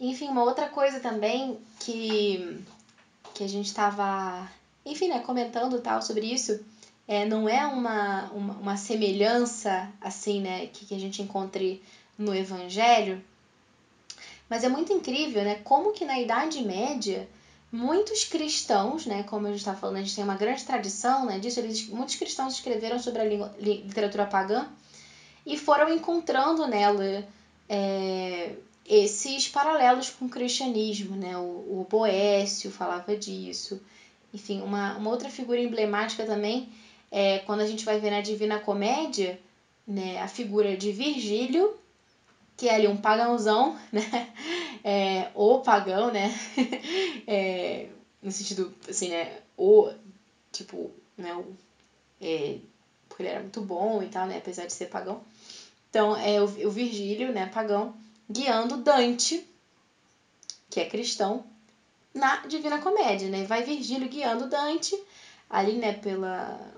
[0.00, 2.64] Enfim, uma outra coisa também que,
[3.34, 4.48] que a gente estava,
[4.86, 6.64] enfim, né, comentando tal sobre isso,
[7.06, 11.82] é, não é uma, uma, uma, semelhança assim, né, que, que a gente encontre
[12.16, 13.20] no Evangelho,
[14.48, 17.28] mas é muito incrível, né, como que na Idade Média
[17.70, 21.38] muitos cristãos, né, como a gente está falando, a gente tem uma grande tradição, né,
[21.38, 23.24] disso, eles, muitos cristãos escreveram sobre a
[23.58, 24.66] literatura pagã
[25.44, 27.26] e foram encontrando nela
[27.68, 28.54] é,
[28.86, 33.80] esses paralelos com o cristianismo, né, o, o Boécio falava disso,
[34.32, 36.70] enfim, uma, uma outra figura emblemática também
[37.10, 39.38] é, quando a gente vai ver na Divina Comédia,
[39.86, 41.74] né, a figura de Virgílio,
[42.58, 44.02] que é ali um pagãozão, né?
[44.82, 46.28] É, o pagão, né?
[47.30, 47.90] É,
[48.22, 49.40] no sentido, assim, né?
[49.56, 49.90] O,
[50.50, 51.34] tipo, né?
[51.34, 51.44] O,
[52.20, 52.56] é,
[53.08, 54.38] porque ele era muito bom e tal, né?
[54.38, 55.22] Apesar de ser pagão.
[55.90, 57.46] Então, é o, o Virgílio, né?
[57.46, 57.94] Pagão,
[58.28, 59.46] guiando Dante,
[60.70, 61.44] que é cristão,
[62.14, 63.44] na Divina Comédia, né?
[63.44, 64.98] Vai Virgílio guiando Dante
[65.50, 65.92] ali, né?
[65.92, 66.72] Pela,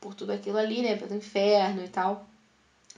[0.00, 0.96] por tudo aquilo ali, né?
[0.96, 2.26] Pelo inferno e tal,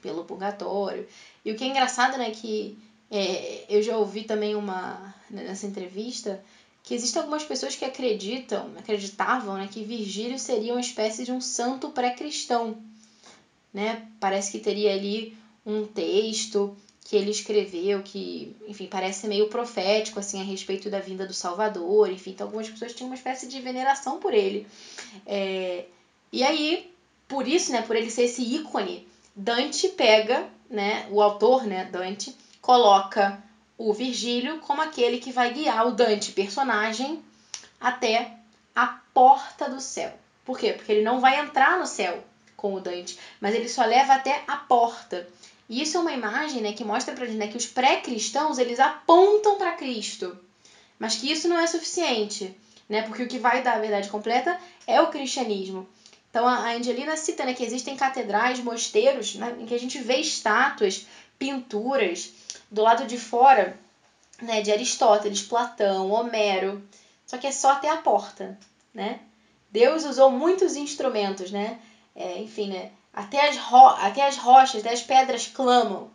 [0.04, 1.08] pelo purgatório.
[1.42, 2.30] E o que é engraçado, né?
[2.30, 2.76] Que
[3.10, 6.44] é, eu já ouvi também uma né, nessa entrevista
[6.82, 11.40] que existem algumas pessoas que acreditam, acreditavam, né, que Virgílio seria uma espécie de um
[11.40, 12.76] santo pré-cristão,
[13.72, 14.06] né?
[14.20, 16.76] Parece que teria ali um texto
[17.06, 22.10] que ele escreveu que, enfim, parece meio profético assim a respeito da vinda do Salvador,
[22.10, 24.66] enfim, então algumas pessoas tinham uma espécie de veneração por ele.
[25.24, 25.86] É,
[26.30, 26.90] e aí,
[27.26, 29.06] por isso, né, por ele ser esse ícone,
[29.36, 33.42] Dante pega, né, o autor, né, Dante, coloca
[33.76, 37.22] o Virgílio como aquele que vai guiar o Dante, personagem,
[37.80, 38.30] até
[38.76, 40.12] a porta do céu.
[40.44, 40.72] Por quê?
[40.72, 42.22] Porque ele não vai entrar no céu
[42.56, 45.26] com o Dante, mas ele só leva até a porta.
[45.68, 48.78] E isso é uma imagem né, que mostra pra gente né, que os pré-cristãos eles
[48.78, 50.38] apontam para Cristo,
[50.98, 52.54] mas que isso não é suficiente,
[52.88, 53.02] né?
[53.02, 54.56] Porque o que vai dar a verdade completa
[54.86, 55.86] é o cristianismo.
[56.34, 60.16] Então a Angelina cita né, que existem catedrais, mosteiros, né, em que a gente vê
[60.16, 61.06] estátuas,
[61.38, 62.32] pinturas
[62.68, 63.78] do lado de fora
[64.42, 66.82] né, de Aristóteles, Platão, Homero,
[67.24, 68.58] só que é só até a porta,
[68.92, 69.20] né?
[69.70, 71.78] Deus usou muitos instrumentos, né?
[72.16, 72.90] É, enfim, né?
[73.12, 73.56] Até as,
[74.00, 76.10] até as rochas, até as pedras clamam.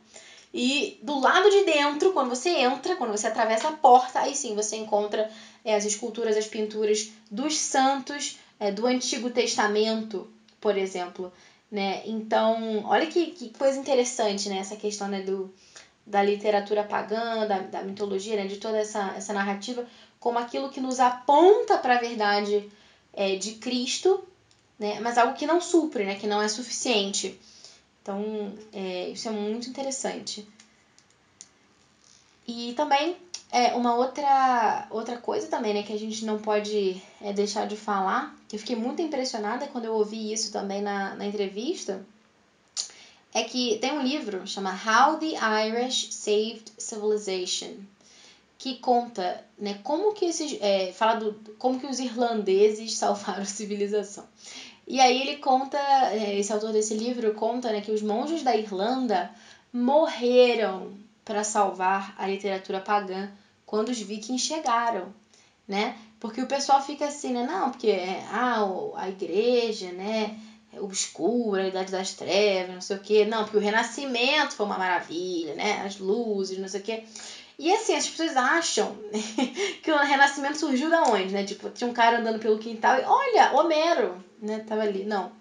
[0.53, 4.53] E do lado de dentro, quando você entra, quando você atravessa a porta, aí sim
[4.53, 5.29] você encontra
[5.63, 10.27] é, as esculturas, as pinturas dos santos é, do Antigo Testamento,
[10.59, 11.31] por exemplo.
[11.71, 12.01] Né?
[12.05, 14.57] Então, olha que, que coisa interessante né?
[14.57, 15.21] essa questão né?
[15.21, 15.53] Do,
[16.05, 18.47] da literatura pagã, da, da mitologia, né?
[18.47, 19.85] de toda essa, essa narrativa,
[20.19, 22.69] como aquilo que nos aponta para a verdade
[23.13, 24.23] é, de Cristo
[24.79, 24.99] né?
[25.01, 26.15] Mas algo que não supre, né?
[26.15, 27.37] Que não é suficiente.
[28.01, 30.47] Então, é, isso é muito interessante.
[32.47, 33.17] E também
[33.51, 37.75] é uma outra outra coisa também, né, que a gente não pode é, deixar de
[37.75, 42.05] falar, que eu fiquei muito impressionada quando eu ouvi isso também na, na entrevista,
[43.33, 45.33] é que tem um livro chama How the
[45.67, 47.75] Irish Saved Civilization,
[48.57, 53.45] que conta, né, como que esses, é, fala do como que os irlandeses salvaram a
[53.45, 54.25] civilização.
[54.87, 55.77] E aí ele conta,
[56.11, 59.31] é, esse autor desse livro conta né, que os monges da Irlanda
[59.71, 60.97] morreram
[61.29, 63.29] para salvar a literatura pagã
[63.63, 65.13] quando os vikings chegaram,
[65.67, 65.95] né?
[66.19, 67.45] Porque o pessoal fica assim, né?
[67.45, 68.65] Não, porque é, ah,
[68.95, 70.35] a igreja, né?
[70.73, 73.25] É obscura, a idade das trevas, não sei o quê.
[73.25, 75.83] Não, porque o renascimento foi uma maravilha, né?
[75.85, 77.03] As luzes, não sei o quê.
[77.59, 78.97] E assim, as pessoas acham
[79.83, 81.43] que o Renascimento surgiu da onde, né?
[81.43, 84.65] Tipo, tinha um cara andando pelo quintal e, olha, Homero, né?
[84.67, 85.03] Tava ali.
[85.03, 85.31] Não.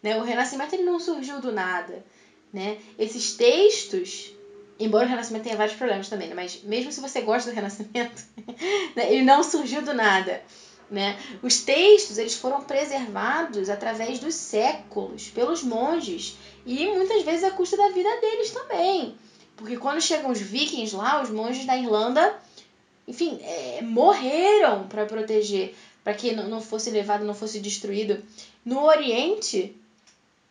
[0.00, 0.16] Né?
[0.16, 2.04] O Renascimento ele não surgiu do nada,
[2.52, 2.78] né?
[2.96, 4.32] Esses textos,
[4.84, 6.34] embora o Renascimento tenha vários problemas também, né?
[6.34, 8.24] Mas mesmo se você gosta do Renascimento,
[8.96, 9.12] né?
[9.12, 10.42] ele não surgiu do nada.
[10.90, 11.18] Né?
[11.42, 16.36] Os textos eles foram preservados através dos séculos pelos monges
[16.66, 19.14] e muitas vezes à custa da vida deles também.
[19.56, 22.38] Porque quando chegam os vikings lá, os monges da Irlanda,
[23.08, 28.22] enfim, é, morreram para proteger, para que não fosse levado, não fosse destruído.
[28.62, 29.74] No Oriente,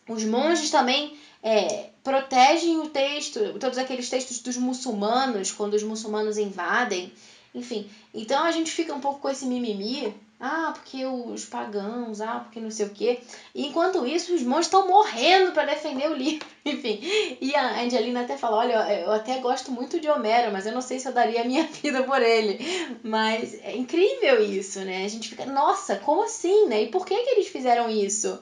[0.07, 6.37] os monges também é, protegem o texto, todos aqueles textos dos muçulmanos, quando os muçulmanos
[6.37, 7.13] invadem.
[7.53, 10.13] Enfim, então a gente fica um pouco com esse mimimi
[10.43, 13.19] ah, porque os pagãos, ah, porque não sei o quê.
[13.53, 16.47] E enquanto isso, os monges estão morrendo para defender o livro.
[16.65, 16.99] Enfim.
[17.39, 20.81] E a Angelina até fala: olha, eu até gosto muito de Homero, mas eu não
[20.81, 22.57] sei se eu daria a minha vida por ele.
[23.03, 25.05] Mas é incrível isso, né?
[25.05, 26.81] A gente fica, nossa, como assim, né?
[26.81, 28.41] E por que, que eles fizeram isso?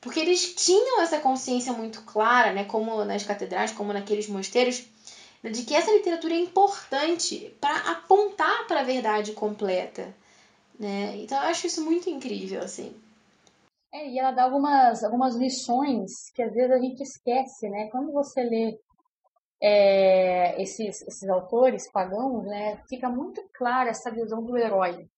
[0.00, 2.64] Porque eles tinham essa consciência muito clara, né?
[2.64, 4.84] Como nas catedrais, como naqueles mosteiros,
[5.42, 10.14] de que essa literatura é importante para apontar para a verdade completa
[10.78, 11.16] né?
[11.16, 12.94] Então eu acho isso muito incrível, assim.
[13.92, 17.88] É, e ela dá algumas, algumas lições que às vezes a gente esquece, né?
[17.90, 18.78] Quando você lê
[19.60, 25.08] é, esses, esses autores pagãos, né, fica muito clara essa visão do herói,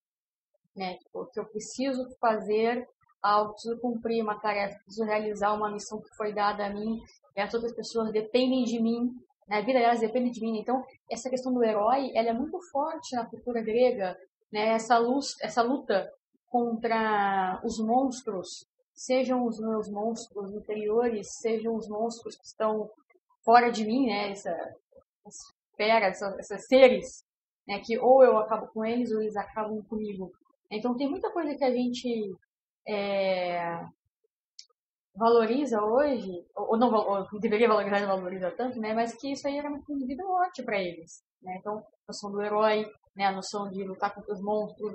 [0.75, 0.97] né?
[0.99, 2.89] Tipo, que eu preciso fazer
[3.23, 6.99] algo, preciso cumprir uma tarefa, preciso realizar uma missão que foi dada a mim,
[7.37, 9.11] e as outras pessoas dependem de mim,
[9.49, 9.59] né?
[9.59, 10.59] a vida delas depende de mim.
[10.59, 14.17] Então, essa questão do herói, ela é muito forte na cultura grega,
[14.53, 16.11] né, essa, luz, essa luta
[16.49, 22.91] contra os monstros, sejam os meus monstros interiores, sejam os monstros que estão
[23.45, 25.37] fora de mim, né, essa, essas
[25.77, 27.25] feras, esses seres,
[27.67, 30.31] né, que ou eu acabo com eles ou eles acabam comigo.
[30.71, 32.35] Então tem muita coisa que a gente
[32.87, 33.85] é,
[35.15, 39.47] valoriza hoje, ou não ou deveria valorizar e não valoriza tanto, né, mas que isso
[39.47, 41.23] aí era uma vida morte para eles.
[41.43, 41.57] Né?
[41.59, 44.95] Então, a noção do herói, né, a noção de lutar contra os monstros,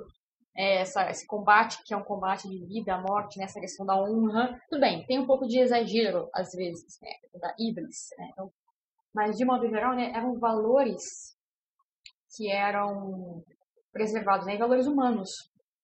[0.58, 3.98] é, essa, esse combate que é um combate de vida, morte, nessa né, questão da
[3.98, 4.60] honra.
[4.70, 8.30] Tudo bem, tem um pouco de exagero às vezes, né, da iblis, né?
[8.32, 8.52] então,
[9.14, 11.36] mas de modo geral, né, eram valores
[12.36, 13.44] que eram
[13.92, 15.30] preservados, né, valores humanos,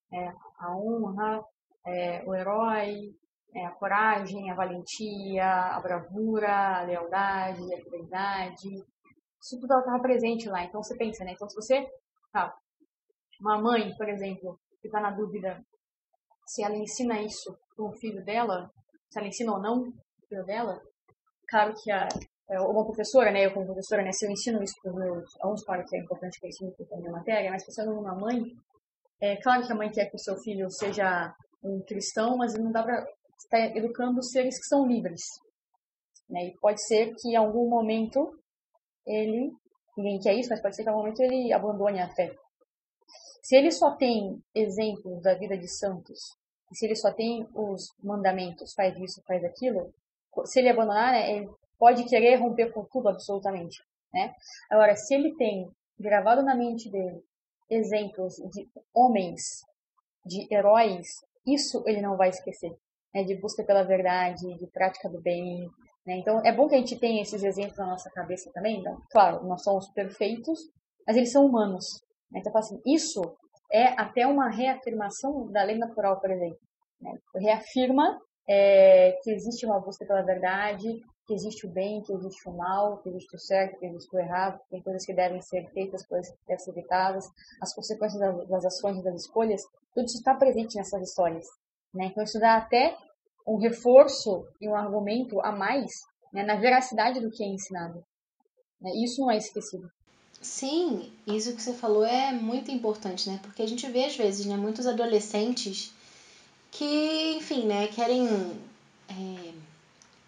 [0.09, 1.43] né, a honra,
[1.85, 3.11] é, o herói,
[3.53, 8.69] é, a coragem, a valentia, a bravura, a lealdade, a fidelidade,
[9.41, 10.63] isso tudo estava presente lá.
[10.63, 11.33] Então você pensa, né?
[11.33, 11.85] Então se você
[12.31, 12.53] tá,
[13.39, 15.61] uma mãe, por exemplo, que está na dúvida
[16.45, 18.69] se ela ensina isso para o filho dela,
[19.09, 20.81] se ela ensina ou não o filho dela,
[21.47, 22.07] claro que a,
[22.49, 25.41] é, uma professora, né, eu como professora, né, se eu ensino isso para os meus
[25.41, 28.13] alunos, claro que é importante que eu ensine para a minha matéria, mas pensando numa
[28.13, 28.43] mãe,
[29.21, 32.71] é claro que a mãe quer que o seu filho seja um cristão, mas não
[32.71, 33.05] dá para
[33.37, 35.21] estar educando seres que são livres.
[36.29, 36.47] Né?
[36.47, 38.39] E pode ser que em algum momento
[39.05, 39.51] ele,
[39.97, 42.33] ninguém quer isso, mas pode ser que em algum momento ele abandone a fé.
[43.43, 46.19] Se ele só tem exemplos da vida de santos,
[46.71, 49.93] e se ele só tem os mandamentos, faz isso, faz aquilo,
[50.45, 53.81] se ele abandonar, né, ele pode querer romper com tudo absolutamente,
[54.13, 54.33] né?
[54.69, 55.69] Agora, se ele tem
[55.99, 57.21] gravado na mente dele
[57.69, 59.41] exemplos de homens,
[60.25, 61.07] de heróis,
[61.45, 62.71] isso ele não vai esquecer,
[63.13, 63.23] né?
[63.23, 65.69] De busca pela verdade, de prática do bem,
[66.05, 66.17] né?
[66.17, 68.79] Então, é bom que a gente tenha esses exemplos na nossa cabeça também.
[68.79, 70.59] Então, claro, nós somos perfeitos,
[71.05, 71.85] mas eles são humanos.
[72.31, 72.39] Né?
[72.39, 73.21] Então, assim, isso
[73.71, 76.59] é até uma reafirmação da lei natural, por exemplo.
[76.99, 77.13] Né?
[77.35, 78.19] Reafirma
[78.49, 82.97] é, que existe uma busca pela verdade, que existe o bem, que existe o mal,
[82.97, 86.05] que existe o certo, que existe o errado, que tem coisas que devem ser feitas,
[86.05, 87.25] coisas que devem ser evitadas,
[87.61, 89.61] as consequências das, das ações e das escolhas,
[89.93, 91.45] tudo isso está presente nessas histórias.
[91.93, 92.05] Né?
[92.05, 92.97] Então, isso dá até
[93.47, 95.91] um reforço e um argumento a mais
[96.31, 98.03] né, na veracidade do que é ensinado.
[98.79, 98.91] Né?
[99.03, 99.91] Isso não é esquecido.
[100.41, 103.39] Sim, isso que você falou é muito importante, né?
[103.43, 105.93] Porque a gente vê às vezes, né, muitos adolescentes
[106.71, 108.27] que, enfim, né, querem
[109.07, 109.53] é,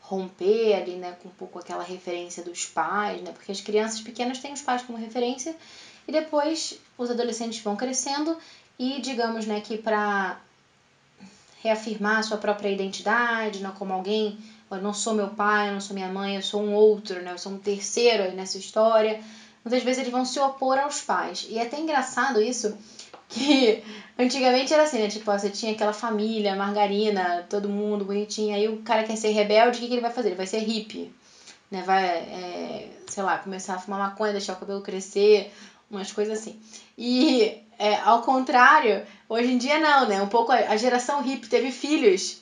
[0.01, 3.31] romper ali, né, com um pouco aquela referência dos pais, né?
[3.31, 5.55] Porque as crianças pequenas têm os pais como referência
[6.07, 8.37] e depois os adolescentes vão crescendo
[8.83, 10.37] e digamos, né, que para
[11.63, 14.37] reafirmar a sua própria identidade, não como alguém,
[14.69, 17.31] eu não sou meu pai, eu não sou minha mãe, eu sou um outro, né?
[17.31, 19.21] Eu sou um terceiro aí nessa história.
[19.63, 21.47] Muitas vezes eles vão se opor aos pais.
[21.49, 22.77] E é até engraçado isso,
[23.29, 23.81] que
[24.19, 25.07] antigamente era assim, né?
[25.07, 28.55] Tipo, você tinha aquela família, margarina, todo mundo bonitinho.
[28.55, 30.29] Aí o cara quer ser rebelde, o que, que ele vai fazer?
[30.29, 31.13] Ele vai ser hippie.
[31.71, 31.83] Né?
[31.83, 35.51] Vai, é, sei lá, começar a fumar maconha, deixar o cabelo crescer,
[35.89, 36.59] umas coisas assim.
[36.97, 40.21] E é, ao contrário, hoje em dia não, né?
[40.21, 42.41] Um pouco a, geração hippie teve filhos.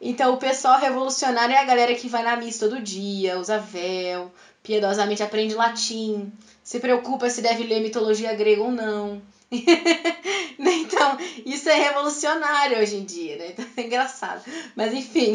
[0.00, 4.32] Então o pessoal revolucionário é a galera que vai na missa todo dia, usa véu,
[4.62, 6.32] piedosamente aprende latim,
[6.62, 9.22] se preocupa se deve ler mitologia grega ou não.
[10.58, 13.48] então, isso é revolucionário hoje em dia, né?
[13.50, 14.42] Então é engraçado.
[14.74, 15.34] Mas enfim.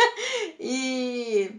[0.58, 1.50] e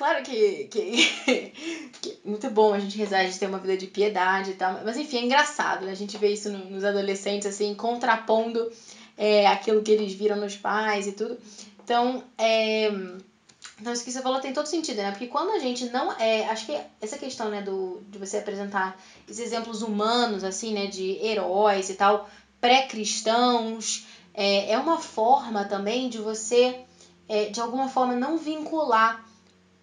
[0.00, 1.52] Claro que, que,
[2.00, 4.80] que, muito bom a gente rezar, a gente ter uma vida de piedade e tal,
[4.82, 5.92] mas enfim, é engraçado, né?
[5.92, 8.72] A gente vê isso no, nos adolescentes, assim, contrapondo
[9.14, 11.38] é, aquilo que eles viram nos pais e tudo.
[11.84, 12.88] Então, é,
[13.78, 15.10] então, isso que você falou tem todo sentido, né?
[15.10, 16.46] Porque quando a gente não é.
[16.46, 18.98] Acho que essa questão, né, do, de você apresentar
[19.28, 22.26] esses exemplos humanos, assim, né, de heróis e tal,
[22.58, 26.86] pré-cristãos, é, é uma forma também de você,
[27.28, 29.28] é, de alguma forma, não vincular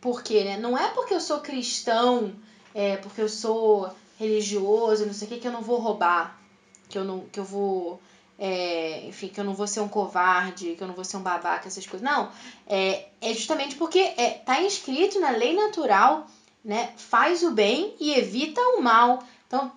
[0.08, 0.56] por quê, né?
[0.56, 2.34] Não é porque eu sou cristão,
[2.74, 6.40] é, porque eu sou religioso, não sei o que, que eu não vou roubar,
[6.88, 8.00] que eu não que eu vou
[8.40, 11.22] é, enfim, que eu não vou ser um covarde, que eu não vou ser um
[11.22, 12.08] babaca, essas coisas.
[12.10, 12.32] Não,
[12.66, 16.26] é, é justamente porque é, tá inscrito na lei natural,
[16.64, 16.94] né?
[16.96, 19.22] Faz o bem e evita o mal.
[19.46, 19.70] Então,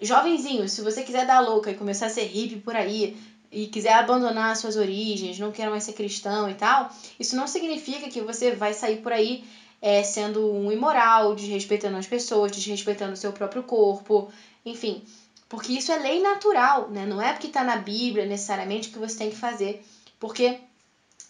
[0.00, 3.18] jovenzinho, se você quiser dar louca e começar a ser hippie por aí,
[3.52, 8.08] e quiser abandonar suas origens, não quer mais ser cristão e tal, isso não significa
[8.08, 9.44] que você vai sair por aí
[9.80, 14.30] é, sendo um imoral, desrespeitando as pessoas, desrespeitando o seu próprio corpo,
[14.64, 15.02] enfim.
[15.48, 17.04] Porque isso é lei natural, né?
[17.04, 19.82] Não é porque está na Bíblia necessariamente que você tem que fazer.
[20.18, 20.58] Porque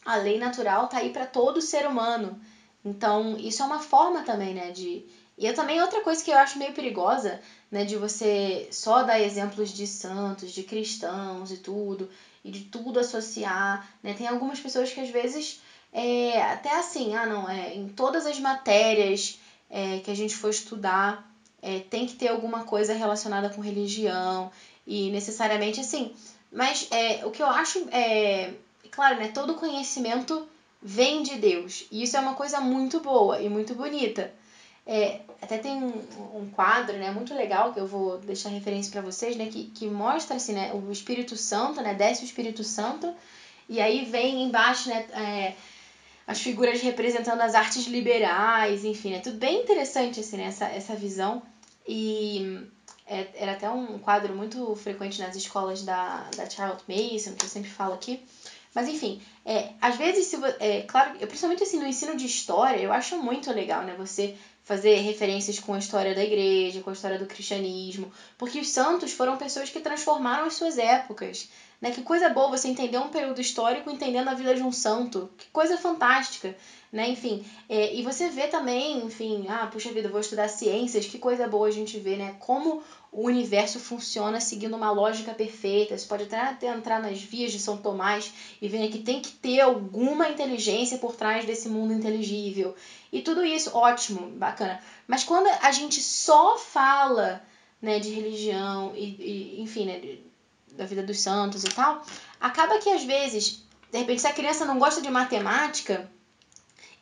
[0.04, 2.38] a lei natural tá aí para todo ser humano.
[2.84, 5.04] Então, isso é uma forma também, né, de
[5.36, 7.40] e eu também outra coisa que eu acho meio perigosa,
[7.72, 12.10] né, de você só dar exemplos de santos, de cristãos e tudo,
[12.44, 14.12] e de tudo associar, né?
[14.12, 15.58] Tem algumas pessoas que às vezes
[15.90, 19.38] é até assim, ah, não, é em todas as matérias
[19.70, 21.26] é, que a gente for estudar
[21.62, 24.50] é, tem que ter alguma coisa relacionada com religião
[24.86, 26.12] e necessariamente assim.
[26.50, 28.52] Mas é, o que eu acho é,
[28.90, 29.28] claro, né?
[29.28, 30.46] Todo conhecimento
[30.82, 34.30] vem de Deus e isso é uma coisa muito boa e muito bonita.
[34.86, 35.92] É, até tem um,
[36.38, 39.88] um, quadro, né, muito legal que eu vou deixar referência para vocês, né, que, que
[39.88, 43.12] mostra assim, né, o Espírito Santo, né, desce o Espírito Santo
[43.68, 45.54] e aí vem embaixo, né, é,
[46.28, 50.94] as figuras representando as artes liberais, enfim, é tudo bem interessante assim, né, essa, essa
[50.94, 51.42] visão
[51.88, 52.64] e
[53.04, 57.48] é, era até um quadro muito frequente nas escolas da, da Charlotte Mason, que eu
[57.48, 58.22] sempre falo aqui.
[58.74, 62.90] Mas enfim, é, às vezes, se, é, claro, principalmente assim no ensino de história, eu
[62.90, 63.94] acho muito legal, né?
[63.98, 68.68] Você fazer referências com a história da igreja, com a história do cristianismo, porque os
[68.68, 71.48] santos foram pessoas que transformaram as suas épocas.
[71.82, 71.90] Né?
[71.90, 75.28] Que coisa boa você entender um período histórico entendendo a vida de um santo.
[75.36, 76.56] Que coisa fantástica.
[76.92, 77.08] Né?
[77.08, 81.48] Enfim, é, e você vê também, enfim, ah, puxa vida, vou estudar ciências, que coisa
[81.48, 82.36] boa a gente vê, né?
[82.38, 85.98] Como o universo funciona seguindo uma lógica perfeita.
[85.98, 89.60] Você pode até entrar nas vias de São Tomás e ver que tem que ter
[89.60, 92.76] alguma inteligência por trás desse mundo inteligível.
[93.10, 94.78] E tudo isso, ótimo, bacana.
[95.08, 97.42] Mas quando a gente só fala
[97.80, 100.00] né, de religião e, e enfim, né,
[100.76, 102.02] da vida dos santos e tal,
[102.40, 106.10] acaba que às vezes, de repente, se a criança não gosta de matemática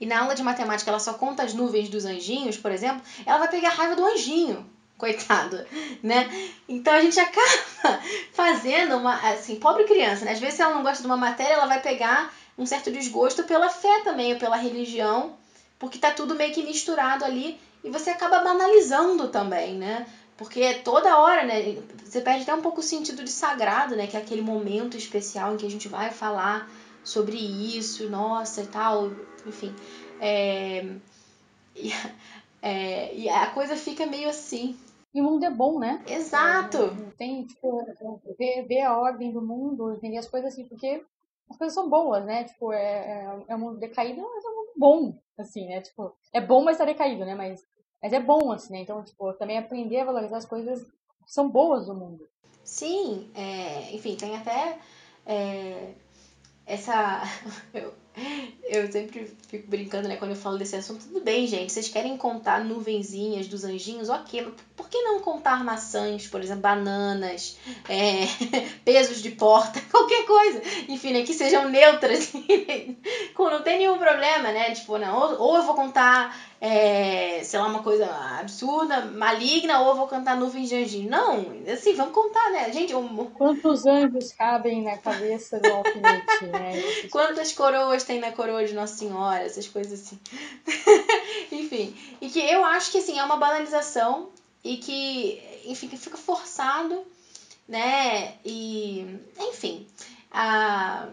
[0.01, 3.39] e na aula de matemática ela só conta as nuvens dos anjinhos, por exemplo, ela
[3.39, 5.65] vai pegar raiva do anjinho, coitado,
[6.03, 6.29] né?
[6.69, 8.01] Então a gente acaba
[8.33, 10.33] fazendo uma, assim, pobre criança, né?
[10.33, 13.45] Às vezes se ela não gosta de uma matéria, ela vai pegar um certo desgosto
[13.45, 15.35] pela fé também, ou pela religião,
[15.79, 20.07] porque tá tudo meio que misturado ali e você acaba banalizando também, né?
[20.41, 24.17] Porque toda hora, né, você perde até um pouco o sentido de sagrado, né, que
[24.17, 26.67] é aquele momento especial em que a gente vai falar
[27.05, 29.11] sobre isso, nossa e tal,
[29.47, 29.77] enfim.
[30.19, 30.97] É,
[31.77, 31.91] e,
[32.63, 34.79] é, e a coisa fica meio assim.
[35.13, 36.03] E o mundo é bom, né?
[36.09, 36.85] Exato!
[36.85, 37.85] É, tem, tipo,
[38.39, 41.05] ver, ver a ordem do mundo, entender as coisas assim, porque
[41.51, 42.45] as coisas são boas, né?
[42.45, 45.83] Tipo, é, é, é um mundo decaído, mas é um mundo bom, assim, né?
[45.83, 47.35] Tipo, é bom, mas tá decaído, né?
[47.35, 47.63] Mas
[48.03, 48.81] mas é bom, assim, né?
[48.81, 52.27] Então, tipo, também aprender a valorizar as coisas que são boas do mundo.
[52.65, 54.79] Sim, é, enfim, tem até
[55.27, 55.95] é,
[56.67, 57.23] essa.
[57.75, 57.93] Eu,
[58.65, 61.05] eu sempre fico brincando, né, quando eu falo desse assunto.
[61.05, 64.09] Tudo bem, gente, vocês querem contar nuvenzinhas dos anjinhos?
[64.09, 67.57] Ok, mas por que não contar maçãs, por exemplo, bananas,
[67.89, 68.27] é,
[68.85, 70.63] pesos de porta, qualquer coisa?
[70.89, 72.33] Enfim, né, que sejam neutras.
[73.39, 74.73] não tem nenhum problema, né?
[74.73, 78.07] Tipo, não, ou, ou eu vou contar é, sei lá, uma coisa
[78.39, 81.11] absurda, maligna, ou eu vou cantar nuvens de anjinho.
[81.11, 82.71] Não, assim, vamos contar, né?
[82.71, 83.09] Gente, um...
[83.31, 86.73] Quantos anjos cabem na cabeça do alfinete, né?
[87.11, 90.19] Quantas coroas tem na coroa de Nossa Senhora, essas coisas assim.
[91.53, 94.31] enfim, e que eu acho que, assim, é uma banalização
[94.63, 97.05] e que, enfim, que fica forçado,
[97.69, 98.35] né?
[98.45, 99.87] E, enfim,
[100.31, 101.09] a...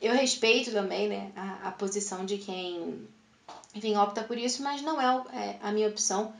[0.00, 3.06] eu respeito também, né, a, a posição de quem
[3.74, 6.32] enfim, opta por isso, mas não é, é a minha opção.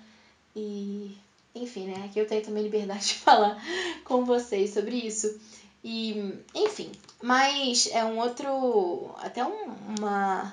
[0.54, 1.16] E,
[1.54, 2.04] enfim, né?
[2.04, 3.62] Aqui eu tenho também liberdade de falar
[4.04, 5.38] com vocês sobre isso.
[5.82, 6.92] E, enfim,
[7.22, 9.14] mas é um outro.
[9.18, 10.52] Até um, uma,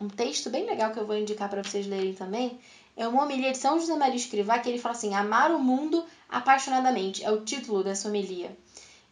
[0.00, 2.58] um texto bem legal que eu vou indicar para vocês lerem também.
[2.96, 6.04] É uma homilia de São José Maria Escrivá que ele fala assim: Amar o mundo
[6.28, 7.24] apaixonadamente.
[7.24, 8.56] É o título dessa homilia.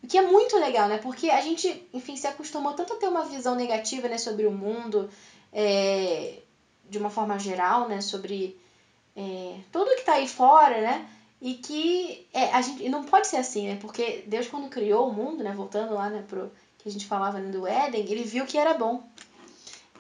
[0.03, 0.99] O que é muito legal, né?
[0.99, 4.51] Porque a gente, enfim, se acostumou tanto a ter uma visão negativa né, sobre o
[4.51, 5.09] mundo.
[5.53, 6.43] É,
[6.93, 8.61] de uma forma geral, né, sobre
[9.17, 11.09] é, tudo que está aí fora, né,
[11.41, 15.13] e que é, a gente não pode ser assim, né, porque Deus quando criou o
[15.13, 16.53] mundo, né, voltando lá, né, pro
[16.83, 19.03] que a gente falava né, do Éden, ele viu que era bom,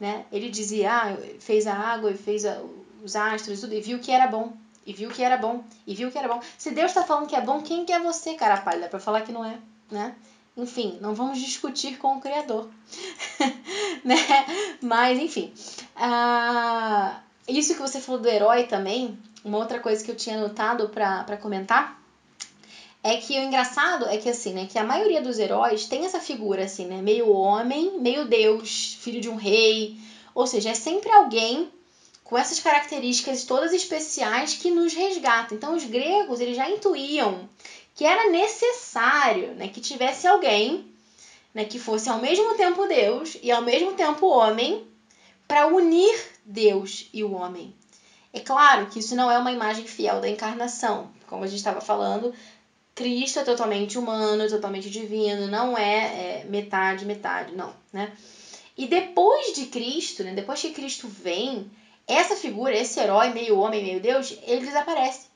[0.00, 2.60] né, ele dizia, ah, fez a água e fez a,
[3.02, 4.52] os astros, tudo, e viu que era bom,
[4.84, 6.40] e viu que era bom, e viu que era bom.
[6.58, 9.22] Se Deus está falando que é bom, quem que é você, cara pálida, para falar
[9.22, 9.58] que não é,
[9.90, 10.14] né?
[10.56, 12.68] Enfim, não vamos discutir com o Criador.
[14.04, 14.16] né?
[14.82, 15.52] Mas, enfim.
[15.96, 17.16] Uh,
[17.48, 21.36] isso que você falou do herói também, uma outra coisa que eu tinha notado para
[21.38, 22.01] comentar,
[23.02, 26.20] é que o engraçado é que assim, né, que a maioria dos heróis tem essa
[26.20, 29.96] figura assim, né, meio homem, meio deus, filho de um rei,
[30.34, 31.68] ou seja, é sempre alguém
[32.22, 35.54] com essas características todas especiais que nos resgata.
[35.54, 37.48] Então os gregos, eles já intuíam
[37.94, 40.86] que era necessário né, que tivesse alguém
[41.52, 44.86] né, que fosse ao mesmo tempo Deus e ao mesmo tempo homem
[45.46, 47.74] para unir Deus e o homem.
[48.32, 51.82] É claro que isso não é uma imagem fiel da encarnação, como a gente estava
[51.82, 52.32] falando.
[52.94, 58.12] Cristo é totalmente humano, totalmente divino, não é, é metade, metade, não, né?
[58.76, 61.70] E depois de Cristo, né, depois que Cristo vem,
[62.06, 65.32] essa figura, esse herói, meio homem, meio Deus, ele desaparece.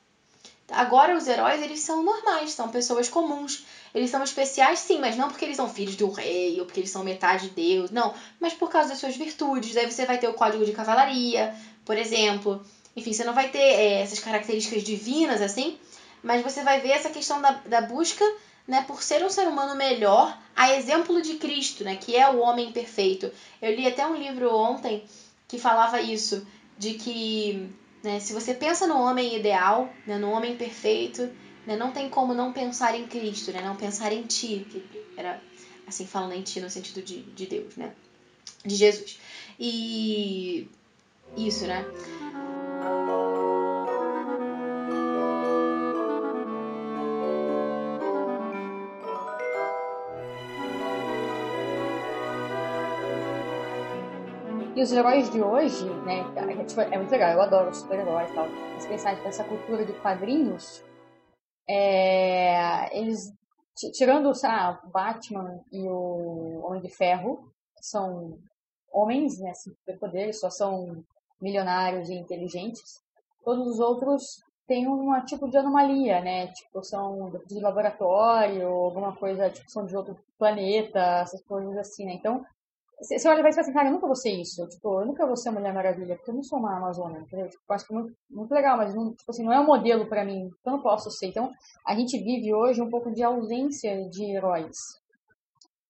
[0.68, 3.64] Agora os heróis, eles são normais, são pessoas comuns.
[3.94, 6.90] Eles são especiais, sim, mas não porque eles são filhos do rei ou porque eles
[6.90, 8.12] são metade de Deus, não.
[8.40, 9.76] Mas por causa das suas virtudes.
[9.76, 11.54] Aí você vai ter o código de cavalaria,
[11.84, 12.60] por exemplo.
[12.96, 15.78] Enfim, você não vai ter é, essas características divinas, assim,
[16.26, 18.24] mas você vai ver essa questão da, da busca
[18.66, 22.40] né, por ser um ser humano melhor, a exemplo de Cristo, né, que é o
[22.40, 23.30] homem perfeito.
[23.62, 25.04] Eu li até um livro ontem
[25.46, 26.44] que falava isso,
[26.76, 27.70] de que
[28.02, 31.30] né, se você pensa no homem ideal, né, no homem perfeito,
[31.64, 34.84] né, não tem como não pensar em Cristo, né, não pensar em ti, que
[35.16, 35.40] era
[35.86, 37.92] assim falando em ti no sentido de, de Deus, né,
[38.64, 39.20] de Jesus.
[39.60, 40.68] E
[41.36, 41.86] isso, né?
[54.76, 58.46] E os heróis de hoje, né, é, tipo, muito legal, eu adoro super-heróis e tal,
[58.74, 60.84] mas pensar nessa cultura de quadrinhos,
[61.66, 63.32] é, eles,
[63.94, 67.50] tirando ah, o Batman e o Homem de Ferro,
[67.80, 68.38] são
[68.92, 71.02] homens, né, assim, superpoderes, só são
[71.40, 73.00] milionários e inteligentes,
[73.42, 79.48] todos os outros têm um tipo de anomalia, né, tipo, são de laboratório, alguma coisa,
[79.48, 82.44] tipo, são de outro planeta, essas coisas assim, né, então
[82.98, 84.66] você olha e vai assim, cara, eu nunca vou ser isso.
[84.68, 87.48] Tipo, eu nunca vou ser Mulher Maravilha, porque eu não sou uma Amazônia, entendeu?
[87.48, 90.06] Tipo, acho que é muito, muito legal, mas não, tipo assim, não é um modelo
[90.06, 91.26] para mim, então eu não posso ser.
[91.26, 91.52] Então,
[91.86, 94.76] a gente vive hoje um pouco de ausência de heróis.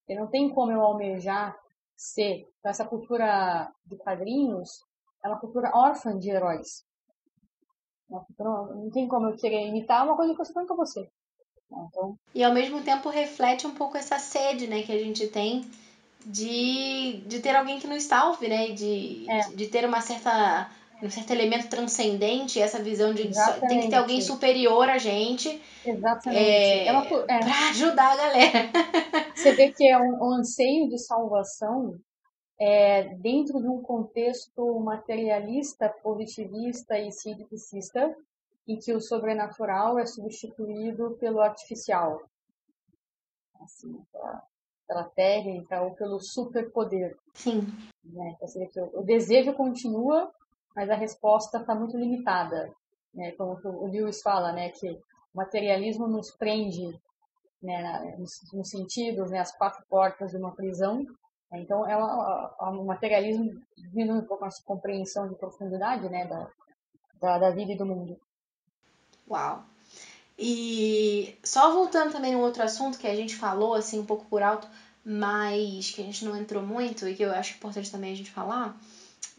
[0.09, 1.57] E não tem como eu almejar
[1.95, 2.45] ser.
[2.59, 4.69] Então, essa cultura de quadrinhos
[5.23, 6.85] é uma cultura órfã de heróis.
[8.09, 11.09] Não tem como eu querer imitar uma coisa que eu nunca vou ser.
[11.69, 12.17] Então...
[12.33, 15.69] E ao mesmo tempo reflete um pouco essa sede, né, que a gente tem
[16.27, 18.67] de, de ter alguém que nos salve, né?
[18.71, 19.49] De, é.
[19.55, 20.69] de, ter uma certa
[21.01, 23.67] um certo elemento transcendente, essa visão de Exatamente.
[23.67, 25.61] tem que ter alguém superior a gente.
[25.85, 26.43] Exatamente.
[26.43, 27.39] É, é é.
[27.39, 28.59] Pra ajudar a galera.
[29.35, 31.95] Você vê que é um, um anseio de salvação
[32.59, 38.13] é, dentro de um contexto materialista, positivista e cientificista,
[38.67, 42.21] em que o sobrenatural é substituído pelo artificial.
[43.61, 43.95] Assim,
[44.87, 47.17] pela técnica ou pelo superpoder.
[47.33, 47.67] Sim.
[48.03, 48.35] Né?
[48.55, 50.31] Então, o desejo continua,
[50.75, 52.71] mas a resposta está muito limitada.
[53.13, 53.31] Né?
[53.33, 54.69] Como o Lewis fala, né?
[54.69, 55.01] que o
[55.33, 56.99] materialismo nos prende
[57.61, 60.99] né, nos, nos sentidos, né, as quatro portas de uma prisão.
[61.51, 61.61] Né?
[61.61, 66.49] Então, é o materialismo diminui um pouco a nossa compreensão de profundidade né, da,
[67.19, 68.19] da, da vida e do mundo.
[69.29, 69.65] Uau!
[70.37, 74.43] E só voltando também um outro assunto que a gente falou assim um pouco por
[74.43, 74.67] alto,
[75.03, 78.29] mas que a gente não entrou muito e que eu acho importante também a gente
[78.29, 78.77] falar,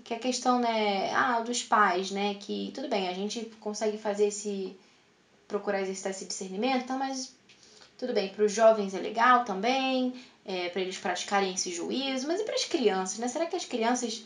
[0.02, 3.98] que é a questão, né, ah, dos pais, né, que tudo bem, a gente consegue
[3.98, 4.76] fazer esse
[5.46, 7.32] procurar exercitar esse discernimento, tá, mas
[7.96, 10.14] tudo bem, para os jovens é legal também,
[10.44, 13.28] é, para eles praticarem esse juízo, mas e para as crianças, né?
[13.28, 14.22] Será que as crianças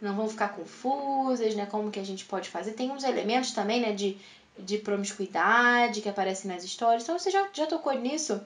[0.00, 1.66] não vão ficar confusas, né?
[1.66, 2.72] Como que a gente pode fazer?
[2.72, 4.16] Tem uns elementos também, né, de
[4.58, 7.02] de promiscuidade que aparece nas histórias.
[7.02, 8.40] Então você já, já tocou nisso.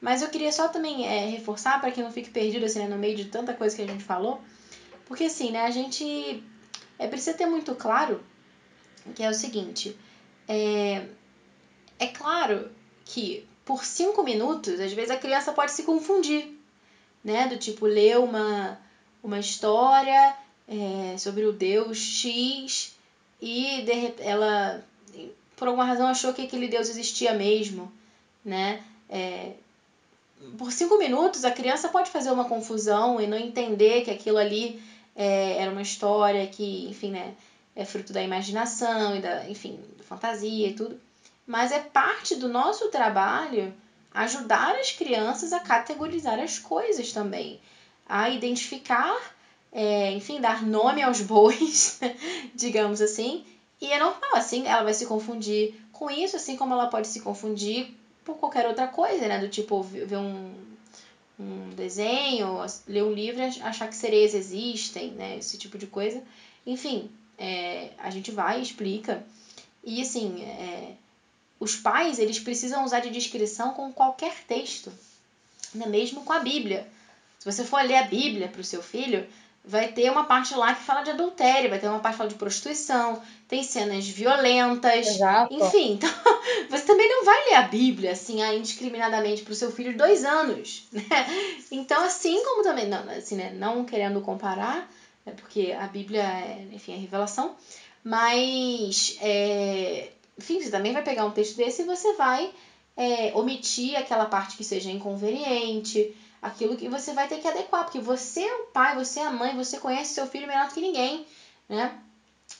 [0.00, 2.96] Mas eu queria só também é, reforçar para que não fique perdido assim, né, no
[2.96, 4.40] meio de tanta coisa que a gente falou.
[5.06, 6.42] Porque assim, né, a gente
[6.98, 8.22] é, precisa ter muito claro
[9.14, 9.96] que é o seguinte.
[10.46, 11.06] É,
[11.98, 12.70] é claro
[13.04, 16.56] que por cinco minutos, às vezes a criança pode se confundir.
[17.24, 17.48] Né?
[17.48, 18.78] Do tipo, ler uma,
[19.22, 20.36] uma história
[20.68, 22.96] é, sobre o Deus X
[23.40, 24.84] e de, ela
[25.58, 27.92] por alguma razão achou que aquele Deus existia mesmo,
[28.44, 28.84] né?
[29.10, 29.52] É,
[30.56, 34.80] por cinco minutos a criança pode fazer uma confusão e não entender que aquilo ali
[35.16, 37.34] é, era uma história que, enfim, né,
[37.74, 40.98] é fruto da imaginação e da, enfim, fantasia e tudo.
[41.46, 43.74] Mas é parte do nosso trabalho
[44.12, 47.60] ajudar as crianças a categorizar as coisas também,
[48.06, 49.16] a identificar,
[49.72, 52.00] é, enfim, dar nome aos bois,
[52.54, 53.44] digamos assim,
[53.80, 57.20] e é normal, assim, ela vai se confundir com isso, assim como ela pode se
[57.20, 57.94] confundir
[58.24, 59.38] por qualquer outra coisa, né?
[59.38, 60.52] Do tipo, ver um,
[61.38, 65.38] um desenho, ler um livro e achar que sereias existem, né?
[65.38, 66.22] Esse tipo de coisa.
[66.66, 69.24] Enfim, é, a gente vai explica.
[69.84, 70.94] E, assim, é,
[71.60, 74.92] os pais, eles precisam usar de descrição com qualquer texto,
[75.74, 75.86] né?
[75.86, 76.86] mesmo com a Bíblia.
[77.38, 79.26] Se você for ler a Bíblia para o seu filho,
[79.68, 82.30] vai ter uma parte lá que fala de adultério, vai ter uma parte que fala
[82.30, 85.06] de prostituição, tem cenas violentas.
[85.06, 85.52] Exato.
[85.52, 86.10] Enfim, então
[86.70, 89.98] você também não vai ler a Bíblia assim, ah, indiscriminadamente para o seu filho de
[89.98, 90.88] dois anos.
[90.98, 91.04] Né?
[91.70, 94.90] Então, assim como também, não, assim, né, não querendo comparar,
[95.26, 97.54] é porque a Bíblia é, enfim, é revelação,
[98.02, 102.50] mas, é, enfim, você também vai pegar um texto desse e você vai
[102.96, 108.00] é, omitir aquela parte que seja inconveniente, aquilo que você vai ter que adequar, porque
[108.00, 110.80] você é o pai, você é a mãe, você conhece seu filho melhor do que
[110.80, 111.26] ninguém,
[111.68, 111.98] né?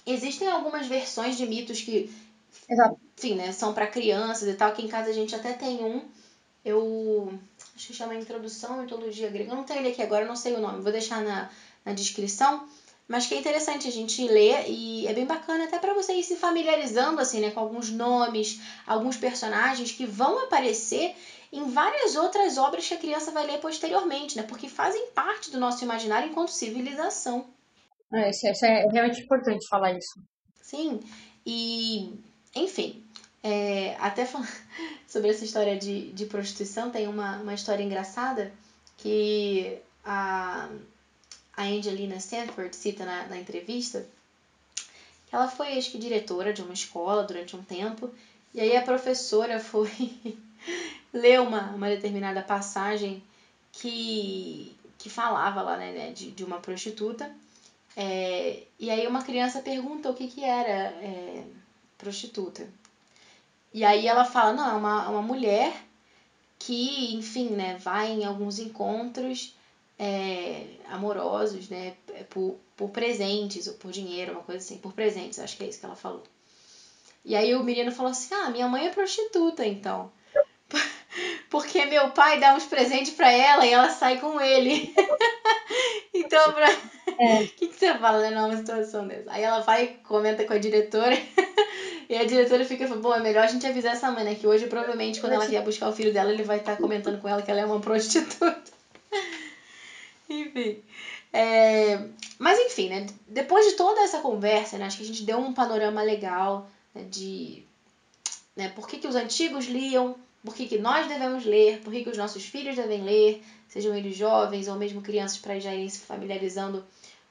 [0.07, 2.11] Existem algumas versões de mitos que,
[2.69, 2.99] Exato.
[3.17, 6.05] enfim, né, são para crianças e tal, que em casa a gente até tem um,
[6.65, 7.33] eu
[7.75, 10.55] acho que chama Introdução à Mitologia Grega, eu não tenho ele aqui agora, não sei
[10.55, 11.51] o nome, vou deixar na,
[11.85, 12.69] na descrição,
[13.07, 16.23] mas que é interessante a gente ler e é bem bacana até para você ir
[16.23, 21.15] se familiarizando assim, né, com alguns nomes, alguns personagens que vão aparecer
[21.53, 25.59] em várias outras obras que a criança vai ler posteriormente, né, porque fazem parte do
[25.59, 27.47] nosso imaginário enquanto civilização.
[28.12, 30.20] É, isso, isso é realmente importante falar isso.
[30.62, 31.01] Sim,
[31.45, 32.12] e
[32.55, 33.03] enfim,
[33.43, 34.49] é, até falando
[35.07, 38.53] sobre essa história de, de prostituição, tem uma, uma história engraçada
[38.97, 40.69] que a
[41.59, 44.07] a Angelina Stanford cita na, na entrevista,
[45.27, 48.09] que ela foi, acho que, diretora de uma escola durante um tempo,
[48.55, 49.91] e aí a professora foi
[51.12, 53.22] ler uma, uma determinada passagem
[53.72, 57.30] que, que falava lá, né, né de, de uma prostituta,
[57.97, 61.44] é, e aí uma criança pergunta o que, que era é,
[61.97, 62.68] prostituta.
[63.72, 65.85] E aí ela fala, não, é uma, uma mulher
[66.59, 69.55] que, enfim, né, vai em alguns encontros
[69.98, 71.97] é, amorosos, né?
[72.30, 74.78] Por, por presentes ou por dinheiro, uma coisa assim.
[74.78, 76.22] Por presentes, acho que é isso que ela falou.
[77.24, 80.10] E aí o menino falou assim: Ah, minha mãe é prostituta, então.
[81.51, 84.95] Porque meu pai dá uns presentes para ela e ela sai com ele.
[86.12, 86.69] então, pra...
[87.19, 87.43] É.
[87.43, 89.31] o que, que você fala né, numa situação dessa?
[89.31, 91.16] Aí ela vai comenta com a diretora.
[92.09, 94.35] e a diretora fica falando, bom, é melhor a gente avisar essa mãe, né?
[94.35, 97.29] Que hoje, provavelmente, quando ela vier buscar o filho dela, ele vai estar comentando com
[97.29, 98.62] ela que ela é uma prostituta.
[100.29, 100.83] enfim.
[101.33, 102.09] É,
[102.39, 103.07] mas enfim, né?
[103.27, 107.05] Depois de toda essa conversa, né, acho que a gente deu um panorama legal né,
[107.05, 107.65] de
[108.57, 112.05] né, por que, que os antigos liam, por que, que nós devemos ler, por que,
[112.05, 115.89] que os nossos filhos devem ler, sejam eles jovens ou mesmo crianças para já irem
[115.89, 116.85] se familiarizando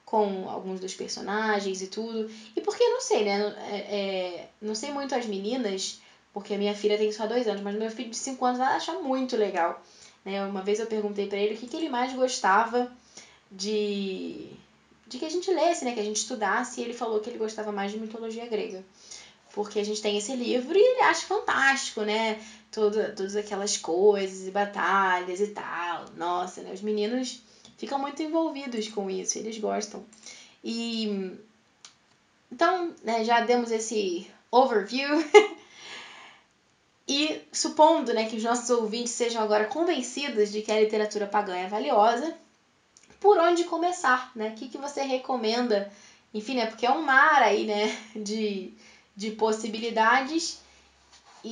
[0.05, 2.31] com alguns dos personagens e tudo.
[2.55, 3.55] E porque, não sei, né?
[3.69, 5.99] É, é, não sei muito as meninas,
[6.34, 8.75] porque a minha filha tem só dois anos, mas meu filho de cinco anos ela
[8.75, 9.84] acha muito legal.
[10.23, 10.45] Né?
[10.45, 12.89] Uma vez eu perguntei para ele o que, que ele mais gostava
[13.51, 14.47] de,
[15.07, 15.93] de que a gente lesse, né?
[15.93, 18.85] que a gente estudasse, e ele falou que ele gostava mais de mitologia grega.
[19.51, 22.39] Porque a gente tem esse livro e ele acha fantástico, né?
[22.72, 26.06] Toda, todas aquelas coisas e batalhas e tal.
[26.15, 26.72] Nossa, né?
[26.73, 27.41] Os meninos
[27.77, 30.03] ficam muito envolvidos com isso, eles gostam.
[30.64, 31.38] E
[32.52, 35.18] então, né, já demos esse overview
[37.07, 41.56] E supondo né, que os nossos ouvintes sejam agora convencidos de que a literatura pagã
[41.56, 42.35] é valiosa,
[43.19, 44.30] por onde começar?
[44.35, 44.49] Né?
[44.49, 45.89] O que, que você recomenda?
[46.34, 48.73] Enfim, né, porque é um mar aí né, de,
[49.15, 50.60] de possibilidades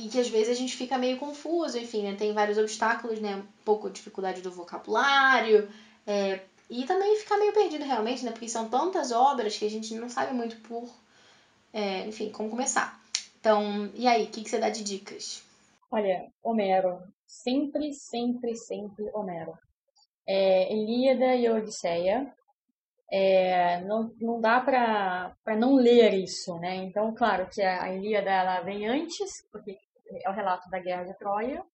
[0.04, 3.36] e que às vezes a gente fica meio confuso, enfim, né, tem vários obstáculos, né,
[3.36, 5.68] um pouco dificuldade do vocabulário,
[6.06, 9.94] é, e também fica meio perdido realmente, né, porque são tantas obras que a gente
[9.94, 10.88] não sabe muito por,
[11.72, 13.00] é, enfim, como começar.
[13.40, 15.42] Então, e aí, o que, que você dá de dicas?
[15.90, 17.00] Olha, Homero.
[17.26, 19.56] Sempre, sempre, sempre Homero.
[20.26, 22.34] É, Ilíada e Odisseia.
[23.08, 26.74] É, não, não dá para não ler isso, né?
[26.74, 29.78] Então, claro que a Ilíada ela vem antes, porque
[30.22, 31.64] é o relato da Guerra de Troia,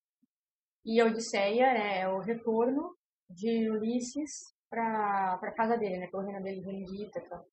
[0.84, 2.96] e a Odisseia né, é o retorno
[3.30, 6.06] de Ulisses para a casa dele, né?
[6.08, 7.44] Pelo reino dele de Ítaca.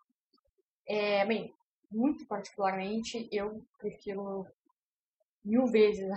[0.87, 1.53] É, bem,
[1.91, 4.47] muito particularmente, eu prefiro
[5.43, 6.09] mil vezes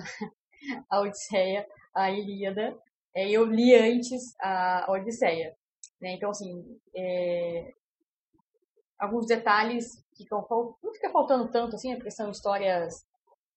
[0.88, 2.78] a Odisseia, a Ilíada.
[3.14, 5.54] É, eu li antes a Odisseia.
[6.00, 6.12] Né?
[6.14, 7.74] Então, assim, é,
[8.98, 10.46] alguns detalhes ficam
[10.82, 13.04] não fica faltando tanto, assim, porque são histórias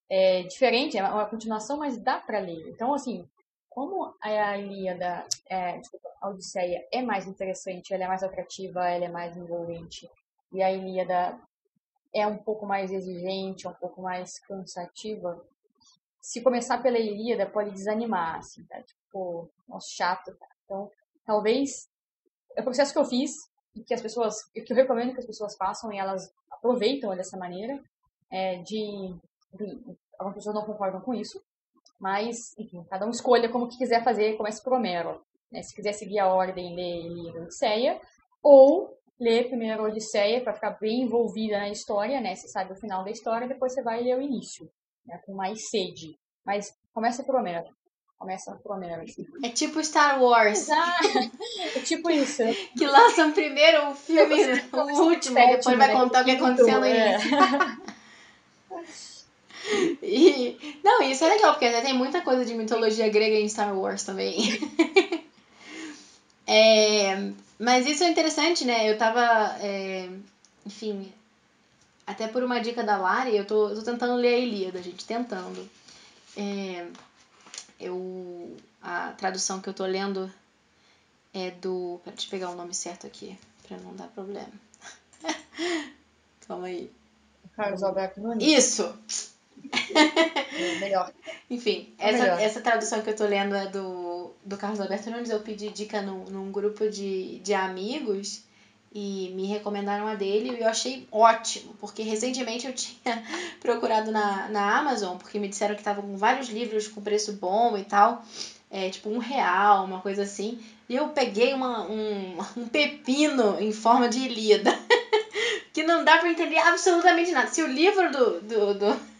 [0.09, 2.69] é, diferentes, é uma continuação, mas dá para ler.
[2.69, 3.27] Então, assim,
[3.69, 9.05] como a Ilíada, é, desculpa, a Odisseia é mais interessante, ela é mais atrativa, ela
[9.05, 10.09] é mais envolvente,
[10.51, 11.37] e a Ilíada
[12.13, 15.43] é um pouco mais exigente, um pouco mais cansativa,
[16.25, 18.81] se começar pela Ilíada, pode desanimar, assim, tá?
[18.81, 20.47] Tipo, nossa, chato, tá?
[20.63, 20.89] Então,
[21.23, 21.87] talvez
[22.55, 23.31] é o processo que eu fiz
[23.75, 27.37] e que as pessoas, que eu recomendo que as pessoas façam e elas aproveitam dessa
[27.37, 27.79] maneira,
[28.31, 29.15] é, de,
[30.17, 31.41] algumas pessoas não concordam com isso,
[31.99, 35.21] mas, enfim, cada um escolha como que quiser fazer, comece por Homero,
[35.51, 35.61] né?
[35.61, 38.01] Se quiser seguir a ordem, ler Ilíada Odisseia,
[38.43, 42.35] ou ler primeiro a Odisseia para ficar bem envolvida na história, né?
[42.35, 44.69] Você sabe o final da história, depois você vai ler o início
[45.05, 46.17] né, com mais sede.
[46.45, 47.63] Mas começa por Homero.
[48.17, 49.11] Começa pro Homem-Aranha.
[49.43, 50.59] É tipo Star Wars.
[50.59, 51.07] Exato.
[51.75, 52.41] É tipo isso.
[52.77, 54.35] Que lançam primeiro o filme,
[54.71, 57.15] o último, e depois vai contar o que aconteceu no É.
[57.15, 57.29] início.
[60.01, 64.03] E, não, isso é legal, porque tem muita coisa de mitologia grega em Star Wars
[64.03, 64.37] também.
[66.47, 68.87] É, mas isso é interessante, né?
[68.87, 70.07] Eu tava, é,
[70.63, 71.11] enfim,
[72.05, 75.05] até por uma dica da Lari, eu tô, eu tô tentando ler a Ilíada, gente,
[75.05, 75.67] tentando.
[76.37, 76.87] É,
[77.79, 80.31] eu, a tradução que eu tô lendo
[81.33, 81.99] é do.
[82.03, 83.37] Pera, deixa eu pegar o nome certo aqui,
[83.67, 84.51] pra não dar problema.
[86.47, 86.91] Calma aí.
[87.55, 88.47] Carlos Alberto Nunes.
[88.47, 88.93] Isso!
[89.93, 91.11] É melhor.
[91.49, 92.39] Enfim, É essa, melhor.
[92.39, 95.29] essa tradução que eu tô lendo é do, do Carlos Alberto Nunes.
[95.29, 98.43] Eu pedi dica num, num grupo de, de amigos
[98.93, 103.21] e me recomendaram a dele e eu achei ótimo, porque recentemente eu tinha
[103.59, 107.77] procurado na, na Amazon, porque me disseram que tava com vários livros com preço bom
[107.77, 108.23] e tal,
[108.71, 110.57] é, tipo um real, uma coisa assim.
[110.87, 114.71] E eu peguei uma, um, um pepino em forma de Ilíada,
[115.73, 117.47] que não dá pra entender absolutamente nada.
[117.47, 119.14] Se o livro do, do, do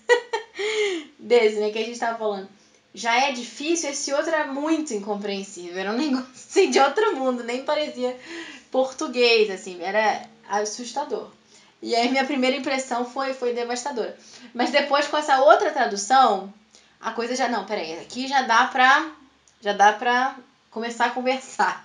[1.26, 2.48] desse, né, que a gente tava falando,
[2.94, 5.78] já é difícil, esse outro era muito incompreensível.
[5.78, 8.16] Era um negócio assim, de outro mundo, nem parecia
[8.72, 11.30] português, assim, era assustador.
[11.82, 14.18] E aí minha primeira impressão foi, foi devastadora.
[14.54, 16.54] Mas depois com essa outra tradução,
[17.02, 17.48] a coisa já.
[17.48, 19.12] Não, peraí, aqui já dá pra.
[19.62, 20.36] Já dá pra
[20.72, 21.82] começar a conversar.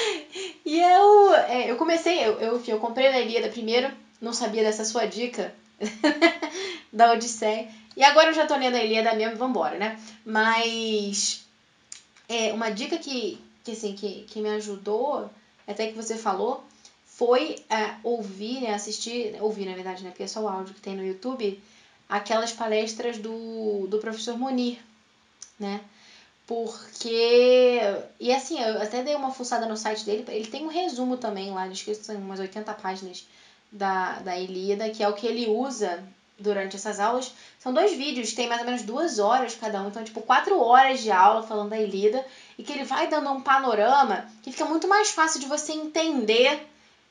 [0.64, 3.90] e eu, é, eu comecei, eu, eu, enfim, eu comprei a Ilíada primeiro,
[4.20, 5.54] não sabia dessa sua dica
[6.92, 7.68] da Odisseia.
[7.96, 10.00] E agora eu já tô lendo a Ilíada mesmo, vambora, né?
[10.24, 11.44] Mas
[12.28, 15.30] é, uma dica que, que, assim, que, que me ajudou,
[15.66, 16.64] até que você falou,
[17.04, 20.80] foi é, ouvir, né, assistir, ouvir na verdade, né, porque é só o áudio que
[20.80, 21.62] tem no YouTube,
[22.08, 24.78] aquelas palestras do, do professor Monir,
[25.58, 25.80] né?
[26.46, 27.78] Porque.
[28.18, 30.24] E assim, eu até dei uma fuçada no site dele.
[30.28, 33.26] Ele tem um resumo também lá, acho que são umas 80 páginas
[33.70, 36.02] da, da Ilíada, que é o que ele usa
[36.38, 37.32] durante essas aulas.
[37.58, 41.00] São dois vídeos, tem mais ou menos duas horas cada um, então, tipo, quatro horas
[41.00, 42.24] de aula falando da Ilíada,
[42.58, 46.66] e que ele vai dando um panorama que fica muito mais fácil de você entender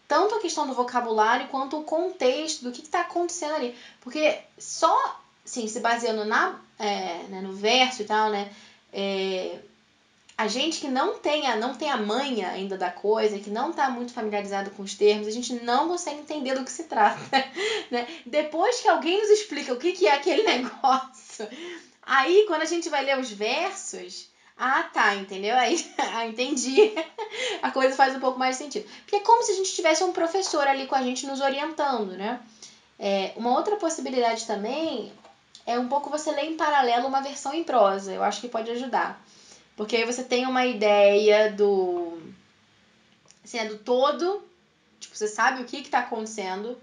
[0.08, 3.76] tanto a questão do vocabulário quanto o contexto do que está acontecendo ali.
[4.02, 8.52] Porque só, assim, se baseando na, é, né, no verso e tal, né?
[8.92, 9.58] É,
[10.42, 13.70] a gente que não tem, a, não tem a manha ainda da coisa, que não
[13.70, 17.20] está muito familiarizado com os termos, a gente não consegue entender do que se trata.
[17.92, 18.08] Né?
[18.26, 21.46] Depois que alguém nos explica o que, que é aquele negócio,
[22.02, 25.56] aí quando a gente vai ler os versos, ah tá, entendeu?
[25.58, 26.94] Aí, ah, entendi.
[27.62, 28.90] A coisa faz um pouco mais sentido.
[29.02, 32.14] Porque é como se a gente tivesse um professor ali com a gente nos orientando,
[32.14, 32.40] né?
[32.98, 35.12] É, uma outra possibilidade também
[35.66, 38.14] é um pouco você ler em paralelo uma versão em prosa.
[38.14, 39.22] Eu acho que pode ajudar.
[39.76, 42.20] Porque aí você tem uma ideia do.
[43.44, 44.44] Assim, é do todo.
[45.00, 46.78] Tipo, você sabe o que está acontecendo.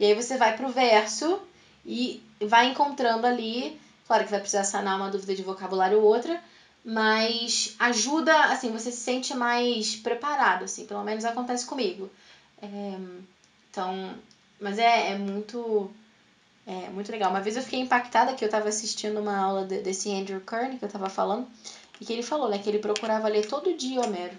[0.00, 1.40] E aí você vai pro verso
[1.84, 3.78] e vai encontrando ali.
[4.06, 6.42] Claro que vai precisar sanar uma dúvida de vocabulário ou outra.
[6.84, 10.86] Mas ajuda, assim, você se sente mais preparado, assim.
[10.86, 12.08] Pelo menos acontece comigo.
[12.62, 12.98] É,
[13.70, 14.14] então.
[14.60, 15.90] Mas é, é muito.
[16.66, 17.30] É muito legal.
[17.30, 20.78] Uma vez eu fiquei impactada que eu estava assistindo uma aula de, desse Andrew Kern
[20.78, 21.46] que eu estava falando.
[22.00, 22.58] E que ele falou, né?
[22.58, 24.36] Que ele procurava ler todo dia Homero.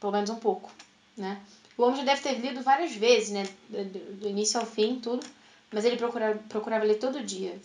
[0.00, 0.70] Pelo menos um pouco,
[1.16, 1.40] né?
[1.76, 3.44] O homem já deve ter lido várias vezes, né?
[3.68, 5.26] Do, do início ao fim, tudo.
[5.72, 7.58] Mas ele procurava, procurava ler todo dia.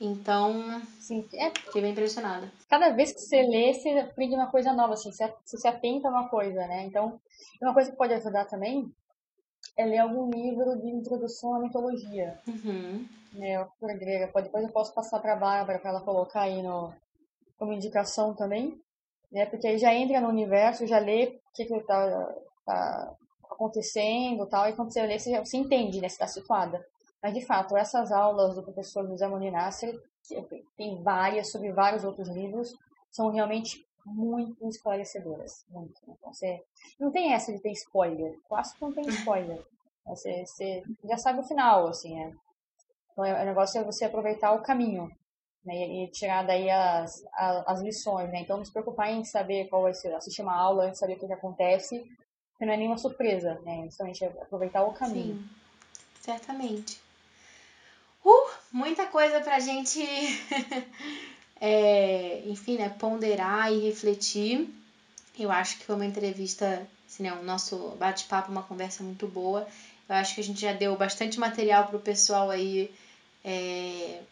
[0.00, 2.50] Então, Sim, é, fiquei bem impressionada.
[2.68, 6.08] cada vez que você lê, você aprende uma coisa nova, assim, você, você se atenta
[6.08, 6.84] a uma coisa, né?
[6.84, 7.18] Então,
[7.62, 8.92] uma coisa que pode ajudar também
[9.74, 13.06] é ler algum livro de introdução à mitologia, Uhum.
[13.32, 13.56] né?
[13.56, 14.26] A cultura grega.
[14.42, 16.92] Depois eu posso passar para a Bárbara para ela colocar aí no,
[17.58, 18.80] como indicação também,
[19.30, 19.46] né?
[19.46, 22.34] Porque aí já entra no universo, já lê o que que tá,
[22.64, 23.14] tá
[23.50, 26.08] acontecendo tal, e quando você lê, você, já, você entende, né?
[26.08, 26.84] Você está situada.
[27.22, 29.98] Mas, de fato, essas aulas do professor José Moninasser,
[30.76, 32.74] tem várias sobre vários outros livros,
[33.10, 35.64] são realmente muito esclarecedoras.
[35.68, 36.00] Muito.
[36.02, 36.62] Então, você
[37.00, 38.38] não tem essa de ter spoiler.
[38.48, 39.64] Quase não tem spoiler.
[40.06, 42.32] Você, você já sabe o final, assim, né?
[43.12, 45.10] Então, é- o negócio é você aproveitar o caminho
[45.66, 48.40] né, e tirar daí as, a- as lições, né?
[48.40, 51.26] Então, não se preocupar em saber qual vai ser, assistir uma aula, saber o que,
[51.26, 51.98] que acontece,
[52.52, 53.84] porque não é nenhuma surpresa, né?
[53.84, 55.34] Justamente aproveitar o caminho.
[55.34, 55.48] Sim,
[56.22, 57.00] certamente.
[58.24, 60.00] Uh, muita coisa pra gente,
[61.60, 64.68] é, enfim, né, ponderar e refletir.
[65.38, 69.66] Eu acho que foi uma entrevista, assim, né, o nosso bate-papo, uma conversa muito boa.
[70.08, 72.92] Eu acho que a gente já deu bastante material pro pessoal aí
[73.44, 74.22] é,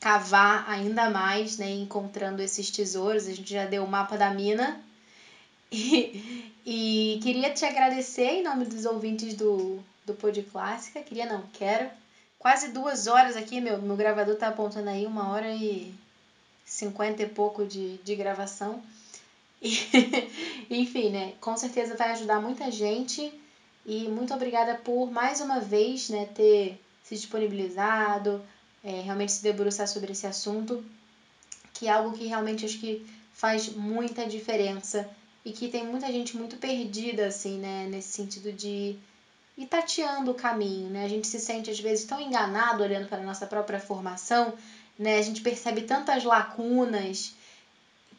[0.00, 3.28] cavar ainda mais, né, encontrando esses tesouros.
[3.28, 4.80] A gente já deu o mapa da mina.
[5.72, 11.00] E, e queria te agradecer em nome dos ouvintes do, do Pod Clássica.
[11.00, 11.88] Queria não, quero.
[12.40, 15.94] Quase duas horas aqui, meu, meu gravador tá apontando aí uma hora e
[16.64, 18.82] cinquenta e pouco de, de gravação.
[19.62, 21.34] E, enfim, né?
[21.40, 23.32] Com certeza vai ajudar muita gente.
[23.86, 28.42] E muito obrigada por mais uma vez né, ter se disponibilizado,
[28.82, 30.84] é, realmente se debruçar sobre esse assunto,
[31.74, 35.08] que é algo que realmente acho que faz muita diferença
[35.44, 38.96] e que tem muita gente muito perdida, assim, né, nesse sentido de
[39.56, 41.04] ir tateando o caminho, né?
[41.04, 44.54] A gente se sente às vezes tão enganado olhando para a nossa própria formação,
[44.98, 45.18] né?
[45.18, 47.32] A gente percebe tantas lacunas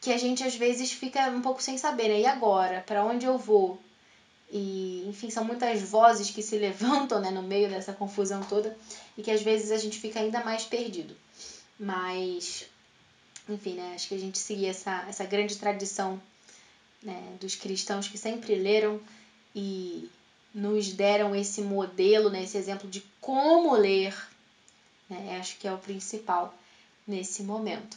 [0.00, 2.20] que a gente às vezes fica um pouco sem saber, né?
[2.20, 2.80] E agora?
[2.86, 3.78] Para onde eu vou?
[4.54, 8.76] E, enfim, são muitas vozes que se levantam né, no meio dessa confusão toda
[9.16, 11.16] e que às vezes a gente fica ainda mais perdido.
[11.80, 12.66] Mas,
[13.48, 16.20] enfim, né, acho que a gente seguir essa, essa grande tradição
[17.02, 19.00] né, dos cristãos que sempre leram
[19.56, 20.06] e
[20.54, 24.14] nos deram esse modelo, né, esse exemplo de como ler,
[25.08, 26.54] né, acho que é o principal
[27.06, 27.96] nesse momento.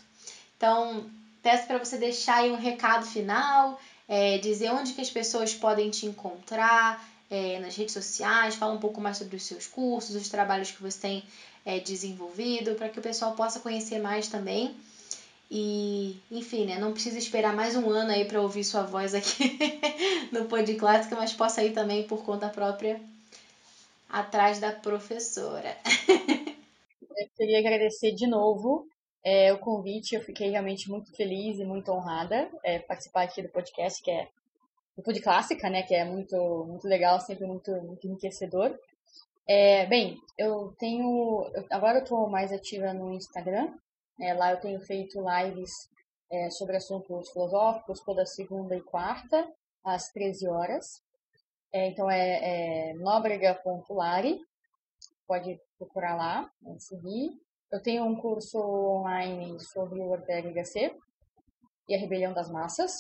[0.56, 1.06] Então,
[1.44, 3.78] peço para você deixar aí um recado final,
[4.08, 8.80] é, dizer onde que as pessoas podem te encontrar é, nas redes sociais, fala um
[8.80, 11.24] pouco mais sobre os seus cursos, os trabalhos que você tem
[11.66, 14.76] é, desenvolvido, para que o pessoal possa conhecer mais também.
[15.50, 19.58] E, enfim, né, não precisa esperar mais um ano aí para ouvir sua voz aqui
[20.32, 23.00] no Pod Clássica, mas possa ir também por conta própria
[24.10, 25.76] atrás da professora.
[27.18, 28.88] Eu queria agradecer de novo
[29.26, 30.14] é, o convite.
[30.14, 34.30] Eu fiquei realmente muito feliz e muito honrada é, participar aqui do podcast, que é
[34.96, 35.82] o Pod Clássica, né?
[35.82, 36.38] Que é muito,
[36.68, 38.78] muito legal, sempre muito, muito enriquecedor.
[39.48, 41.52] É, bem, eu tenho.
[41.72, 43.74] Agora eu estou mais ativa no Instagram.
[44.18, 45.90] Né, lá eu tenho feito lives
[46.32, 49.46] é, sobre assuntos filosóficos toda segunda e quarta,
[49.84, 51.04] às 13 horas.
[51.74, 54.40] É, então é, é nóbrega.lari.
[55.28, 57.32] Pode procurar lá, seguir.
[57.72, 60.96] Eu tenho um curso online sobre o Ortega HC
[61.90, 62.92] e a rebelião das massas.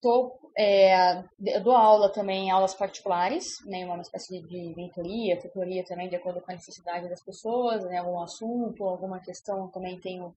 [0.00, 6.08] Tô, é, eu dou aula também, aulas particulares, né, uma espécie de mentoria, tutoria também,
[6.08, 10.32] de acordo com a necessidade das pessoas, né, algum assunto, alguma questão, também tenho,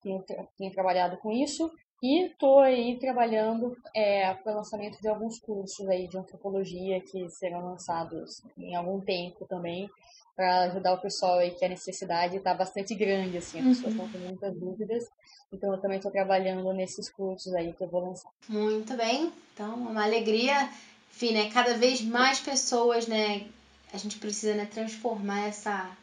[0.00, 0.24] tenho,
[0.56, 1.72] tenho trabalhado com isso.
[2.02, 7.28] E estou aí trabalhando é, para o lançamento de alguns cursos aí de antropologia que
[7.28, 9.90] serão lançados em algum tempo também,
[10.34, 13.74] para ajudar o pessoal aí que a necessidade está bastante grande, assim, as uhum.
[13.74, 15.10] pessoas estão com muitas dúvidas.
[15.52, 18.30] Então eu também estou trabalhando nesses cursos aí que eu vou lançar.
[18.48, 20.70] Muito bem, então uma alegria,
[21.12, 23.46] enfim, né, cada vez mais pessoas, né,
[23.92, 25.94] a gente precisa, né, transformar essa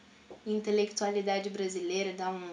[0.46, 2.50] intelectualidade brasileira, dar um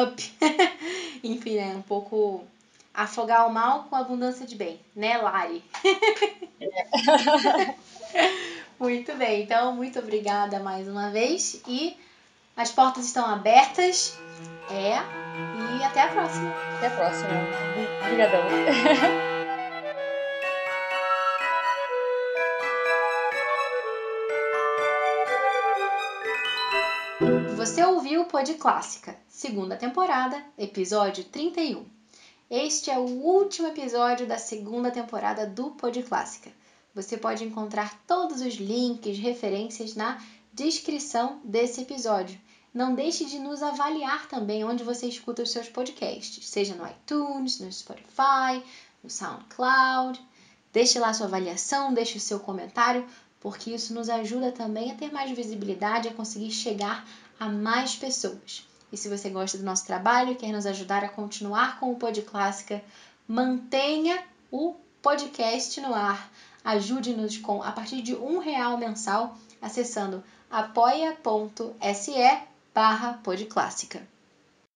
[0.00, 0.32] up,
[1.24, 2.44] enfim, né, um pouco
[2.96, 5.62] afogar o mal com abundância de bem, né, Lari?
[8.80, 11.96] Muito bem, então muito obrigada mais uma vez e
[12.54, 14.18] as portas estão abertas.
[14.70, 14.96] É,
[15.78, 16.52] e até a próxima.
[16.76, 17.28] Até a próxima.
[18.04, 18.40] Obrigadão.
[27.56, 31.95] Você ouviu o Pod Clássica, segunda temporada, episódio 31.
[32.48, 36.48] Este é o último episódio da segunda temporada do Pod Clássica.
[36.94, 42.40] Você pode encontrar todos os links, referências na descrição desse episódio.
[42.72, 47.58] Não deixe de nos avaliar também onde você escuta os seus podcasts, seja no iTunes,
[47.58, 48.62] no Spotify,
[49.02, 50.24] no SoundCloud.
[50.72, 53.04] Deixe lá sua avaliação, deixe o seu comentário,
[53.40, 57.04] porque isso nos ajuda também a ter mais visibilidade, a conseguir chegar
[57.40, 58.64] a mais pessoas.
[58.96, 61.96] E se você gosta do nosso trabalho e quer nos ajudar a continuar com o
[61.96, 62.82] Pod Clássica,
[63.28, 66.32] mantenha o podcast no ar
[66.64, 72.14] Ajude-nos com a partir de um real mensal acessando apoia.se
[72.74, 73.20] barra.